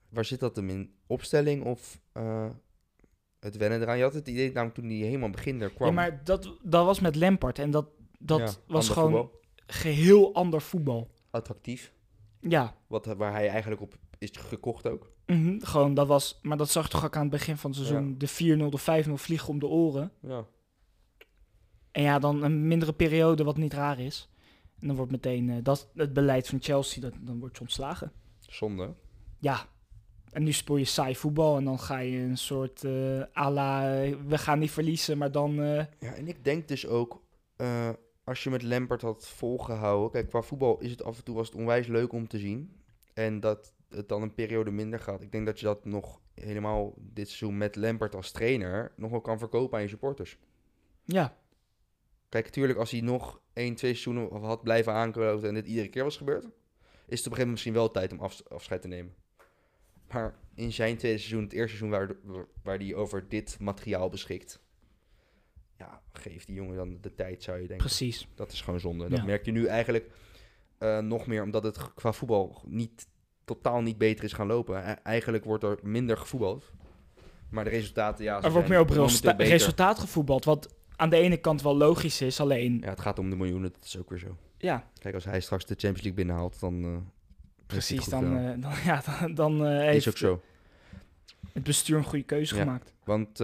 Waar 0.09 0.25
zit 0.25 0.39
dat 0.39 0.55
hem 0.55 0.69
in? 0.69 0.93
Opstelling 1.07 1.63
of 1.63 2.01
eh, 2.11 2.49
het 3.39 3.57
wennen 3.57 3.81
eraan? 3.81 3.97
Je 3.97 4.03
had 4.03 4.13
het 4.13 4.27
idee 4.27 4.51
namelijk 4.51 4.75
toen 4.75 4.85
hij 4.87 4.95
helemaal 4.95 5.29
begin 5.29 5.61
er 5.61 5.73
kwam. 5.73 5.87
Ja, 5.87 5.93
maar 5.93 6.23
dat, 6.23 6.57
dat 6.63 6.85
was 6.85 6.99
met 6.99 7.15
Lampard. 7.15 7.59
En 7.59 7.71
dat, 7.71 7.87
dat 8.19 8.39
Ja, 8.39 8.73
was 8.73 8.89
gewoon 8.89 9.11
voetbal. 9.11 9.43
Geheel 9.67 10.33
ander 10.33 10.61
voetbal. 10.61 11.09
Attractief. 11.31 11.93
Ja, 12.39 12.75
Wat, 12.87 13.05
waar 13.05 13.31
hij 13.31 13.49
eigenlijk 13.49 13.81
op 13.81 13.97
is 14.17 14.29
gekocht 14.33 14.87
ook. 14.87 15.11
mhm, 15.25 15.59
gewoon 15.59 15.93
dat 15.93 16.07
was... 16.07 16.39
Maar 16.41 16.57
dat 16.57 16.69
zag 16.69 16.89
toch 16.89 17.05
ook 17.05 17.15
aan 17.15 17.21
het 17.21 17.31
begin 17.31 17.57
van 17.57 17.71
het 17.71 17.79
seizoen. 17.79 18.17
De 18.17 18.27
4-0, 18.29 18.33
de 18.69 19.05
5-0 19.07 19.11
vliegen 19.13 19.49
om 19.49 19.59
de 19.59 19.67
oren. 19.67 20.11
Ja. 20.21 20.45
En 21.91 22.01
ja, 22.03 22.19
dan 22.19 22.43
een 22.43 22.67
mindere 22.67 22.93
periode, 22.93 23.43
wat 23.43 23.57
niet 23.57 23.73
raar 23.73 23.99
is. 23.99 24.29
En 24.79 24.87
dan 24.87 24.95
wordt 24.95 25.11
meteen 25.11 25.49
eh, 25.49 25.55
dat 25.63 25.89
het 25.95 26.13
beleid 26.13 26.47
van 26.47 26.61
Chelsea, 26.61 27.01
dat, 27.01 27.13
dan 27.19 27.39
wordt 27.39 27.55
je 27.55 27.61
ontslagen. 27.61 28.11
Zonde. 28.39 28.93
Ja, 29.39 29.65
en 30.31 30.43
nu 30.43 30.51
speel 30.51 30.77
je 30.77 30.85
saai 30.85 31.15
voetbal 31.15 31.57
en 31.57 31.63
dan 31.63 31.79
ga 31.79 31.97
je 31.97 32.17
een 32.17 32.37
soort 32.37 32.83
eh 32.83 33.21
à 33.37 33.49
la, 33.51 34.01
eh, 34.03 34.15
we 34.27 34.37
gaan 34.37 34.59
niet 34.59 34.71
verliezen, 34.71 35.17
maar 35.17 35.31
dan... 35.31 35.53
Ja, 35.53 35.87
en 35.99 36.27
ik 36.27 36.43
denk 36.43 36.67
dus 36.67 36.87
ook, 36.87 37.21
als 38.25 38.43
je 38.43 38.49
met 38.49 38.63
Lampert 38.63 39.01
had 39.01 39.27
volgehouden... 39.27 40.11
Kijk, 40.11 40.27
qua 40.27 40.41
voetbal 40.41 40.79
is 40.79 40.91
het 40.91 41.03
af 41.03 41.17
en 41.17 41.23
toe 41.23 41.35
was 41.35 41.47
het 41.47 41.55
onwijs 41.55 41.87
leuk 41.87 42.13
om 42.13 42.27
te 42.27 42.39
zien. 42.39 42.75
En 43.13 43.39
dat 43.39 43.73
het 43.89 44.09
dan 44.09 44.21
een 44.21 44.33
periode 44.33 44.71
minder 44.71 44.99
gaat. 44.99 45.21
Ik 45.21 45.31
denk 45.31 45.45
dat 45.45 45.59
je 45.59 45.65
dat 45.65 45.85
nog 45.85 46.21
helemaal 46.33 46.93
dit 46.97 47.27
seizoen 47.27 47.57
met 47.57 47.75
Lampert 47.75 48.15
als 48.15 48.31
trainer... 48.31 48.91
nog 48.95 49.11
wel 49.11 49.21
kan 49.21 49.39
verkopen 49.39 49.77
aan 49.77 49.83
je 49.83 49.89
supporters. 49.89 50.37
ja, 51.03 51.37
Kijk, 52.29 52.45
natuurlijk 52.45 52.79
als 52.79 52.91
hij 52.91 53.01
nog 53.01 53.41
1, 53.53 53.75
2 53.75 53.93
seizoenen 53.95 54.41
had 54.41 54.63
blijven 54.63 54.93
aankloten... 54.93 55.47
en 55.47 55.53
dit 55.53 55.67
iedere 55.67 55.89
keer 55.89 56.03
was 56.03 56.17
gebeurd... 56.17 56.43
is 56.43 56.49
het 56.49 56.51
op 56.51 57.09
een 57.09 57.15
gegeven 57.15 57.31
moment 57.31 57.51
misschien 57.51 57.73
wel 57.73 57.91
tijd 57.91 58.11
om 58.11 58.19
af- 58.19 58.43
afscheid 58.47 58.81
te 58.81 58.87
nemen. 58.87 59.15
Maar 60.11 60.35
in 60.55 60.71
zijn 60.71 60.97
tweede 60.97 61.17
seizoen, 61.17 61.43
het 61.43 61.53
eerste 61.53 61.77
seizoen 61.77 61.89
waar, 61.89 62.15
waar 62.63 62.77
hij 62.77 62.95
over 62.95 63.29
dit 63.29 63.57
materiaal 63.59 64.09
beschikt... 64.09 64.63
Ja, 65.77 66.01
geef 66.13 66.45
die 66.45 66.55
jongen 66.55 66.75
dan 66.75 66.97
de 67.01 67.15
tijd, 67.15 67.43
zou 67.43 67.57
je 67.57 67.67
denken. 67.67 67.85
precies. 67.85 68.27
Dat 68.35 68.51
is 68.51 68.61
gewoon 68.61 68.79
zonde. 68.79 69.09
Dat 69.09 69.19
Ja. 69.19 69.25
merk 69.25 69.45
je 69.45 69.51
nu 69.51 69.65
eigenlijk 69.65 70.09
eh, 70.77 70.99
nog 70.99 71.27
meer, 71.27 71.43
omdat 71.43 71.63
het 71.63 71.93
qua 71.93 72.11
voetbal 72.11 72.61
niet, 72.65 73.07
totaal 73.45 73.81
niet 73.81 73.97
beter 73.97 74.23
is 74.23 74.33
gaan 74.33 74.47
lopen. 74.47 74.89
E- 74.89 74.95
eigenlijk 75.03 75.43
wordt 75.45 75.63
er 75.63 75.79
minder 75.83 76.17
gevoetbald. 76.17 76.71
Maar 77.49 77.63
de 77.63 77.69
resultaten, 77.69 78.23
ja, 78.23 78.41
Er 78.43 78.51
wordt 78.51 78.67
meer 78.67 78.79
op 78.79 78.89
resultaat 79.37 79.99
gevoetbald, 79.99 80.45
wat 80.45 80.75
aan 80.95 81.09
de 81.09 81.17
ene 81.17 81.37
kant 81.37 81.61
wel 81.61 81.77
logisch 81.77 82.21
is, 82.21 82.39
alleen... 82.39 82.79
Ja, 82.81 82.89
het 82.89 82.99
gaat 83.01 83.19
om 83.19 83.29
de 83.29 83.35
miljoenen, 83.35 83.71
dat 83.73 83.83
is 83.85 83.97
ook 83.97 84.09
weer 84.09 84.19
zo. 84.19 84.37
Ja, 84.57 84.87
Kijk, 84.99 85.15
als 85.15 85.25
hij 85.25 85.39
straks 85.41 85.65
de 85.65 85.73
Champions 85.73 86.01
League 86.01 86.13
binnenhaalt, 86.23 86.59
dan 86.59 86.83
eh, 86.83 86.97
precies, 87.65 88.05
dan, 88.05 88.37
eh, 88.37 88.61
dan, 88.61 88.71
ja, 88.93 89.01
dan, 89.19 89.33
dan 89.33 89.65
eh, 89.65 89.87
Is 89.87 89.91
heeft 89.93 90.07
ook 90.07 90.17
zo. 90.17 90.41
het 91.53 91.63
bestuur 91.63 91.97
een 91.97 92.03
goede 92.03 92.25
keuze 92.25 92.55
Ja. 92.55 92.61
gemaakt. 92.63 92.93
Want 93.03 93.39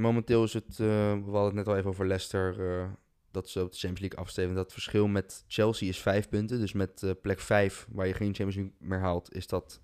momenteel 0.00 0.44
is 0.44 0.52
het, 0.52 0.70
eh, 0.70 1.12
we 1.12 1.30
hadden 1.30 1.44
het 1.44 1.54
net 1.54 1.66
al 1.66 1.76
even 1.76 1.90
over 1.90 2.06
Leicester, 2.06 2.70
eh, 2.70 2.88
dat 3.30 3.48
ze 3.48 3.62
op 3.62 3.72
de 3.72 3.78
Champions 3.78 4.00
League 4.00 4.18
afsteven. 4.18 4.54
Dat 4.54 4.72
verschil 4.72 5.08
met 5.08 5.44
Chelsea 5.48 5.88
is 5.88 5.98
vijf 5.98 6.28
punten. 6.28 6.60
Dus 6.60 6.72
met 6.72 7.02
eh, 7.02 7.10
plek 7.22 7.40
vijf, 7.40 7.86
waar 7.90 8.06
je 8.06 8.14
geen 8.14 8.34
Champions 8.34 8.54
League 8.54 8.74
meer 8.78 8.98
haalt, 8.98 9.34
is 9.34 9.46
dat 9.46 9.80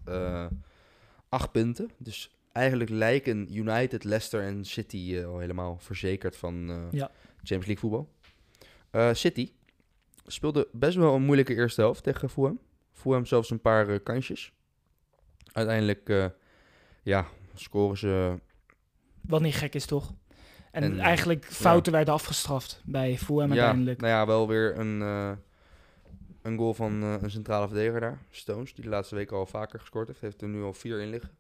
acht 1.29 1.53
punten. 1.53 1.91
Dus 1.99 2.37
eigenlijk 2.53 2.91
lijken 2.91 3.57
United, 3.57 4.05
Leicester 4.05 4.43
en 4.43 4.65
City 4.65 5.23
al 5.25 5.39
helemaal 5.39 5.79
verzekerd 5.79 6.37
van 6.37 6.89
Ja. 6.91 7.11
Champions 7.37 7.67
League 7.67 7.79
voetbal. 7.79 8.15
City 9.15 9.53
speelde 10.27 10.69
best 10.73 10.97
wel 10.97 11.15
een 11.15 11.23
moeilijke 11.23 11.55
eerste 11.55 11.81
helft 11.81 12.03
tegen 12.03 12.31
Fulham. 12.31 12.61
Fulham 12.93 13.27
zelfs 13.27 13.51
een 13.51 13.61
paar 13.61 14.01
kansjes. 14.01 14.53
Uiteindelijk, 15.53 16.33
ja, 17.03 17.27
scoren 17.55 17.99
ze 17.99 18.39
Wat 19.29 19.41
niet 19.41 19.55
gek 19.55 19.75
is, 19.75 19.87
toch? 19.87 20.13
En, 20.71 20.83
En, 20.83 21.01
eigenlijk 21.01 21.45
fouten 21.45 21.93
werden 21.93 22.15
afgestraft 22.15 22.83
bij 22.85 23.19
Fulham 23.19 23.53
ja, 23.53 23.61
uiteindelijk. 23.61 24.01
Nou 24.01 24.13
ja, 24.13 24.27
wel 24.27 24.49
weer 24.49 24.79
een, 24.79 25.03
eh, 25.03 25.31
een 26.43 26.57
goal 26.57 26.75
van 26.75 27.03
eh, 27.03 27.15
een 27.21 27.31
centrale 27.31 27.67
verdediger 27.67 28.01
daar, 28.01 28.19
Stones, 28.31 28.75
die 28.75 28.85
de 28.85 28.91
laatste 28.91 29.15
weken 29.15 29.37
al 29.37 29.47
vaker 29.47 29.81
gescoord 29.81 30.09
heeft. 30.09 30.21
Heeft 30.21 30.43
er 30.43 30.49
nu 30.49 30.63
al 30.63 30.73
vier 30.73 31.01
in 31.01 31.11
liggen. 31.11 31.31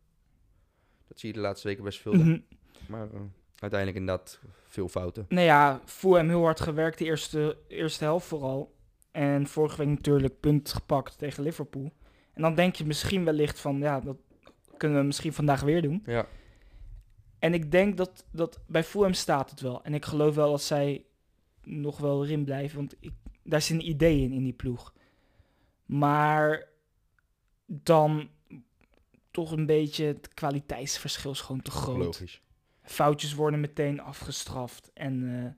Dat 1.08 1.20
zie 1.20 1.28
je 1.28 1.34
de 1.34 1.40
laatste 1.40 1.68
weken 1.68 1.84
best 1.84 2.00
veel. 2.00 2.12
Mhm. 2.12 2.38
Maar 2.86 3.06
eh, 3.12 3.20
uiteindelijk 3.58 4.00
inderdaad 4.00 4.40
veel 4.68 4.88
fouten. 4.88 5.26
Nou 5.28 5.46
ja, 5.46 5.80
Fulham 5.84 6.28
heel 6.28 6.42
hard 6.42 6.60
gewerkt 6.60 6.98
de 6.98 7.04
eerste, 7.04 7.56
eerste 7.68 8.04
helft 8.04 8.26
vooral. 8.26 8.74
En 9.10 9.46
vorige 9.46 9.76
week 9.76 9.88
natuurlijk 9.88 10.40
punt 10.40 10.72
gepakt 10.72 11.18
tegen 11.18 11.42
Liverpool. 11.42 11.92
En 12.32 12.42
dan 12.42 12.54
denk 12.54 12.74
je 12.74 12.84
misschien 12.84 13.24
wellicht 13.24 13.60
van, 13.60 13.78
ja, 13.78 14.00
dat 14.00 14.16
kunnen 14.76 14.98
we 14.98 15.04
misschien 15.04 15.32
vandaag 15.32 15.60
weer 15.60 15.82
doen. 15.82 16.02
Ja, 16.06 16.26
En 17.38 17.54
ik 17.54 17.70
denk 17.70 17.96
dat, 17.96 18.24
dat 18.30 18.60
bij 18.66 18.84
Fulham 18.84 19.12
staat 19.14 19.50
het 19.50 19.60
wel. 19.60 19.82
En 19.84 19.94
ik 19.94 20.04
geloof 20.04 20.34
wel 20.34 20.50
dat 20.50 20.62
zij 20.62 21.04
nog 21.64 21.98
wel 21.98 22.24
erin 22.24 22.44
blijven. 22.44 22.76
Want 22.76 22.94
ik, 23.00 23.12
daar 23.42 23.62
zit 23.62 23.76
een 23.76 23.88
idee 23.88 24.20
in, 24.22 24.32
in 24.32 24.44
die 24.44 24.52
ploeg. 24.52 24.92
Maar 25.86 26.68
dan 27.66 28.28
toch 29.30 29.50
een 29.50 29.66
beetje 29.66 30.04
het 30.04 30.28
kwaliteitsverschil 30.34 31.30
is 31.30 31.40
gewoon 31.40 31.62
te 31.62 31.70
groot. 31.70 31.96
logisch. 32.04 32.40
Foutjes 32.82 33.34
worden 33.34 33.60
meteen 33.60 34.00
afgestraft. 34.00 34.90
En 34.94 35.44
eh, 35.44 35.50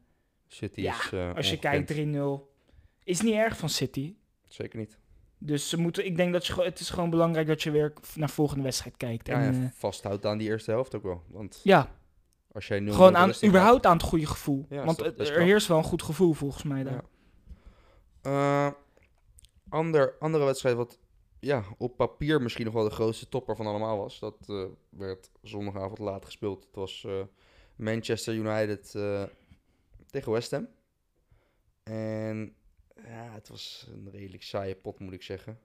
City 0.46 0.80
Ja, 0.80 0.94
is 0.94 1.12
eh, 1.12 1.34
als 1.34 1.50
je 1.50 1.56
ongekend. 1.56 1.86
kijkt 1.86 2.08
3-0, 2.16 2.20
is 3.04 3.20
niet 3.20 3.34
erg 3.34 3.56
van 3.56 3.68
City. 3.68 4.14
Zeker 4.48 4.78
niet. 4.78 4.98
Dus 5.38 5.68
ze 5.68 5.78
moeten, 5.80 6.04
ik 6.06 6.16
denk 6.16 6.32
dat 6.32 6.46
je, 6.46 6.62
het 6.62 6.80
is 6.80 6.90
gewoon 6.90 7.10
belangrijk 7.10 7.46
dat 7.46 7.62
je 7.62 7.70
weer 7.70 7.92
naar 8.14 8.30
volgende 8.30 8.62
wedstrijd 8.62 8.96
kijkt. 8.96 9.26
Ja, 9.26 9.34
en, 9.42 9.54
ja, 9.54 9.62
eh, 9.64 9.70
vasthoudt 9.74 10.26
aan 10.26 10.38
die 10.38 10.48
eerste 10.48 10.70
helft 10.70 10.94
ook 10.94 11.02
wel. 11.02 11.22
Want 11.28 11.60
ja, 11.62 11.90
als 12.52 12.66
jij 12.68 12.80
nu 12.80 12.92
gewoon 12.92 13.16
aan, 13.16 13.32
überhaupt 13.44 13.86
aan 13.86 13.96
het 13.96 14.06
goede 14.06 14.26
gevoel. 14.26 14.66
Ja, 14.68 14.84
Want 14.84 14.98
het- 15.00 15.18
er 15.18 15.40
heerst 15.42 15.66
wel 15.66 15.78
een 15.78 15.84
goed 15.84 16.02
gevoel 16.02 16.32
volgens 16.32 16.62
mij 16.62 16.82
daar. 16.82 17.02
Ja. 18.22 18.66
Eh, 18.66 18.72
ander, 19.68 20.14
andere 20.18 20.44
wedstrijd 20.44 20.76
wat 20.76 20.98
ja, 21.40 21.62
op 21.78 21.96
papier 21.96 22.42
misschien 22.42 22.64
nog 22.64 22.74
wel 22.74 22.84
de 22.84 22.90
grootste 22.90 23.28
topper 23.28 23.56
van 23.56 23.66
allemaal 23.66 23.98
was. 23.98 24.18
Dat 24.18 24.36
eh, 24.46 24.64
werd 24.90 25.30
zondagavond 25.42 25.98
laat 25.98 26.24
gespeeld. 26.24 26.64
Het 26.64 26.74
was 26.74 27.06
Manchester 27.76 28.34
United 28.34 28.90
tegen 30.10 30.32
West 30.32 30.50
Ham. 30.50 30.68
En 31.82 32.54
ja, 33.04 33.32
het 33.32 33.48
was 33.48 33.88
een 33.92 34.10
redelijk 34.10 34.42
saaie 34.42 34.74
pot 34.74 34.98
moet 34.98 35.12
ik 35.12 35.22
zeggen. 35.22 35.58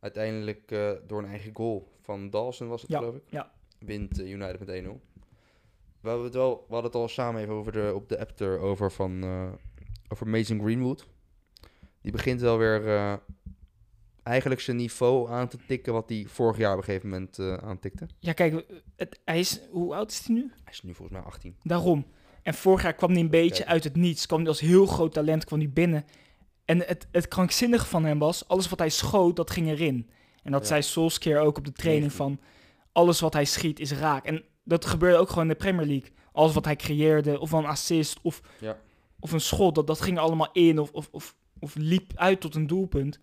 Uiteindelijk 0.00 0.70
eh, 0.70 0.90
door 1.06 1.18
een 1.18 1.28
eigen 1.28 1.54
goal 1.54 1.92
van 2.00 2.30
Dawson 2.30 2.68
was 2.68 2.82
het 2.82 2.90
Ja, 2.90 2.98
geloof 2.98 3.14
ik. 3.14 3.22
ja. 3.26 3.52
Wint 3.78 4.20
eh, 4.20 4.30
United 4.30 4.58
met 4.58 4.68
1-0. 4.84 4.88
We, 6.00 6.08
hebben 6.08 6.24
het 6.24 6.34
wel, 6.34 6.56
we 6.68 6.72
hadden 6.72 6.90
het 6.90 7.00
al 7.00 7.08
samen 7.08 7.40
even 7.40 7.54
over 7.54 7.72
de, 7.72 7.92
op 7.94 8.08
de 8.08 8.18
app 8.18 8.40
erover 8.40 8.92
van 8.92 9.22
eh, 9.22 9.52
over 10.08 10.28
Mason 10.28 10.60
Greenwood. 10.60 11.06
Die 12.00 12.12
begint 12.12 12.40
wel 12.40 12.58
weer 12.58 13.20
eigenlijk 14.22 14.60
zijn 14.60 14.76
niveau 14.76 15.30
aan 15.30 15.48
te 15.48 15.58
tikken 15.66 15.92
wat 15.92 16.08
hij 16.08 16.24
vorig 16.28 16.56
jaar 16.56 16.72
op 16.72 16.78
een 16.78 16.84
gegeven 16.84 17.08
moment 17.08 17.38
aantikte. 17.62 18.06
Ja, 18.18 18.32
kijk, 18.32 18.64
het, 18.96 19.20
hij 19.24 19.38
is, 19.38 19.60
hoe 19.70 19.94
oud 19.94 20.10
is 20.10 20.26
hij 20.26 20.34
nu? 20.34 20.40
Hij 20.64 20.72
is 20.72 20.82
nu 20.82 20.94
volgens 20.94 21.18
mij 21.18 21.26
18. 21.26 21.56
Daarom. 21.62 22.06
En 22.42 22.54
vorig 22.54 22.82
jaar 22.82 22.94
kwam 22.94 23.10
hij 23.10 23.20
een 23.20 23.30
beetje 23.30 23.62
Kijk. 23.62 23.68
uit 23.68 23.84
het 23.84 23.96
niets. 23.96 24.26
Kwam 24.26 24.38
hij 24.38 24.48
als 24.48 24.60
heel 24.60 24.86
groot 24.86 25.12
talent 25.12 25.44
kwam 25.44 25.58
hij 25.58 25.70
binnen. 25.70 26.04
En 26.66 26.78
het, 26.78 27.06
het 27.12 27.28
krankzinnige 27.28 27.86
van 27.86 28.04
hem 28.04 28.18
was, 28.18 28.48
alles 28.48 28.68
wat 28.68 28.78
hij 28.78 28.88
schoot, 28.88 29.36
dat 29.36 29.50
ging 29.50 29.68
erin. 29.68 30.10
En 30.42 30.52
dat 30.52 30.60
Ja. 30.60 30.66
zei 30.66 30.82
Solskjaer 30.82 31.40
ook 31.40 31.58
op 31.58 31.64
de 31.64 31.72
training 31.72 32.12
19. 32.12 32.16
van, 32.26 32.40
alles 32.92 33.20
wat 33.20 33.32
hij 33.32 33.44
schiet 33.44 33.80
is 33.80 33.92
raak. 33.92 34.24
En 34.24 34.44
dat 34.64 34.84
gebeurde 34.84 35.16
ook 35.16 35.28
gewoon 35.28 35.42
in 35.44 35.48
de 35.50 35.54
Premier 35.54 35.86
League. 35.86 36.10
Alles 36.32 36.54
wat 36.54 36.64
hij 36.64 36.76
creëerde, 36.76 37.40
of 37.40 37.52
een 37.52 37.64
assist, 37.66 38.18
of, 38.22 38.40
Ja. 38.60 38.78
of 39.20 39.32
een 39.32 39.40
schot, 39.40 39.74
dat, 39.74 39.86
dat 39.86 40.00
ging 40.00 40.18
allemaal 40.18 40.48
in, 40.52 40.78
of, 40.78 40.90
of, 40.92 41.08
of, 41.12 41.36
of 41.58 41.74
liep 41.74 42.12
uit 42.14 42.40
tot 42.40 42.54
een 42.54 42.66
doelpunt. 42.66 43.18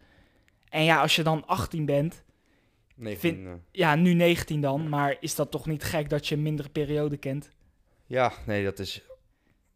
En 0.70 0.84
ja, 0.84 1.02
als 1.02 1.16
je 1.16 1.24
dan 1.24 1.48
18 1.48 1.86
bent, 1.86 2.24
19, 2.96 3.46
eh, 3.48 3.52
ja, 3.72 3.96
nu 3.96 4.14
19 4.14 4.62
dan, 4.62 4.90
maar 4.90 5.18
is 5.20 5.36
dat 5.36 5.52
toch 5.52 5.66
niet 5.66 5.84
gek 5.84 6.10
dat 6.10 6.28
je 6.28 6.36
een 6.36 6.42
mindere 6.42 6.70
periode 6.70 7.18
kent? 7.18 7.50
ja, 8.06 8.34
nee, 8.46 8.64
dat 8.64 8.80
is 8.80 9.02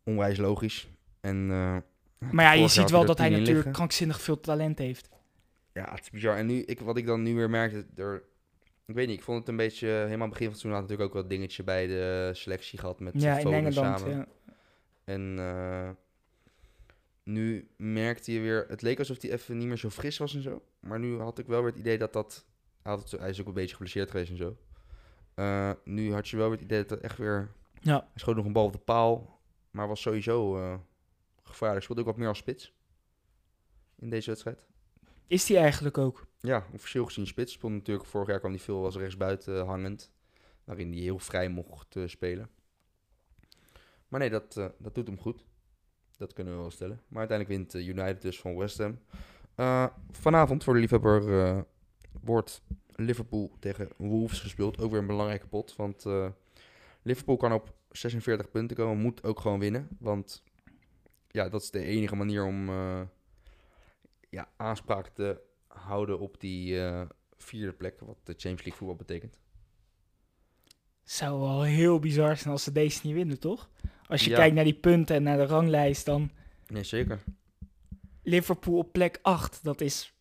onwijs 0.03 0.37
logisch. 0.37 0.87
En, 1.21 1.47
eh, 1.51 1.77
Maar 2.31 2.45
ja, 2.45 2.51
je 2.51 2.67
ziet 2.67 2.89
wel 2.89 3.05
dat 3.05 3.17
hij 3.17 3.27
10 3.27 3.35
in 3.35 3.41
natuurlijk 3.41 3.55
liggen. 3.55 3.71
krankzinnig 3.73 4.21
veel 4.21 4.39
talent 4.39 4.77
heeft. 4.77 5.09
Ja, 5.73 5.91
het 5.91 6.01
is 6.01 6.09
bizar. 6.09 6.37
En 6.37 6.45
nu, 6.45 6.61
ik, 6.61 6.79
wat 6.79 6.97
ik 6.97 7.05
dan 7.05 7.23
nu 7.23 7.35
weer 7.35 7.49
merkte, 7.49 7.85
er, 7.95 8.23
ik 8.85 8.95
weet 8.95 9.07
niet, 9.07 9.17
ik 9.17 9.23
vond 9.23 9.39
het 9.39 9.47
een 9.47 9.55
beetje, 9.55 9.87
helemaal 9.87 10.13
aan 10.13 10.19
het 10.21 10.29
begin 10.29 10.45
van 10.45 10.51
het 10.53 10.59
seizoen 10.59 10.71
had 10.71 10.81
natuurlijk 10.81 11.09
ook 11.09 11.21
wel 11.21 11.27
dingetje 11.27 11.63
bij 11.63 11.87
de 11.87 12.29
selectie 12.33 12.79
gehad 12.79 12.99
met 12.99 13.13
ja, 13.21 13.37
ja, 13.37 13.37
in 13.39 13.53
Engeland. 13.53 13.99
samen. 13.99 14.17
Ja. 14.17 14.27
En 15.03 15.35
eh, 15.39 15.89
nu 17.23 17.67
merkte 17.77 18.31
je 18.33 18.39
weer, 18.39 18.65
het 18.67 18.81
leek 18.81 18.99
alsof 18.99 19.21
hij 19.21 19.31
even 19.31 19.57
niet 19.57 19.67
meer 19.67 19.77
zo 19.77 19.89
fris 19.89 20.17
was 20.17 20.35
en 20.35 20.41
zo. 20.41 20.61
Maar 20.79 20.99
nu 20.99 21.19
had 21.19 21.39
ik 21.39 21.45
wel 21.47 21.61
weer 21.61 21.69
het 21.69 21.79
idee 21.79 21.97
dat 21.97 22.13
dat, 22.13 22.45
hij, 22.81 22.91
had 22.91 23.11
het 23.11 23.19
hij 23.19 23.29
is 23.29 23.41
ook 23.41 23.47
een 23.47 23.53
beetje 23.53 23.75
geblesseerd 23.75 24.11
geweest 24.11 24.29
en 24.31 24.37
zo. 24.37 24.57
Eh, 25.33 25.71
nu 25.83 26.13
had 26.13 26.27
je 26.27 26.37
wel 26.37 26.45
weer 26.49 26.55
het 26.57 26.65
idee 26.65 26.79
dat 26.81 26.89
het 26.89 26.99
echt 27.01 27.17
weer, 27.17 27.51
Ja. 27.81 27.93
hij 27.93 28.07
schoot 28.15 28.35
nog 28.35 28.45
een 28.45 28.53
bal 28.53 28.65
op 28.65 28.71
de 28.73 28.77
paal, 28.79 29.39
maar 29.71 29.87
was 29.87 30.01
sowieso 30.01 30.57
eh, 30.57 30.73
gevaarlijk. 31.47 31.83
Speelde 31.83 32.01
ook 32.01 32.07
wat 32.07 32.17
meer 32.17 32.27
als 32.27 32.37
spits 32.37 32.73
in 33.95 34.09
deze 34.09 34.29
wedstrijd. 34.29 34.65
Is 35.27 35.47
hij 35.47 35.57
eigenlijk 35.57 35.97
ook? 35.97 36.27
Ja, 36.39 36.65
officieel 36.73 37.05
gezien 37.05 37.27
spits. 37.27 37.53
Speelde 37.53 37.75
natuurlijk 37.75 38.07
vorig 38.07 38.27
jaar 38.27 38.39
kwam 38.39 38.51
hij 38.51 38.59
veel 38.59 38.85
als 38.85 38.95
rechtsbuiten 38.95 39.65
hangend. 39.65 40.11
Waarin 40.63 40.91
hij 40.91 41.01
heel 41.01 41.19
vrij 41.19 41.49
mocht 41.49 41.95
eh, 41.95 42.07
spelen. 42.07 42.49
Maar 44.07 44.19
nee, 44.19 44.29
dat, 44.29 44.57
eh, 44.57 44.65
dat 44.77 44.95
doet 44.95 45.07
hem 45.07 45.19
goed. 45.19 45.45
Dat 46.17 46.33
kunnen 46.33 46.53
we 46.53 46.59
wel 46.59 46.71
stellen. 46.71 47.01
Maar 47.07 47.19
uiteindelijk 47.19 47.57
wint 47.57 47.75
eh, 47.75 47.87
United 47.87 48.21
dus 48.21 48.39
van 48.39 48.57
West 48.57 48.77
Ham. 48.77 48.99
Eh, 49.57 49.85
vanavond 50.11 50.63
voor 50.63 50.73
de 50.73 50.79
liefhebber 50.79 51.39
eh, 51.39 51.61
wordt 52.21 52.61
Liverpool 52.95 53.51
tegen 53.59 53.89
Wolves 53.97 54.39
gespeeld. 54.39 54.79
Ook 54.79 54.91
weer 54.91 54.99
een 54.99 55.07
belangrijke 55.07 55.47
pot. 55.47 55.75
Want 55.75 56.05
eh, 56.05 56.27
Liverpool 57.01 57.37
kan 57.37 57.53
op 57.53 57.73
46 57.91 58.49
punten 58.49 58.77
komen. 58.77 58.97
Moet 58.97 59.23
ook 59.23 59.39
gewoon 59.39 59.59
winnen. 59.59 59.87
Want 59.99 60.43
ja, 61.27 61.49
dat 61.49 61.61
is 61.61 61.71
de 61.71 61.83
enige 61.83 62.15
manier 62.15 62.43
om 62.45 62.69
eh, 62.69 63.01
ja, 64.29 64.49
aanspraak 64.57 65.07
te 65.07 65.41
houden 65.67 66.19
op 66.19 66.39
die 66.39 66.81
eh, 66.85 67.01
vierde 67.37 67.73
plek. 67.73 67.99
Wat 67.99 68.17
de 68.23 68.31
Champions 68.31 68.59
League 68.63 68.73
voetbal 68.77 68.95
betekent. 68.95 69.39
Zou 71.03 71.39
wel 71.39 71.63
heel 71.63 71.99
bizar 71.99 72.37
zijn 72.37 72.49
als 72.53 72.63
ze 72.63 72.71
deze 72.71 72.99
niet 73.03 73.13
winnen, 73.15 73.39
toch? 73.39 73.69
Als 74.07 74.23
je 74.23 74.29
Ja. 74.29 74.35
kijkt 74.35 74.55
naar 74.55 74.63
die 74.63 74.79
punten 74.79 75.15
en 75.15 75.23
naar 75.23 75.37
de 75.37 75.45
ranglijst, 75.45 76.05
dan 76.05 76.31
Nee, 76.67 76.83
zeker. 76.83 77.23
Liverpool 78.23 78.77
op 78.77 78.91
plek 78.91 79.19
8. 79.21 79.63
Dat 79.63 79.81
is, 79.81 80.13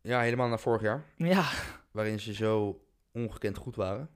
Ja, 0.00 0.20
helemaal 0.20 0.48
naar 0.48 0.60
vorig 0.60 0.82
jaar. 0.82 1.04
ja, 1.16 1.50
Waarin 1.90 2.20
ze 2.20 2.34
zo 2.34 2.84
ongekend 3.12 3.56
goed 3.56 3.76
waren. 3.76 4.10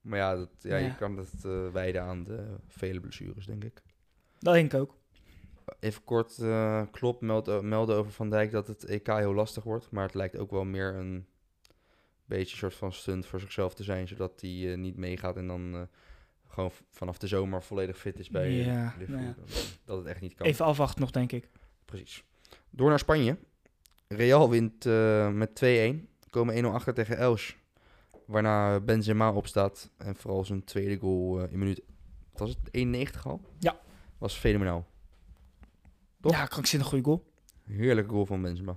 Maar 0.00 0.18
ja, 0.18 0.36
dat, 0.36 0.50
ja, 0.58 0.76
Ja. 0.76 0.86
je 0.86 0.94
kan 0.96 1.16
dat 1.16 1.32
eh, 1.44 1.70
wijden 1.72 2.02
aan 2.02 2.24
de 2.24 2.56
vele 2.68 3.00
blessures, 3.00 3.46
denk 3.46 3.64
ik. 3.64 3.82
dat 4.38 4.54
denk 4.54 4.72
ik 4.72 4.80
ook. 4.80 4.98
Even 5.80 6.04
kort, 6.04 6.38
eh 6.38 6.82
Klopp 6.90 7.20
meldt, 7.22 7.62
meldde 7.62 7.94
over 7.94 8.12
Van 8.12 8.30
Dijk 8.30 8.50
dat 8.50 8.66
het 8.66 8.84
EK 8.84 9.06
heel 9.06 9.34
lastig 9.34 9.64
wordt. 9.64 9.90
Maar 9.90 10.04
het 10.04 10.14
lijkt 10.14 10.38
ook 10.38 10.50
wel 10.50 10.64
meer 10.64 10.94
een 10.94 11.26
beetje 12.24 12.52
een 12.52 12.58
soort 12.58 12.74
van 12.74 12.92
stunt 12.92 13.26
voor 13.26 13.40
zichzelf 13.40 13.74
te 13.74 13.82
zijn. 13.82 14.08
Zodat 14.08 14.40
hij 14.40 14.72
eh, 14.72 14.78
niet 14.78 14.96
meegaat 14.96 15.36
en 15.36 15.46
dan 15.46 15.74
eh, 15.74 15.80
gewoon 16.48 16.70
vanaf 16.90 17.18
de 17.18 17.26
zomer 17.26 17.62
volledig 17.62 17.98
fit 17.98 18.18
is 18.18 18.28
bij 18.30 18.48
eh, 18.48 18.66
Ja, 18.66 18.94
nou 19.08 19.22
ja. 19.22 19.34
Dat- 19.84 19.98
het 19.98 20.06
echt 20.06 20.20
niet 20.20 20.34
kan. 20.34 20.46
Even 20.46 20.64
afwachten 20.64 21.00
nog, 21.00 21.10
denk 21.10 21.32
ik. 21.32 21.48
Precies. 21.84 22.24
Door 22.70 22.88
naar 22.88 22.98
Spanje. 22.98 23.36
Real 24.08 24.50
wint 24.50 24.86
eh, 24.86 25.30
met 25.32 25.62
2-1. 25.64 26.08
Komen 26.30 26.64
1-0 26.64 26.66
achter 26.66 26.94
tegen 26.94 27.16
Elche. 27.16 27.54
Waarna 28.26 28.80
Benzema 28.80 29.32
opstaat. 29.32 29.90
En 29.96 30.16
vooral 30.16 30.44
zijn 30.44 30.64
tweede 30.64 30.96
goal 30.98 31.40
eh, 31.42 31.52
in 31.52 31.58
minuut... 31.58 31.82
Was 32.32 32.48
het 32.48 32.58
91 32.70 33.26
al? 33.26 33.40
Ja. 33.58 33.80
Was 34.18 34.36
fenomenaal. 34.36 34.86
Toch? 36.20 36.32
Ja, 36.32 36.46
krankzinnig 36.46 36.88
goede 36.88 37.04
goal. 37.04 37.32
Heerlijke 37.64 38.10
goal 38.10 38.26
van 38.26 38.42
Benzema. 38.42 38.76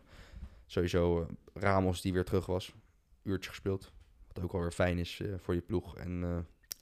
Sowieso 0.65 1.21
eh, 1.21 1.27
Ramos 1.53 2.01
die 2.01 2.13
weer 2.13 2.23
terug 2.25 2.45
was. 2.45 2.73
Uurtje 3.23 3.49
gespeeld. 3.49 3.91
Wat 4.33 4.43
ook 4.43 4.51
wel 4.51 4.61
weer 4.61 4.71
fijn 4.71 4.97
is 4.97 5.19
eh, 5.21 5.33
voor 5.37 5.53
je 5.53 5.61
ploeg. 5.61 5.97
En 5.97 6.23
eh, 6.23 6.37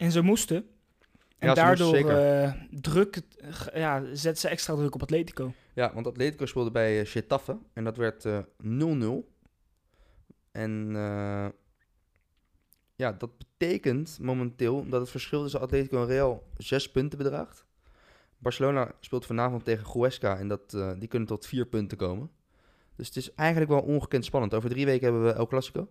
En 0.06 0.12
ze 0.12 0.22
moesten. 0.22 0.56
En 0.58 1.48
Ja, 1.48 1.48
moesten 1.48 1.64
daardoor 1.66 1.96
zeker. 1.96 2.44
eh, 2.44 2.54
druk, 2.72 3.22
ja, 3.74 4.04
zet 4.16 4.40
ze 4.40 4.48
extra 4.48 4.76
druk 4.76 4.96
op 4.96 5.02
Atletico. 5.02 5.54
ja, 5.74 5.94
want 5.94 6.08
Atletico 6.08 6.46
speelde 6.46 6.72
bij 6.72 7.06
Getafe. 7.06 7.58
En 7.74 7.84
dat 7.84 7.98
werd 7.98 8.26
eh, 8.26 8.40
0-0. 8.64 9.30
En 10.52 10.92
ja, 12.96 13.12
dat 13.12 13.38
betekent 13.38 14.18
momenteel 14.22 14.90
dat 14.90 15.02
het 15.02 15.10
verschil 15.10 15.42
tussen 15.42 15.60
Atletico 15.60 16.02
en 16.02 16.08
Real 16.08 16.44
zes 16.58 16.92
punten 16.92 17.18
bedraagt. 17.18 17.66
Barcelona 18.42 18.92
speelt 19.00 19.26
vanavond 19.26 19.64
tegen 19.64 19.92
Huesca 19.94 20.38
en 20.38 20.48
dat, 20.48 20.74
eh, 20.74 20.92
die 21.00 21.08
kunnen 21.08 21.28
tot 21.28 21.46
vier 21.46 21.66
punten 21.66 21.98
komen. 21.98 22.32
Dus 22.96 23.08
het 23.08 23.16
is 23.16 23.34
eigenlijk 23.34 23.72
wel 23.72 23.82
ongekend 23.82 24.26
spannend. 24.26 24.54
Over 24.54 24.70
drie 24.70 24.86
weken 24.86 25.04
hebben 25.04 25.24
we 25.24 25.34
El 25.34 25.48
Clasico. 25.48 25.88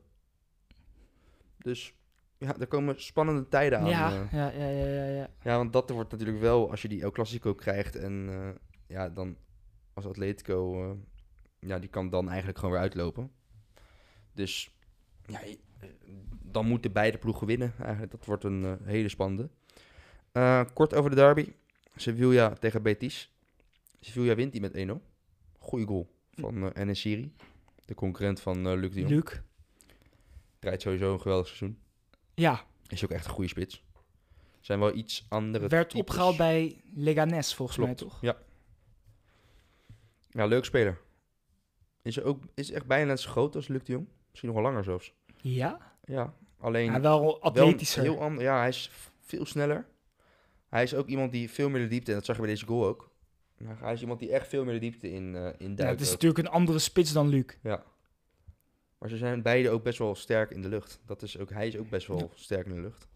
Dus 1.58 1.94
ja, 2.38 2.58
er 2.58 2.66
komen 2.66 3.02
spannende 3.02 3.48
tijden 3.48 3.78
aan. 3.78 3.86
ja, 3.88 4.12
eh. 4.12 4.32
ja, 4.32 4.50
ja, 4.50 4.68
ja, 4.68 4.86
ja, 4.86 5.04
ja. 5.04 5.28
Ja, 5.42 5.56
want 5.56 5.72
dat 5.72 5.90
wordt 5.90 6.10
natuurlijk 6.10 6.40
wel 6.40 6.70
als 6.70 6.82
je 6.82 6.88
die 6.88 7.02
El 7.02 7.10
Clasico 7.10 7.54
krijgt 7.54 7.96
en 7.96 8.28
eh, 8.28 8.48
ja, 8.86 9.08
dan 9.08 9.36
als 9.94 10.06
Atletico, 10.06 10.96
ja, 11.58 11.78
die 11.78 11.90
kan 11.90 12.10
dan 12.10 12.28
eigenlijk 12.28 12.58
gewoon 12.58 12.74
weer 12.74 12.82
uitlopen. 12.82 13.30
Dus 14.32 14.74
ja, 15.26 15.40
dan 16.42 16.66
moeten 16.66 16.92
beide 16.92 17.18
ploegen 17.18 17.46
winnen. 17.46 17.74
Eigenlijk, 17.78 18.10
dat 18.10 18.24
wordt 18.24 18.44
een 18.44 18.78
hele 18.82 19.08
spannende. 19.08 19.50
Kort 20.72 20.94
over 20.94 21.10
de 21.10 21.16
derby. 21.16 21.52
Sevilla 21.96 22.52
tegen 22.52 22.82
Betis. 22.82 23.32
Sevilla 24.00 24.34
wint 24.34 24.52
die 24.52 24.60
met 24.60 24.72
1-0. 24.88 24.92
Goeie 25.58 25.86
goal 25.86 26.10
van 26.32 26.72
eh 26.72 26.82
Enesiri, 26.82 27.34
de 27.84 27.94
concurrent 27.94 28.40
van 28.40 28.66
eh 28.66 28.74
Luc 28.78 28.92
de 28.92 29.00
Jong. 29.00 29.10
Luc. 29.12 29.40
Rijdt 30.60 30.82
sowieso 30.82 31.12
een 31.12 31.20
geweldig 31.20 31.46
seizoen. 31.46 31.78
Ja, 32.34 32.64
Is 32.88 33.04
ook 33.04 33.10
echt 33.10 33.24
een 33.24 33.30
goede 33.30 33.48
spits. 33.48 33.84
Zijn 34.60 34.78
wel 34.78 34.94
iets 34.94 35.26
andere 35.28 35.68
werd 35.68 35.90
types. 35.90 36.00
opgehaald 36.08 36.36
bij 36.36 36.80
Leganes 36.94 37.54
volgens 37.54 37.78
mij, 37.78 37.94
toch? 37.94 38.18
Ja. 38.20 38.36
Ja, 40.30 40.44
leuk 40.46 40.64
speler. 40.64 41.00
Is, 42.02 42.16
er 42.16 42.24
ook, 42.24 42.42
is 42.54 42.70
echt 42.70 42.86
bijna 42.86 43.04
net 43.06 43.20
zo 43.20 43.30
groot 43.30 43.56
als 43.56 43.68
Luc 43.68 43.82
de 43.84 43.92
Jong. 43.92 44.06
Misschien 44.28 44.48
nog 44.48 44.58
wel 44.58 44.68
langer 44.68 44.84
zelfs. 44.84 45.12
Ja? 45.36 45.94
Ja, 46.04 46.34
alleen 46.58 46.92
ja 46.92 47.00
wel 47.00 47.20
wel 47.20 47.42
atletischer. 47.42 48.02
heel 48.02 48.20
ander. 48.20 48.42
Ja, 48.42 48.58
hij 48.58 48.68
is 48.68 48.90
veel 49.20 49.44
sneller. 49.46 49.86
Hij 50.70 50.82
is 50.82 50.94
ook 50.94 51.06
iemand 51.06 51.32
die 51.32 51.50
veel 51.50 51.68
meer 51.68 51.80
de 51.82 51.88
diepte, 51.88 52.10
en 52.10 52.16
dat 52.16 52.24
zag 52.26 52.36
je 52.36 52.42
bij 52.42 52.50
deze 52.50 52.66
goal 52.66 52.86
ook. 52.86 53.10
Ja, 53.56 53.76
Hij 53.80 53.92
is 53.92 54.00
iemand 54.00 54.20
die 54.20 54.30
echt 54.32 54.48
veel 54.48 54.64
meer 54.64 54.74
de 54.74 54.80
diepte 54.80 55.10
in, 55.10 55.34
eh 55.36 55.46
in 55.58 55.70
ja, 55.70 55.74
duikt. 55.76 55.78
het 55.78 56.00
is 56.00 56.06
ook. 56.06 56.12
natuurlijk 56.12 56.38
een 56.38 56.52
andere 56.54 56.78
spits 56.78 57.12
dan 57.12 57.28
Luc. 57.28 57.44
Ja. 57.62 57.84
Maar 58.98 59.08
ze 59.08 59.16
zijn 59.16 59.42
beide 59.42 59.70
ook 59.70 59.82
best 59.82 59.98
wel 59.98 60.14
sterk 60.14 60.50
in 60.50 60.62
de 60.62 60.68
lucht. 60.68 61.00
Dat 61.06 61.22
is 61.22 61.38
ook, 61.38 61.50
hij 61.50 61.66
is 61.66 61.76
ook 61.76 61.88
best 61.88 62.06
wel 62.06 62.18
Ja. 62.18 62.28
sterk 62.34 62.66
in 62.66 62.74
de 62.74 62.80
lucht. 62.80 63.08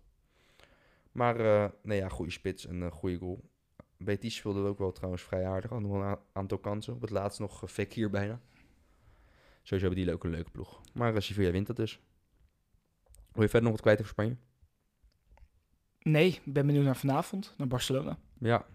Maar 1.12 1.40
eh, 1.40 1.70
nee, 1.82 1.98
ja, 1.98 2.09
goede 2.09 2.30
spits 2.32 2.66
en 2.66 2.80
een 2.80 2.90
goede 2.90 3.16
goal. 3.18 3.44
Betis 3.96 4.34
speelde 4.36 4.68
ook 4.68 4.78
wel 4.78 4.92
trouwens 4.92 5.22
vrij 5.22 5.46
aardig. 5.46 5.70
Had 5.70 5.80
nog 5.80 5.90
wel 5.90 6.02
een 6.02 6.18
aantal 6.32 6.59
kansen. 6.59 6.94
Op 6.94 7.00
het 7.00 7.11
laatst 7.11 7.38
nog 7.40 7.62
uh, 7.62 7.68
Fekir 7.70 8.11
bijna. 8.11 8.40
Sowieso 9.62 9.86
hebben 9.86 10.05
die 10.05 10.12
ook 10.12 10.24
een 10.24 10.30
leuke 10.30 10.50
ploeg. 10.50 10.80
Maar 10.92 11.14
uh, 11.14 11.20
Sevilla 11.20 11.50
wint 11.50 11.66
dat 11.66 11.76
dus. 11.76 12.00
Wil 13.32 13.42
je 13.42 13.48
verder 13.48 13.62
nog 13.62 13.70
wat 13.72 13.80
kwijt 13.80 13.98
over 13.98 14.11
Spanje? 14.11 14.36
Nee, 16.05 16.40
ik 16.44 16.52
ben 16.52 16.66
benieuwd 16.66 16.84
naar 16.84 16.96
vanavond, 16.96 17.55
naar 17.57 17.68
Barcelona. 17.68 18.18
Ja. 18.38 18.66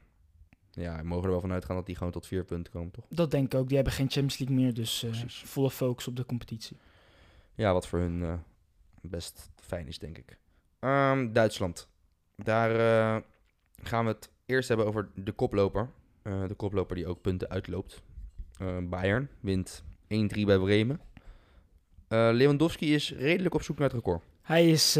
Ja, 0.71 0.97
we 0.97 1.03
mogen 1.03 1.23
er 1.23 1.29
wel 1.29 1.41
van 1.41 1.51
uitgaan 1.51 1.75
dat 1.75 1.85
die 1.85 1.95
gewoon 1.95 2.11
tot 2.11 2.27
vier 2.27 2.43
punten 2.43 2.73
komen, 2.73 2.91
toch? 2.91 3.05
Dat 3.09 3.31
denk 3.31 3.53
ik 3.53 3.59
ook. 3.59 3.67
Die 3.67 3.75
hebben 3.75 3.93
geen 3.93 4.09
Champions 4.09 4.37
League 4.37 4.57
meer, 4.57 4.73
dus 4.73 5.03
eh, 5.03 5.11
volle 5.27 5.71
focus 5.71 6.07
op 6.07 6.15
de 6.15 6.25
competitie. 6.25 6.77
Ja, 7.55 7.73
wat 7.73 7.87
voor 7.87 7.99
hun 7.99 8.23
eh, 8.23 8.33
best 9.01 9.49
fijn 9.55 9.87
is, 9.87 9.99
denk 9.99 10.17
ik. 10.17 10.37
Ehm, 10.79 11.31
Duitsland. 11.31 11.87
Daar 12.35 12.71
eh, 12.71 13.21
gaan 13.83 14.05
we 14.05 14.11
het 14.11 14.29
eerst 14.45 14.67
hebben 14.67 14.85
over 14.85 15.09
de 15.15 15.31
koploper. 15.31 15.89
De 16.23 16.55
koploper 16.55 16.95
die 16.95 17.07
ook 17.07 17.21
punten 17.21 17.49
uitloopt. 17.49 18.01
Bayern 18.83 19.29
wint 19.39 19.83
1-3 19.83 20.45
bij 20.45 20.59
Bremen. 20.59 21.01
Lewandowski 22.07 22.93
is 22.93 23.13
redelijk 23.13 23.55
op 23.55 23.61
zoek 23.61 23.77
naar 23.77 23.87
het 23.87 23.95
record. 23.95 24.23
Hij 24.41 24.69
is... 24.69 24.97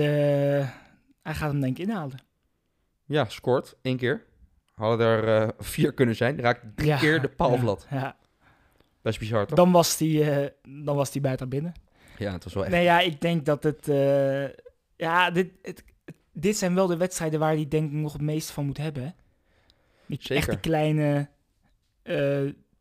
hij 1.29 1.37
gaat 1.37 1.51
hem 1.51 1.61
denk 1.61 1.77
ik 1.77 1.87
inhalen. 1.87 2.19
Ja, 3.05 3.25
scoort 3.25 3.75
één 3.81 3.97
keer. 3.97 4.25
Hadden 4.73 5.07
er 5.07 5.41
eh, 5.41 5.49
vier 5.59 5.93
kunnen 5.93 6.15
zijn. 6.15 6.39
Raakt 6.39 6.65
drie 6.75 6.89
Ja, 6.89 6.97
keer 6.97 7.21
de 7.21 7.29
paalvlat. 7.29 7.87
Ja, 7.89 7.97
ja. 7.97 8.17
Best 9.01 9.19
bizar, 9.19 9.45
toch? 9.45 9.57
Dan 9.57 9.71
was 9.71 9.97
hij 9.97 10.43
eh, 10.43 10.49
dan 10.85 10.95
was 10.95 11.11
hij 11.11 11.21
bijna 11.21 11.45
binnen. 11.45 11.73
Ja, 12.17 12.31
het 12.31 12.43
was 12.43 12.53
wel 12.53 12.63
echt... 12.63 12.71
Nee, 12.71 12.83
ja, 12.83 12.99
ik 12.99 13.21
denk 13.21 13.45
dat 13.45 13.63
het... 13.63 13.87
eh, 13.87 14.47
ja, 14.95 15.31
dit, 15.31 15.51
het, 15.61 15.83
dit 16.33 16.57
zijn 16.57 16.75
wel 16.75 16.87
de 16.87 16.97
wedstrijden 16.97 17.39
waar 17.39 17.53
hij 17.53 17.67
denk 17.67 17.91
ik 17.91 17.97
nog 17.97 18.13
het 18.13 18.21
meeste 18.21 18.53
van 18.53 18.65
moet 18.65 18.77
hebben. 18.77 19.15
Die, 20.05 20.17
Echt 20.17 20.27
Zeker. 20.27 20.49
die 20.49 20.59
kleine 20.59 21.29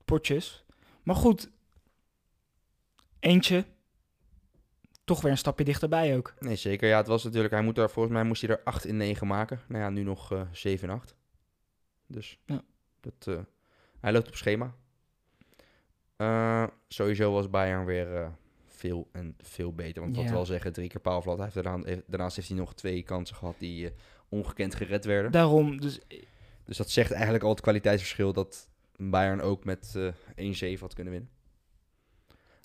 potjes. 0.05 0.65
Maar 1.03 1.17
goed, 1.17 1.51
eentje, 3.21 3.65
toch 5.09 5.21
weer 5.21 5.31
een 5.31 5.39
stapje 5.39 5.65
dichterbij 5.65 6.17
ook. 6.17 6.35
Nee, 6.39 6.57
zeker. 6.57 6.89
Ja, 6.89 6.97
het 6.97 7.07
was 7.07 7.25
natuurlijk... 7.25 7.55
Hij 7.55 7.63
moet 7.63 7.79
er, 7.79 7.91
volgens 7.91 8.15
mij 8.15 8.25
moest 8.25 8.43
hij 8.43 8.51
er 8.51 8.61
8 8.65 8.85
in 8.85 8.97
9 8.97 9.27
maken. 9.27 9.61
Nou 9.69 9.83
ja, 9.83 9.91
nu 9.91 10.03
nog 10.03 10.33
eh 10.33 10.41
7 10.53 10.89
in 10.89 10.95
8. 10.95 11.15
Dus 12.07 12.39
Ja. 12.47 12.63
dat, 13.01 13.27
eh, 13.37 13.39
hij 14.01 14.13
loopt 14.13 14.29
op 14.29 14.35
schema. 14.37 14.75
Eh, 16.17 16.67
sowieso 16.89 17.33
was 17.33 17.51
Bayern 17.51 17.85
weer 17.85 18.17
eh, 18.17 18.29
veel 18.67 19.09
en 19.13 19.35
veel 19.39 19.75
beter. 19.75 20.03
Want 20.03 20.15
ik 20.17 20.21
Ja. 20.23 20.27
wil 20.29 20.37
wel 20.37 20.47
zeggen, 20.47 20.73
drie 20.73 20.89
keer 20.89 21.01
paalvlat. 21.01 21.37
Hij 21.37 21.49
heeft 21.53 21.65
daarna, 21.65 21.85
heeft- 21.85 22.03
daarnaast 22.07 22.37
heeft 22.37 22.49
hij 22.49 22.57
nog 22.57 22.75
twee 22.75 23.03
kansen 23.03 23.37
gehad 23.37 23.55
die 23.59 23.93
ongekend 24.29 24.75
gered 24.75 25.05
werden. 25.05 25.33
Daarom, 25.33 25.81
dus 25.81 26.01
Dus 26.65 26.77
dat 26.77 26.91
zegt 26.91 27.11
eigenlijk 27.11 27.45
al 27.45 27.51
het 27.51 27.61
kwaliteitsverschil 27.61 28.33
dat 28.33 28.69
Bayern 28.97 29.41
ook 29.41 29.65
met 29.65 29.95
eh 29.97 30.13
1-7 30.37 30.81
had 30.81 30.95
kunnen 30.95 31.13
winnen. 31.13 31.31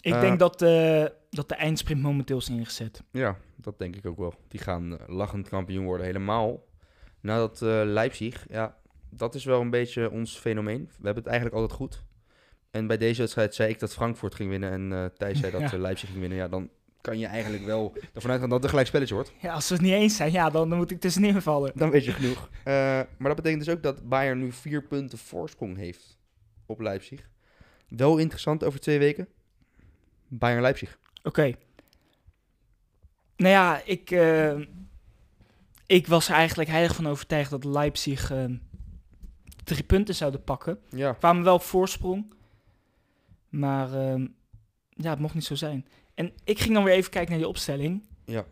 Ik 0.04 0.14
Eh, 0.14 0.22
denk 0.22 0.40
dat, 0.40 0.62
eh, 0.62 1.06
dat 1.30 1.50
de 1.50 1.56
eindsprint 1.56 2.02
momenteel 2.02 2.38
is 2.38 2.50
ingezet. 2.50 3.04
Ja, 3.12 3.38
dat 3.56 3.80
denk 3.80 3.96
ik 3.96 4.06
ook 4.06 4.18
wel. 4.18 4.34
Die 4.48 4.60
gaan 4.60 5.00
eh, 5.00 5.08
lachend 5.08 5.50
kampioen 5.50 5.86
worden, 5.86 6.06
helemaal. 6.06 6.66
Nadat 7.22 7.62
eh, 7.62 7.82
Leipzig, 7.86 8.46
ja, 8.50 8.78
dat 9.10 9.36
is 9.36 9.46
wel 9.46 9.62
een 9.62 9.70
beetje 9.70 10.12
ons 10.12 10.38
fenomeen. 10.38 10.86
We 10.86 11.06
hebben 11.06 11.24
het 11.24 11.32
eigenlijk 11.32 11.56
altijd 11.62 11.80
goed. 11.80 12.04
En 12.72 12.88
bij 12.88 12.98
deze 12.98 13.22
wedstrijd 13.22 13.56
zei 13.56 13.70
ik 13.70 13.80
dat 13.80 13.94
Frankfurt 13.94 14.36
ging 14.36 14.50
winnen 14.50 14.72
en 14.72 14.94
eh 14.94 15.06
Thijs 15.18 15.40
zei 15.40 15.52
dat 15.58 15.62
Ja. 15.62 15.72
eh, 15.74 15.80
Leipzig 15.80 16.08
ging 16.10 16.20
winnen. 16.20 16.38
Ja, 16.38 16.48
dan 16.48 16.70
kan 17.02 17.20
je 17.20 17.26
eigenlijk 17.26 17.66
wel 17.66 17.94
ervan 18.14 18.32
uitgaan 18.32 18.50
dat 18.50 18.58
het 18.58 18.64
een 18.64 18.70
gelijk 18.70 18.88
spelletje 18.88 19.14
wordt. 19.14 19.32
Ja, 19.42 19.54
als 19.54 19.68
we 19.70 19.74
het 19.76 19.84
niet 19.84 19.94
eens 19.94 20.16
zijn, 20.16 20.32
ja, 20.32 20.50
dan, 20.50 20.70
dan 20.70 20.78
moet 20.78 20.92
ik 20.92 21.00
tussenin 21.00 21.42
vallen. 21.42 21.72
Dan 21.76 21.90
weet 21.90 22.06
je 22.06 22.12
genoeg. 22.12 22.50
Eh, 22.64 22.74
maar 23.18 23.28
dat 23.28 23.36
betekent 23.36 23.66
dus 23.66 23.74
ook 23.76 23.84
dat 23.84 24.10
Bayern 24.10 24.40
nu 24.40 24.52
vier 24.52 24.84
punten 24.84 25.18
voorsprong 25.18 25.78
heeft 25.78 26.18
op 26.66 26.80
Leipzig. 26.80 27.30
Wel 27.88 28.18
interessant 28.18 28.64
over 28.64 28.80
twee 28.80 29.00
weken. 29.00 29.28
Bayern-Leipzig. 30.38 31.00
Oké. 31.24 31.54
Nou 33.36 33.52
ja, 33.52 33.82
ik, 33.86 34.12
eh, 34.12 34.60
ik 35.86 36.08
was 36.08 36.28
er 36.30 36.36
eigenlijk 36.36 36.70
heilig 36.70 36.96
van 36.96 37.08
overtuigd 37.08 37.50
dat 37.50 37.64
Leipzig 37.64 38.32
eh, 38.32 38.46
drie 39.64 39.84
punten 39.84 40.16
zouden 40.16 40.44
pakken. 40.44 40.80
Ja, 40.90 41.14
kwamen 41.14 41.44
wel 41.44 41.54
op 41.56 41.62
voorsprong. 41.62 42.34
Maar 43.50 43.94
ehm, 43.94 44.28
ja, 44.90 45.10
het 45.10 45.20
mocht 45.20 45.34
niet 45.34 45.44
zo 45.46 45.56
zijn. 45.56 45.88
En 46.14 46.34
ik 46.44 46.60
ging 46.60 46.74
dan 46.74 46.84
weer 46.84 46.94
even 46.94 47.12
kijken 47.12 47.30
naar 47.30 47.40
die 47.40 47.48
opstelling. 47.48 48.04
ja, 48.26 48.46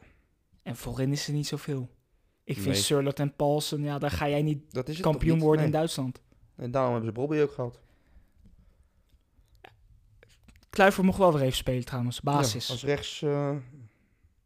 En 0.63 0.75
voorin 0.75 1.11
is 1.11 1.27
er 1.27 1.33
niet 1.33 1.47
zoveel. 1.47 1.89
Ik 2.43 2.57
vind. 2.57 2.77
Surlot 2.77 3.19
en 3.19 3.35
Paulsen, 3.35 3.83
ja, 3.83 3.99
daar 3.99 4.11
ga 4.11 4.29
jij 4.29 4.41
niet 4.41 4.73
dat 4.73 4.89
is 4.89 4.99
kampioen 4.99 5.33
niet? 5.35 5.43
worden 5.43 5.65
in. 5.65 5.71
Duitsland. 5.71 6.21
En 6.55 6.71
daarom 6.71 6.91
hebben 6.91 7.09
ze 7.09 7.19
Bobby 7.19 7.39
ook 7.39 7.51
gehad. 7.51 7.79
Kluivert 10.71 11.05
mocht 11.05 11.17
wel 11.17 11.33
weer 11.33 11.41
even 11.41 11.57
spelen 11.57 11.85
trouwens, 11.85 12.21
basis. 12.21 12.67
Ja, 12.67 12.73
als 12.73 12.83
rechts, 12.83 13.21
eh 13.21 13.55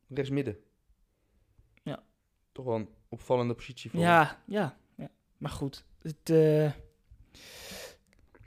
rechts 0.08 0.30
midden. 0.30 0.58
Ja. 1.84 2.04
Toch 2.52 2.66
wel 2.66 2.76
een 2.76 2.90
opvallende 3.10 3.54
positie 3.54 3.90
voor 3.90 4.00
Ja, 4.00 4.44
ja, 4.46 4.78
ja. 4.96 5.10
Maar 5.38 5.52
goed, 5.52 5.86
het, 6.02 6.30
eh, 6.30 6.72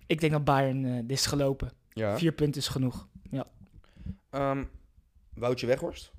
ik 0.07 0.20
denk 0.20 0.33
dat 0.33 0.45
Bayern 0.45 0.85
eh, 0.85 0.93
dit 0.95 1.11
is 1.11 1.26
gelopen. 1.26 1.72
Ja. 1.93 2.18
Vier 2.18 2.33
punten 2.33 2.61
is 2.61 2.68
genoeg. 2.68 3.09
Ehm, 4.31 4.64
Woutje 5.35 5.66
Weghorst. 5.66 6.12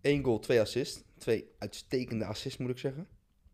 Eén 0.00 0.24
goal, 0.24 0.38
twee 0.38 0.60
assist. 0.60 1.04
Twee 1.18 1.50
uitstekende 1.58 2.24
assists, 2.24 2.58
moet 2.58 2.70
ik 2.70 2.78
zeggen. 2.78 3.08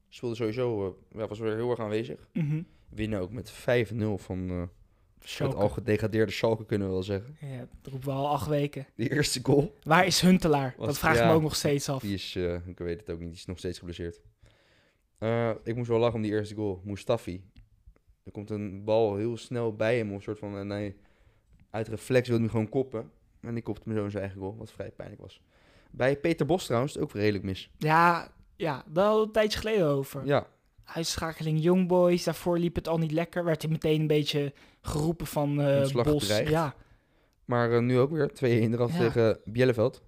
Speelde 0.08 0.34
sowieso, 0.34 0.98
ja, 1.10 1.26
was 1.26 1.38
weer 1.38 1.54
heel 1.54 1.70
erg 1.70 1.80
aanwezig. 1.80 2.28
Mhm. 2.32 2.62
Winnen 2.88 3.20
ook 3.20 3.32
met 3.32 3.50
5-0 3.50 4.18
van 4.18 4.70
Schalke. 5.20 5.54
het 5.54 5.62
al 5.62 5.68
gedegradeerde 5.68 6.32
Schalke, 6.32 6.64
kunnen 6.64 6.86
we 6.86 6.92
wel 6.92 7.02
zeggen. 7.02 7.36
Ja, 7.40 7.58
dat 7.58 7.92
roepen 7.92 8.08
we 8.08 8.14
al 8.14 8.28
acht 8.28 8.46
weken. 8.48 8.86
Die 8.96 9.10
eerste 9.12 9.40
goal, 9.42 9.74
Waar 9.82 10.06
is 10.06 10.20
Huntelaar? 10.20 10.74
Was- 10.76 10.86
dat 10.86 10.98
vraag 10.98 11.12
ik 11.14 11.20
ja. 11.20 11.26
me 11.28 11.32
ook 11.34 11.42
nog 11.42 11.56
steeds 11.56 11.88
af. 11.88 12.00
die 12.02 12.14
is, 12.14 12.36
eh, 12.36 12.66
ik 12.66 12.78
weet 12.78 13.00
het 13.00 13.10
ook 13.10 13.18
niet, 13.18 13.28
die 13.28 13.36
is 13.38 13.46
nog 13.46 13.58
steeds 13.58 13.78
geblesseerd. 13.78 14.20
Eh, 15.18 15.50
ik 15.64 15.76
moest 15.76 15.88
wel 15.88 15.98
lachen 15.98 16.14
om 16.16 16.22
die 16.22 16.30
eerste 16.30 16.54
goal. 16.54 16.80
Mustafi. 16.84 17.44
Er 18.24 18.32
komt 18.32 18.50
een 18.50 18.84
bal 18.84 19.16
heel 19.16 19.36
snel 19.36 19.74
bij 19.76 19.96
hem, 19.96 20.08
of 20.10 20.16
een 20.16 20.22
soort 20.22 20.38
van, 20.38 20.56
en 20.56 20.70
hij 20.70 20.96
uit 21.70 21.88
reflex 21.88 22.28
wil 22.28 22.36
hij 22.36 22.44
hem 22.44 22.54
gewoon 22.54 22.68
koppen. 22.68 23.10
En 23.40 23.54
die 23.54 23.62
kopte 23.62 23.88
me 23.88 23.94
zo 23.94 24.04
in 24.04 24.10
zijn 24.10 24.22
eigen 24.22 24.40
goal, 24.40 24.56
wat 24.56 24.72
vrij 24.72 24.90
pijnlijk 24.90 25.20
was. 25.22 25.40
Bij 25.90 26.16
Peter 26.16 26.46
Bos 26.46 26.64
trouwens, 26.64 26.94
het 26.94 27.02
ook 27.02 27.12
redelijk 27.12 27.44
mis. 27.44 27.70
Ja, 27.78 28.32
ja, 28.56 28.84
daar 28.88 29.04
hadden 29.04 29.20
we 29.20 29.26
een 29.26 29.32
tijdje 29.32 29.58
geleden 29.58 29.86
over. 29.86 30.26
Ja, 30.26 30.46
Uitschakeling 30.94 31.62
Young 31.62 31.88
Boys, 31.88 32.24
daarvoor 32.24 32.58
liep 32.58 32.74
het 32.74 32.88
al 32.88 32.98
niet 32.98 33.12
lekker. 33.12 33.44
Werd 33.44 33.62
hij 33.62 33.70
meteen 33.70 34.00
een 34.00 34.06
beetje 34.06 34.52
geroepen 34.80 35.26
van 35.26 35.60
Ontslag 35.66 36.04
Bos. 36.04 36.38
Ja, 36.38 36.74
maar 37.44 37.72
eh, 37.72 37.80
nu 37.80 37.98
ook 37.98 38.10
weer 38.10 38.30
2-1 38.30 38.72
eraf 38.72 38.92
Ja. 38.92 38.98
tegen 38.98 39.40
Bieleveld. 39.44 40.02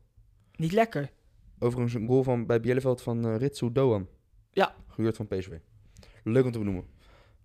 niet 0.56 0.72
lekker. 0.72 1.10
Overigens 1.58 1.94
een 1.94 2.06
goal 2.06 2.22
van, 2.22 2.46
bij 2.46 2.60
Bieleveld 2.60 3.02
van 3.02 3.26
eh 3.26 3.36
Ritsu 3.36 3.72
Doan. 3.72 4.08
Ja. 4.50 4.74
Gehuurd 4.88 5.16
van 5.16 5.26
PSV. 5.26 5.50
Leuk 6.24 6.44
om 6.44 6.50
te 6.52 6.58
benoemen. 6.58 6.84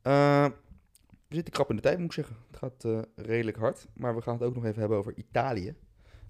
We 0.02 1.36
zitten 1.36 1.54
krap 1.54 1.70
in 1.70 1.76
de 1.76 1.82
tijd, 1.82 1.98
moet 1.98 2.06
ik 2.08 2.14
zeggen. 2.14 2.36
Het 2.48 2.58
gaat 2.58 3.06
redelijk 3.16 3.58
hard. 3.58 3.88
Maar 3.94 4.16
we 4.16 4.22
gaan 4.22 4.34
het 4.34 4.44
ook 4.44 4.56
nog 4.56 4.66
even 4.66 4.80
hebben 4.80 4.98
over 4.98 5.14
Italië. 5.18 5.76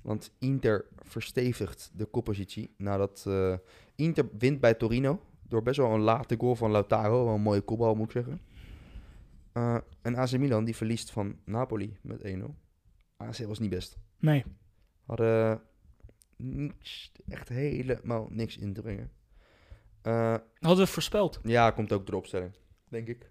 Want 0.02 0.32
Inter 0.40 0.86
verstevigt 1.04 1.92
de 1.94 2.06
koppositie 2.06 2.74
nadat 2.78 3.26
Inter 3.96 4.30
wint 4.38 4.60
bij 4.60 4.74
Torino. 4.74 5.22
Door 5.56 5.64
best 5.64 5.78
wel 5.78 5.94
een 5.94 6.02
late 6.02 6.36
goal 6.38 6.56
van 6.56 6.72
Lautaro. 6.72 7.26
Wel 7.26 7.34
een 7.34 7.42
mooie 7.42 7.62
kopbal, 7.62 7.96
moet 7.96 8.06
ik 8.06 8.12
zeggen. 8.12 8.42
Eh, 9.52 9.78
en 10.02 10.16
AC 10.16 10.38
Milan 10.38 10.66
die 10.66 10.76
verliest 10.76 11.12
van 11.12 11.38
Napoli 11.46 11.98
met 12.02 12.22
1-0. 12.24 12.56
AC 13.18 13.38
was 13.38 13.60
niet 13.60 13.70
best. 13.70 13.98
Nee. 14.20 14.44
Hadden 15.06 15.62
niks, 16.38 17.12
echt 17.28 17.50
helemaal 17.50 18.28
niks 18.30 18.58
in 18.58 18.74
te 18.74 18.82
brengen. 18.82 19.12
Eh, 20.02 20.36
Hadden 20.60 20.86
we 20.86 20.92
voorspeld. 20.92 21.40
ja, 21.44 21.72
komt 21.72 21.92
ook 21.92 22.02
door 22.02 22.12
de 22.12 22.18
opstelling, 22.18 22.52
denk 22.90 23.08
ik. 23.08 23.30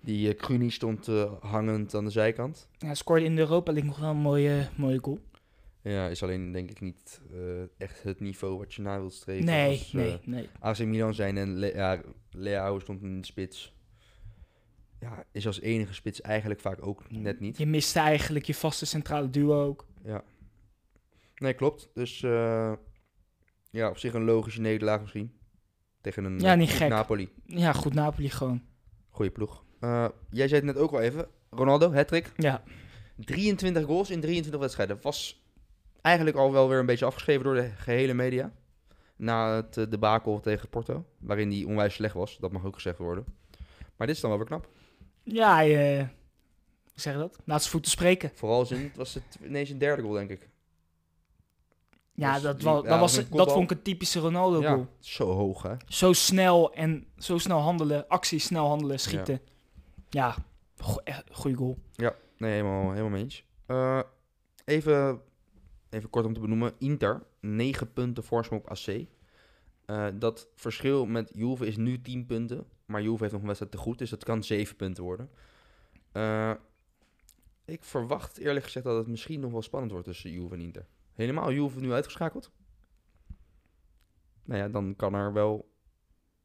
Die 0.00 0.28
eh 0.28 0.36
Kruni 0.36 0.70
stond 0.70 1.08
eh, 1.08 1.32
hangend 1.40 1.94
aan 1.94 2.04
de 2.04 2.10
zijkant. 2.10 2.68
Ja, 2.78 2.94
scoorde 2.94 3.24
in 3.24 3.34
de 3.34 3.40
Europa 3.40 3.72
League 3.72 3.90
nog 3.90 3.98
wel 4.00 4.10
een 4.10 4.16
mooie, 4.16 4.68
mooie 4.76 4.98
goal. 5.02 5.18
Ja, 5.82 6.08
is 6.08 6.22
alleen 6.22 6.52
denk 6.52 6.70
ik 6.70 6.80
niet 6.80 7.20
eh, 7.32 7.62
echt 7.78 8.02
het 8.02 8.20
niveau 8.20 8.58
wat 8.58 8.74
je 8.74 8.82
na 8.82 8.98
wilt 8.98 9.12
streven. 9.12 9.44
Nee, 9.44 9.78
als, 9.78 9.92
nee, 9.92 10.12
eh, 10.12 10.26
nee. 10.26 10.48
AC 10.58 10.78
Milan 10.78 11.14
zijn 11.14 11.36
en 11.36 11.56
Le 11.56 11.74
ja, 11.74 12.00
Leao 12.30 12.78
stond 12.78 13.02
in 13.02 13.20
de 13.20 13.26
spits. 13.26 13.74
Ja, 15.00 15.24
is 15.32 15.46
als 15.46 15.60
enige 15.60 15.94
spits 15.94 16.20
eigenlijk 16.20 16.60
vaak 16.60 16.86
ook 16.86 17.10
net 17.10 17.40
niet. 17.40 17.58
Je 17.58 17.66
miste 17.66 17.98
eigenlijk 17.98 18.44
je 18.44 18.54
vaste 18.54 18.86
centrale 18.86 19.30
duo 19.30 19.64
ook. 19.64 19.86
Ja. 20.04 20.24
Nee, 21.40 21.54
klopt. 21.54 21.88
Dus 21.94 22.22
eh, 22.22 22.72
ja, 23.70 23.88
op 23.88 23.98
zich 23.98 24.14
een 24.14 24.24
logische 24.24 24.60
nederlaag 24.60 25.00
misschien. 25.00 25.38
Tegen 26.00 26.24
een 26.24 26.38
Ja, 26.38 26.52
eh, 26.52 26.58
niet 26.58 26.70
gek. 26.70 26.88
Napoli. 26.88 27.28
Ja, 27.44 27.72
goed 27.72 27.94
Napoli 27.94 28.30
gewoon. 28.30 28.62
Goeie 29.08 29.30
ploeg. 29.30 29.64
Eh, 29.80 30.08
jij 30.30 30.48
zei 30.48 30.60
het 30.60 30.74
net 30.74 30.82
ook 30.82 30.90
wel 30.90 31.00
even. 31.00 31.28
Ronaldo, 31.50 31.92
hattrick. 31.92 32.32
Ja, 32.36 32.62
23 33.16 33.84
goals 33.84 34.10
in 34.10 34.20
23 34.20 34.60
wedstrijden. 34.60 34.98
Was 35.02 35.39
eigenlijk 36.02 36.36
al 36.36 36.52
wel 36.52 36.68
weer 36.68 36.78
een 36.78 36.86
beetje 36.86 37.04
afgeschreven 37.04 37.44
door 37.44 37.54
de 37.54 37.70
gehele 37.76 38.14
media. 38.14 38.52
Na 39.16 39.54
het 39.56 39.76
uh, 39.76 39.86
debakel 39.90 40.40
tegen 40.40 40.68
Porto. 40.68 41.04
Waarin 41.18 41.50
hij 41.50 41.64
onwijs 41.64 41.94
slecht 41.94 42.14
was. 42.14 42.36
Dat 42.38 42.52
mag 42.52 42.64
ook 42.64 42.74
gezegd 42.74 42.98
worden. 42.98 43.24
Maar 43.96 44.06
dit 44.06 44.16
is 44.16 44.22
dan 44.22 44.30
wel 44.30 44.38
weer 44.38 44.48
knap. 44.48 44.68
ja 45.22 45.54
hij, 45.54 45.98
eh, 46.00 46.06
zeg 46.94 47.12
je 47.12 47.18
dat? 47.18 47.38
Laat 47.44 47.60
zijn 47.60 47.72
voeten 47.72 47.90
spreken. 47.90 48.30
Vooral 48.34 48.66
zijn, 48.66 48.82
het 48.82 48.96
was 48.96 49.14
het 49.14 49.38
ineens 49.44 49.70
een 49.70 49.78
derde 49.78 50.02
goal, 50.02 50.14
denk 50.14 50.30
ik. 50.30 50.48
Ja, 52.12 52.32
Dus 52.34 52.42
dat, 52.42 52.56
die- 52.56 52.64
wa- 52.68 52.72
ja, 52.74 52.80
dat, 52.80 52.88
dat 52.88 52.98
was, 53.00 53.28
dat 53.28 53.52
vond 53.52 53.70
ik 53.70 53.76
een 53.76 53.82
typische 53.82 54.20
Ronaldo 54.20 54.60
goal. 54.60 54.78
Ja, 54.78 54.86
zo 55.00 55.32
hoog, 55.32 55.62
hè? 55.62 55.74
Zo 55.86 56.12
snel 56.12 56.72
en 56.74 57.06
zo 57.16 57.38
snel 57.38 57.58
handelen, 57.58 58.08
actie 58.08 58.38
snel 58.38 58.66
handelen, 58.66 59.00
schieten. 59.00 59.40
Ja, 60.08 60.34
go- 60.76 61.00
echt 61.04 61.24
goede 61.32 61.56
goal. 61.56 61.78
Nee, 62.36 62.50
helemaal, 62.50 62.88
helemaal 62.90 63.10
mee 63.10 63.22
eens. 63.22 63.44
Eh, 63.66 64.00
even, 64.64 65.20
even 65.90 66.10
kort 66.10 66.24
om 66.24 66.34
te 66.34 66.40
benoemen. 66.40 66.72
Inter, 66.78 67.22
9 67.40 67.92
punten 67.92 68.24
voorsprong 68.24 68.62
op 68.62 68.70
AC. 68.70 69.06
Eh, 69.90 70.06
dat 70.14 70.48
verschil 70.54 71.06
met 71.06 71.30
Juve 71.34 71.66
is 71.66 71.76
nu 71.76 72.00
10 72.00 72.26
punten. 72.26 72.66
Maar 72.86 73.02
Juve 73.02 73.18
heeft 73.18 73.32
nog 73.32 73.40
een 73.40 73.46
wedstrijd 73.46 73.72
te 73.72 73.78
goed, 73.78 73.98
dus 73.98 74.10
dat 74.10 74.24
kan 74.24 74.44
7 74.44 74.76
punten 74.76 75.04
worden. 75.04 75.30
Eh, 76.12 76.52
ik 77.64 77.84
verwacht 77.84 78.38
eerlijk 78.38 78.64
gezegd 78.64 78.84
dat 78.84 78.96
het 78.96 79.06
misschien 79.06 79.40
nog 79.40 79.52
wel 79.52 79.62
spannend 79.62 79.92
wordt 79.92 80.06
tussen 80.06 80.30
Juve 80.30 80.54
en 80.54 80.60
Inter. 80.60 80.86
Helemaal 81.14 81.52
Juve 81.52 81.80
nu 81.80 81.92
uitgeschakeld. 81.92 82.50
Nou 84.44 84.60
ja, 84.60 84.68
dan 84.68 84.96
kan 84.96 85.14
er 85.14 85.32
wel... 85.32 85.68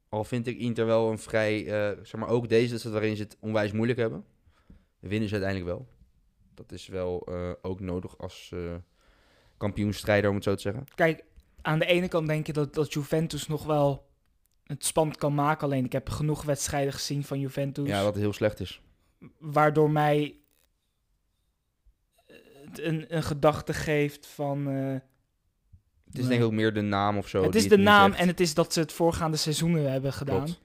Al 0.08 0.24
vind 0.24 0.46
ik 0.46 0.58
Inter 0.58 0.86
wel 0.86 1.10
een 1.10 1.18
vrij... 1.18 1.66
eh, 1.66 2.04
zeg 2.04 2.20
maar 2.20 2.28
ook 2.28 2.48
deze 2.48 2.70
wedstrijd 2.70 2.96
waarin 2.96 3.16
ze 3.16 3.22
het 3.22 3.36
onwijs 3.40 3.72
moeilijk 3.72 3.98
hebben. 3.98 4.24
Winnen 4.98 5.28
ze 5.28 5.34
uiteindelijk 5.34 5.76
wel. 5.76 5.88
Dat 6.54 6.72
is 6.72 6.86
wel 6.86 7.28
ook 7.62 7.80
nodig 7.80 8.18
als 8.18 8.54
kampioenstrijder, 9.56 10.28
om 10.30 10.34
het 10.36 10.44
zo 10.44 10.54
te 10.54 10.60
zeggen. 10.60 10.84
Kijk, 10.94 11.24
aan 11.62 11.78
de 11.78 11.86
ene 11.86 12.08
kant 12.08 12.26
denk 12.26 12.46
je 12.46 12.52
dat, 12.52 12.74
dat 12.74 12.92
Juventus 12.92 13.46
nog 13.46 13.64
wel 13.64 14.06
het 14.64 14.84
spannend 14.84 15.16
kan 15.18 15.34
maken. 15.34 15.66
Alleen 15.66 15.84
ik 15.84 15.92
heb 15.92 16.08
genoeg 16.10 16.42
wedstrijden 16.42 16.92
gezien 16.92 17.24
van 17.24 17.40
Juventus. 17.40 17.88
Ja, 17.88 18.02
wat 18.02 18.14
heel 18.14 18.32
slecht 18.32 18.60
is. 18.60 18.80
Waardoor 19.38 19.90
mij 19.90 20.38
het 22.64 22.80
een, 22.80 23.16
een 23.16 23.22
gedachte 23.22 23.72
geeft 23.72 24.26
van... 24.26 24.68
eh, 24.68 24.92
Het 26.06 26.18
is 26.18 26.26
denk 26.26 26.40
ik 26.40 26.46
ook 26.46 26.52
meer 26.52 26.72
de 26.74 26.80
naam 26.80 27.16
of 27.18 27.28
zo. 27.28 27.42
het 27.42 27.54
is 27.54 27.68
de 27.68 27.76
naam 27.78 28.10
zegt. 28.10 28.22
en 28.22 28.28
het 28.28 28.40
is 28.40 28.54
dat 28.54 28.72
ze 28.72 28.80
het 28.80 28.92
voorgaande 28.92 29.36
seizoenen 29.36 29.90
hebben 29.92 30.12
gedaan. 30.12 30.44
Klopt. 30.44 30.60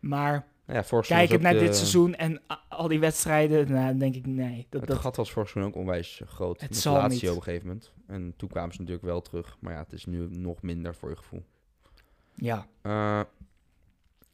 Maar 0.00 0.46
ja, 0.66 0.84
was 0.90 1.08
naar 1.40 1.52
dit 1.52 1.76
seizoen 1.76 2.14
en 2.14 2.40
a- 2.52 2.61
al 2.72 2.88
die 2.88 3.00
wedstrijden, 3.00 3.72
nou, 3.72 3.96
denk 3.96 4.14
ik 4.14 4.26
nee. 4.26 4.66
Dat, 4.68 4.80
Het 4.80 4.90
dat, 4.90 4.98
gat 4.98 5.16
was 5.16 5.32
vorig 5.32 5.48
seizoen 5.48 5.72
ook 5.72 5.78
onwijs 5.78 6.22
groot. 6.26 6.60
Het 6.60 6.70
met 6.70 6.78
zal 6.78 6.94
Lazio 6.94 7.10
niet. 7.10 7.30
op 7.30 7.36
een 7.36 7.42
gegeven 7.42 7.66
moment. 7.66 7.92
En 8.06 8.34
toen 8.36 8.48
kwamen 8.48 8.72
ze 8.72 8.80
natuurlijk 8.80 9.06
wel 9.06 9.22
terug. 9.22 9.56
Maar 9.60 9.72
ja, 9.72 9.78
het 9.78 9.92
is 9.92 10.06
nu 10.06 10.28
nog 10.30 10.62
minder 10.62 10.94
voor 10.94 11.08
je 11.08 11.16
gevoel. 11.16 11.44
ja. 12.34 12.66
Eh, 12.82 13.20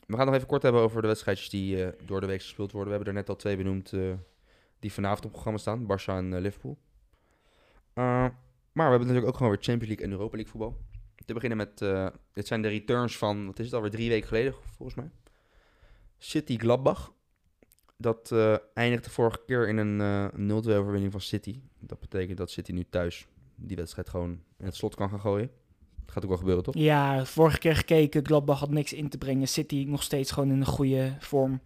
we 0.07 0.16
gaan 0.16 0.26
nog 0.26 0.34
even 0.34 0.47
kort 0.47 0.62
hebben 0.62 0.80
over 0.80 1.03
de 1.03 1.07
wedstrijdjes 1.09 1.51
die 1.51 1.84
eh, 1.84 2.07
door 2.07 2.20
de 2.20 2.26
week 2.26 2.41
gespeeld 2.41 2.72
worden. 2.72 2.91
We 2.91 2.97
hebben 2.97 3.14
er 3.14 3.20
net 3.20 3.28
al 3.28 3.36
twee 3.36 3.57
benoemd 3.57 3.93
eh, 3.93 4.12
die 4.78 4.93
vanavond 4.93 5.18
op 5.18 5.24
het 5.24 5.32
programma 5.32 5.59
staan. 5.59 5.86
Barça 5.86 6.16
en 6.16 6.41
Liverpool. 6.41 6.78
Maar 8.72 8.86
we 8.86 8.97
hebben 8.97 8.99
natuurlijk 9.01 9.26
ook 9.26 9.36
gewoon 9.36 9.53
weer 9.53 9.62
Champions 9.62 9.89
League 9.89 10.05
en 10.05 10.12
Europa 10.12 10.36
League 10.36 10.53
voetbal. 10.53 10.76
Te 11.26 11.34
beginnen 11.34 11.59
met, 11.59 11.78
dit 12.32 12.47
zijn 12.47 12.62
de 12.62 12.68
returns 12.68 13.18
van, 13.18 13.47
wat 13.47 13.59
is 13.59 13.64
het 13.64 13.74
alweer, 13.74 13.91
drie 13.91 14.09
weken 14.09 14.28
geleden 14.28 14.55
volgens 14.76 14.99
mij. 14.99 15.11
City 16.18 16.59
Gladbach. 16.59 17.12
Dat 18.01 18.32
eh, 18.32 18.55
eindigde 18.74 19.11
vorige 19.11 19.40
keer 19.46 19.68
in 19.68 19.76
een 19.76 20.01
eh 20.01 20.59
0-2 20.64 20.70
overwinning 20.70 21.12
van 21.12 21.20
City. 21.20 21.61
Dat 21.80 22.01
betekent 22.01 22.38
dat 22.38 22.51
City 22.51 22.72
nu 22.72 22.84
thuis 22.90 23.26
die 23.57 23.76
wedstrijd 23.76 24.09
gewoon 24.09 24.30
in 24.59 24.64
het 24.64 24.74
slot 24.74 24.94
kan 24.94 25.09
gaan 25.09 25.20
gooien. 25.20 25.51
Dat 26.05 26.12
gaat 26.12 26.22
ook 26.22 26.28
wel 26.28 26.38
gebeuren, 26.38 26.64
toch? 26.64 26.74
ja, 26.74 27.24
vorige 27.24 27.59
keer 27.59 27.76
gekeken, 27.76 28.26
Gladbach 28.26 28.59
had 28.61 28.70
niks 28.70 28.92
in 28.92 29.09
te 29.09 29.18
brengen. 29.18 29.49
City 29.49 29.84
nog 29.88 30.03
steeds 30.03 30.30
gewoon 30.30 30.51
in 30.51 30.61
een 30.61 30.66
goede 30.66 31.16
vorm. 31.18 31.61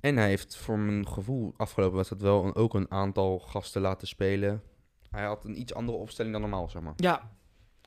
En 0.00 0.16
hij 0.16 0.28
heeft 0.28 0.56
voor 0.56 0.78
mijn 0.78 1.08
gevoel 1.08 1.54
afgelopen 1.56 1.96
wedstrijd 1.96 2.22
wel 2.22 2.44
een, 2.44 2.54
ook 2.54 2.74
een 2.74 2.90
aantal 2.90 3.38
gasten 3.38 3.80
laten 3.82 4.08
spelen. 4.08 4.62
Hij 5.10 5.24
had 5.24 5.44
een 5.44 5.60
iets 5.60 5.74
andere 5.74 5.98
opstelling 5.98 6.32
dan 6.32 6.42
normaal, 6.42 6.68
zeg 6.68 6.82
maar. 6.82 6.92
Ja, 6.96 7.30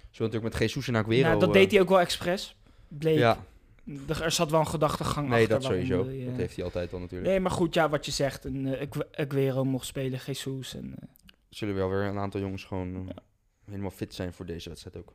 Zo 0.09 0.23
natuurlijk 0.23 0.53
met 0.53 0.61
Jesus 0.61 0.88
en 0.88 0.95
Aguero. 0.95 1.28
nou, 1.28 1.39
dat 1.39 1.49
eh, 1.49 1.55
deed 1.55 1.71
hij 1.71 1.82
ook 1.82 1.89
wel 1.89 1.99
expres. 1.99 2.55
Bleek. 2.88 3.17
Ja, 3.17 3.45
Er, 4.08 4.32
zat 4.32 4.52
wel 4.52 4.60
een 4.60 4.68
gedachtegang 4.68 5.30
nee, 5.30 5.42
achter. 5.42 5.50
dat 5.60 5.64
waarom 5.68 5.86
sowieso. 5.86 6.26
Dat 6.30 6.38
heeft 6.38 6.56
hij 6.56 6.64
altijd 6.66 6.94
al 6.94 7.00
natuurlijk. 7.00 7.30
Nee, 7.30 7.40
maar 7.40 7.52
goed, 7.52 7.74
ja, 7.74 7.90
wat 7.90 8.06
je 8.06 8.12
zegt. 8.12 8.46
Een, 8.46 8.66
eh, 8.76 8.88
Agu- 8.88 9.08
Aguero 9.12 9.64
mocht 9.64 9.86
spelen, 9.86 10.20
Jesus. 10.26 10.76
En, 10.76 10.94
eh, 11.00 11.08
Zullen 11.50 11.76
wel 11.76 11.90
weer 11.90 12.02
een 12.04 12.18
aantal 12.18 12.40
jongens 12.42 12.64
gewoon 12.64 12.96
eh, 12.96 13.16
helemaal 13.66 13.90
fit 13.90 14.14
zijn 14.14 14.34
voor 14.34 14.46
deze 14.46 14.70
wedstrijd 14.70 14.98
ook. 14.98 15.14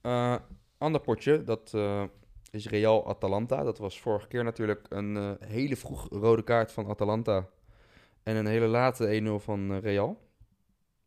Eh 0.00 0.36
ander 0.78 1.00
potje, 1.00 1.42
dat 1.44 1.70
eh, 1.74 2.02
is 2.50 2.66
Real 2.68 3.08
Atalanta. 3.08 3.62
Dat 3.62 3.78
was 3.78 4.00
vorige 4.00 4.28
keer 4.28 4.44
natuurlijk 4.44 4.86
een 4.88 5.16
eh, 5.16 5.30
hele 5.48 5.76
vroeg 5.76 6.08
rode 6.10 6.42
kaart 6.42 6.72
van 6.72 6.86
Atalanta. 6.86 7.48
En 8.22 8.36
een 8.36 8.46
hele 8.46 8.66
late 8.66 9.20
1-0 9.40 9.44
van 9.44 9.72
eh, 9.72 9.80
Real. 9.80 10.26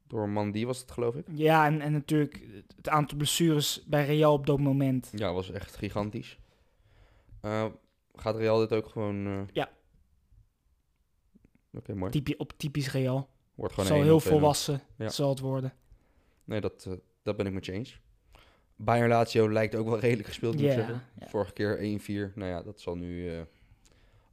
Door 0.08 0.30
Mandi 0.30 0.66
was 0.66 0.80
het, 0.80 0.92
geloof 0.92 1.16
ik. 1.16 1.26
ja, 1.32 1.66
en, 1.66 1.82
en 1.82 1.92
natuurlijk 1.92 2.46
het 2.76 2.90
aantal 2.90 3.18
blessures 3.18 3.84
bij 3.88 4.06
Real 4.06 4.34
op 4.34 4.46
dat 4.46 4.60
moment. 4.60 5.12
Ja, 5.16 5.34
was 5.34 5.52
echt 5.52 5.76
gigantisch. 5.76 6.40
Eh, 7.42 7.66
gaat 8.16 8.36
Real 8.36 8.60
dit 8.60 8.74
ook 8.74 8.88
gewoon... 8.90 9.26
eh, 9.26 9.42
Ja. 9.54 9.70
Oké, 11.74 11.94
mooi. 11.94 12.12
Typi, 12.12 12.34
op 12.38 12.54
typisch 12.58 12.92
Real. 12.92 13.30
Wordt 13.56 13.74
gewoon 13.74 13.90
Zal 13.90 14.00
1-0, 14.00 14.04
heel 14.04 14.20
2-0. 14.20 14.24
volwassen 14.24 14.82
Ja. 14.98 15.10
zal 15.10 15.30
het 15.30 15.40
worden. 15.40 15.74
Nee, 16.44 16.62
dat, 16.62 16.86
eh, 16.86 16.94
dat 17.24 17.38
ben 17.38 17.46
ik 17.46 17.54
met 17.54 17.66
je 17.66 17.72
eens. 17.72 18.00
Bayern 18.76 19.10
Lazio 19.10 19.52
lijkt 19.52 19.76
ook 19.76 19.88
wel 19.88 20.00
redelijk 20.00 20.28
gespeeld, 20.28 20.54
moet 20.54 20.64
ik 20.64 20.68
Ja, 20.70 20.74
zeggen. 20.76 21.04
ja. 21.20 21.28
Vorige 21.28 21.54
keer 21.54 21.78
1-4. 21.80 22.32
Nou 22.36 22.50
ja, 22.50 22.62
dat 22.64 22.80
zal 22.82 22.96
nu 22.96 23.46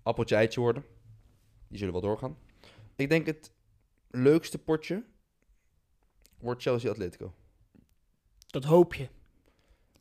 appeltje 0.02 0.34
eitje 0.36 0.60
worden. 0.60 0.84
Die 1.68 1.78
zullen 1.78 1.92
wel 1.92 2.02
doorgaan. 2.02 2.36
Ik 2.96 3.08
denk 3.08 3.26
het 3.26 3.52
leukste 4.10 4.58
potje 4.58 5.04
wordt 6.38 6.62
Chelsea 6.62 6.90
Atletico. 6.90 7.34
Dat 8.46 8.64
hoop 8.64 8.94
je. 8.94 9.08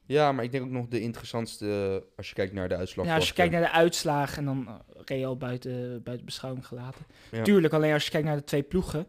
Ja, 0.08 0.32
maar 0.32 0.43
ik 0.43 0.51
denk 0.51 0.64
ook 0.64 0.70
nog 0.72 0.88
de 0.88 0.99
interessantste 1.01 1.99
eh, 2.01 2.18
als 2.18 2.28
je 2.30 2.34
kijkt 2.36 2.53
naar 2.53 2.70
de 2.70 2.76
uitslag. 2.76 3.05
Ja, 3.05 3.16
als 3.16 3.28
je 3.28 3.34
kijkt 3.34 3.51
naar 3.51 3.62
de 3.62 3.72
uitslagen 3.72 4.38
en 4.38 4.45
dan 4.45 4.68
eh, 4.68 4.74
Real 5.05 5.38
buiten, 5.38 6.03
buiten 6.03 6.26
beschouwing 6.26 6.68
gelaten. 6.68 7.05
Ja. 7.32 7.43
Tuurlijk, 7.43 7.74
alleen 7.74 7.93
als 7.93 8.05
je 8.05 8.12
kijkt 8.12 8.28
naar 8.28 8.36
de 8.36 8.43
twee 8.43 8.64
ploegen. 8.64 9.08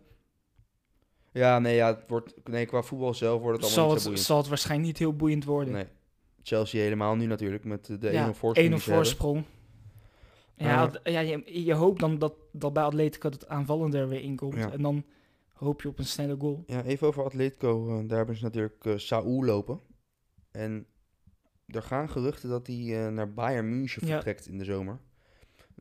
Ja, 1.32 1.58
nee, 1.58 1.74
ja, 1.74 1.86
het 1.86 2.04
wordt, 2.08 2.34
nee, 2.44 2.66
qua 2.66 2.82
voetbal 2.82 3.14
zelf 3.14 3.40
wordt 3.42 3.62
het 3.62 3.66
allemaal 3.76 3.96
zal 3.98 4.10
niet 4.10 4.18
het, 4.18 4.26
zal 4.26 4.36
het 4.36 4.48
waarschijnlijk 4.48 4.88
niet 4.88 4.98
heel 4.98 5.16
boeiend 5.16 5.44
worden. 5.44 5.72
Nee. 5.72 5.86
Chelsea 6.42 6.82
helemaal 6.82 7.16
nu 7.16 7.26
natuurlijk, 7.26 7.64
met 7.64 7.86
de 7.86 8.08
1-0 8.08 8.12
ja, 8.12 8.32
voorsprong. 8.32 8.54
1-0 8.68 8.70
die 8.70 8.78
ze 8.80 8.90
hebben. 8.90 9.06
voorsprong. 9.06 9.44
Ja, 10.56 10.90
Ja. 11.04 11.20
je, 11.20 11.64
je 11.64 11.74
hoopt 11.74 12.00
dan 12.00 12.18
dat, 12.18 12.34
dat 12.52 12.72
bij 12.72 12.82
Atletico 12.82 13.30
het 13.30 13.48
aanvallende 13.48 13.98
er 13.98 14.08
weer 14.08 14.20
in 14.22 14.36
komt. 14.36 14.54
Ja. 14.54 14.72
En 14.72 14.82
dan 14.82 15.04
hoop 15.52 15.82
je 15.82 15.88
op 15.88 15.98
een 15.98 16.04
snelle 16.06 16.36
goal. 16.38 16.64
Ja, 16.66 16.82
even 16.82 17.06
over 17.06 17.24
Atletico. 17.24 17.88
eh, 17.98 18.08
daar 18.08 18.16
hebben 18.16 18.36
ze 18.36 18.42
natuurlijk 18.44 18.84
eh 18.84 18.92
Saúl 18.96 19.44
lopen. 19.44 19.80
En 20.58 20.86
er 21.66 21.82
gaan 21.82 22.08
geruchten 22.08 22.48
dat 22.48 22.66
hij 22.66 23.06
eh, 23.06 23.12
naar 23.12 23.32
Bayern 23.32 23.68
München 23.68 24.06
Ja. 24.06 24.12
vertrekt 24.12 24.46
in 24.46 24.58
de 24.58 24.64
zomer. 24.64 24.98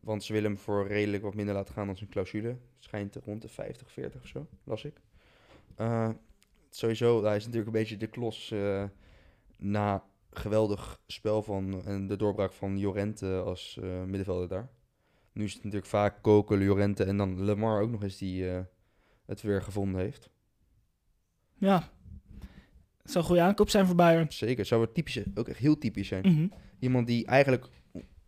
Want 0.01 0.23
ze 0.23 0.34
willen 0.34 0.51
hem 0.51 0.59
voor 0.59 0.88
redelijk 0.88 1.23
wat 1.23 1.36
minder 1.36 1.55
laten 1.55 1.73
gaan 1.73 1.86
dan 1.88 1.97
zijn 1.97 2.09
clausule. 2.09 2.57
Schijnt 2.80 3.15
rond 3.15 3.41
de 3.41 3.47
50, 3.47 3.91
40 3.91 4.21
of 4.21 4.28
zo, 4.28 4.47
las 4.63 4.84
ik. 4.84 5.01
Eh, 5.75 6.09
sowieso, 6.69 7.23
hij 7.23 7.36
is 7.36 7.41
natuurlijk 7.45 7.67
een 7.67 7.80
beetje 7.82 7.97
de 7.97 8.07
klos 8.07 8.51
eh, 8.51 8.84
na 9.57 10.03
geweldig 10.32 11.01
spel 11.07 11.43
van 11.43 11.86
en 11.86 12.07
de 12.07 12.15
doorbraak 12.15 12.51
van 12.53 12.78
Jorente 12.78 13.41
als 13.45 13.80
middenvelder 13.82 14.47
daar. 14.47 14.69
Nu 15.32 15.43
is 15.43 15.53
het 15.53 15.63
natuurlijk 15.63 15.89
vaak 15.91 16.21
Kokel, 16.21 16.59
Jorente 16.59 17.03
en 17.03 17.17
dan 17.17 17.43
Lemar 17.43 17.82
ook 17.82 17.89
nog 17.89 18.03
eens 18.03 18.17
die 18.17 18.45
het 19.25 19.41
weer 19.41 19.61
gevonden 19.61 20.01
heeft. 20.01 20.30
Ja. 21.53 21.89
Het 23.08 23.16
zou 23.16 23.26
een 23.26 23.32
goede 23.32 23.47
aankoop 23.47 23.70
zijn 23.70 23.86
voor 23.86 23.95
Bayern. 23.95 24.26
Zeker, 24.30 24.66
zou 24.66 24.82
het 24.82 24.93
typisch, 24.93 25.20
ook 25.36 25.47
echt 25.47 25.60
heel 25.60 25.78
typisch 25.78 26.08
zijn. 26.08 26.26
Mhm. 26.28 26.47
Iemand 26.80 27.08
die 27.08 27.26
eigenlijk 27.26 27.66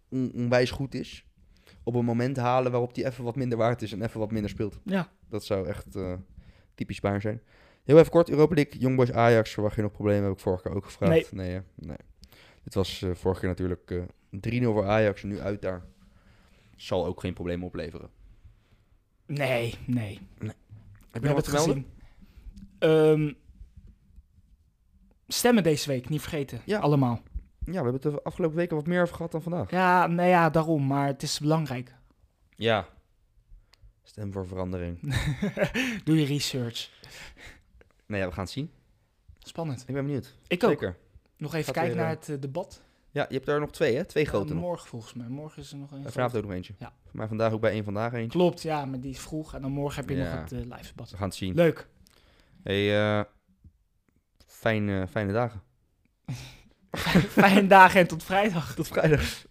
on- 0.10 0.32
onwijs 0.36 0.72
goed 0.72 0.96
is, 0.96 1.26
op 1.84 1.96
een 1.96 2.06
moment 2.06 2.38
halen 2.38 2.72
waarop 2.72 2.96
hij 2.96 3.06
even 3.06 3.24
wat 3.24 3.36
minder 3.36 3.58
waard 3.58 3.82
is 3.82 3.92
en 3.92 4.02
even 4.02 4.20
wat 4.20 4.32
minder 4.32 4.50
speelt. 4.50 4.80
Ja. 4.84 5.12
Dat 5.30 5.44
zou 5.46 5.68
echt 5.68 5.96
eh, 5.96 6.14
typisch 6.76 7.00
Bayern 7.00 7.22
zijn. 7.22 7.42
Heel 7.84 7.98
even 8.00 8.12
kort, 8.12 8.30
Europa 8.30 8.56
League, 8.56 8.80
Youngboys 8.80 9.12
Ajax, 9.12 9.52
verwacht 9.54 9.76
je 9.76 9.82
nog 9.82 9.92
problemen? 9.92 10.24
Heb 10.24 10.34
ik 10.34 10.40
vorige 10.40 10.64
keer 10.64 10.76
ook 10.76 10.86
gevraagd. 10.86 11.32
Nee. 11.32 11.52
hè? 11.52 11.60
nee. 11.76 11.98
Dit 12.64 12.74
was 12.74 13.02
eh, 13.02 13.10
vorige 13.14 13.40
keer 13.40 13.50
natuurlijk 13.50 13.92
eh 13.92 14.62
3-0 14.62 14.64
voor 14.64 14.88
Ajax 14.88 15.24
en 15.24 15.30
nu 15.30 15.40
uit 15.40 15.62
daar. 15.62 15.86
Zal 16.76 17.06
ook 17.06 17.20
geen 17.20 17.34
probleem 17.34 17.64
opleveren. 17.64 18.10
Nee, 19.26 19.74
nee. 19.86 20.20
Heb 21.12 21.22
je 21.22 21.28
nog 21.28 21.34
wat 21.34 21.44
te 21.44 21.52
melden? 21.52 21.86
Stemmen 25.34 25.64
deze 25.64 25.88
week, 25.88 26.10
niet 26.10 26.22
vergeten. 26.22 26.62
Ja. 26.66 26.80
Allemaal. 26.80 27.22
Ja, 27.60 27.72
we 27.72 27.74
hebben 27.74 27.94
het 27.94 28.02
de 28.02 28.24
afgelopen 28.24 28.58
weken 28.58 28.76
wat 28.76 28.88
meer 28.88 29.02
over 29.02 29.16
gehad 29.16 29.32
dan 29.32 29.42
vandaag. 29.42 29.72
Ja, 29.72 30.08
nou 30.08 30.30
ja, 30.30 30.50
daarom. 30.50 30.88
Maar 30.88 31.08
het 31.08 31.24
is 31.24 31.40
belangrijk. 31.40 31.94
Ja. 32.56 32.88
Stem 34.04 34.32
voor 34.32 34.48
verandering. 34.48 35.00
Doe 36.06 36.20
je 36.20 36.26
research. 36.26 36.90
Nee, 38.06 38.20
ja, 38.20 38.28
we 38.28 38.34
gaan 38.34 38.44
het 38.44 38.54
zien. 38.54 38.72
Spannend. 39.40 39.84
Ik 39.88 39.94
ben 39.94 40.06
benieuwd. 40.06 40.36
Ik 40.48 40.64
ook. 40.64 40.70
Zeker. 40.70 40.98
Nog 41.38 41.54
even 41.54 41.66
Gaat 41.66 41.74
kijken 41.74 41.94
weer, 41.94 42.02
naar 42.04 42.12
eh, 42.14 42.20
het 42.20 42.30
eh, 42.30 42.42
debat. 42.42 42.82
Ja, 43.12 43.26
je 43.30 43.36
hebt 43.36 43.48
er 43.48 43.60
nog 43.60 43.72
twee, 43.72 43.96
hè? 43.96 44.06
Twee 44.06 44.24
Ja, 44.24 44.30
grote 44.30 44.54
nog. 44.54 44.62
morgen 44.62 44.88
volgens 44.88 45.14
mij. 45.14 45.28
Morgen 45.28 45.62
is 45.62 45.72
er 45.72 45.78
nog 45.78 45.92
een. 45.92 46.06
En 46.06 46.12
vanavond 46.12 46.38
ook 46.38 46.44
nog 46.48 46.54
eentje. 46.58 46.74
Ja. 46.78 46.94
Voor 47.04 47.18
mij 47.18 47.28
vandaag 47.28 47.52
ook 47.52 47.62
bij 47.62 47.72
één 47.72 47.84
vandaag 47.84 48.14
eentje. 48.14 48.40
Klopt, 48.40 48.62
ja, 48.62 48.86
maar 48.86 49.00
die 49.00 49.12
is 49.12 49.20
vroeg. 49.20 49.54
En 49.54 49.62
dan 49.62 49.72
morgen 49.72 50.00
heb 50.02 50.10
je 50.10 50.16
Ja. 50.16 50.34
nog 50.34 50.42
het 50.44 50.52
eh, 50.52 50.60
live 50.60 50.88
debat. 50.90 51.10
We 51.12 51.18
gaan 51.18 51.28
het 51.28 51.38
zien. 51.38 51.54
Leuk. 51.56 51.88
Hey, 52.64 53.18
eh, 53.20 53.24
fijne, 54.60 55.08
fijne 55.08 55.34
dagen. 55.34 55.62
Fijne 57.42 57.68
dagen 57.68 58.00
en 58.00 58.08
tot 58.08 58.24
vrijdag. 58.24 58.74
Tot 58.74 58.88
vrijdag. 58.88 59.48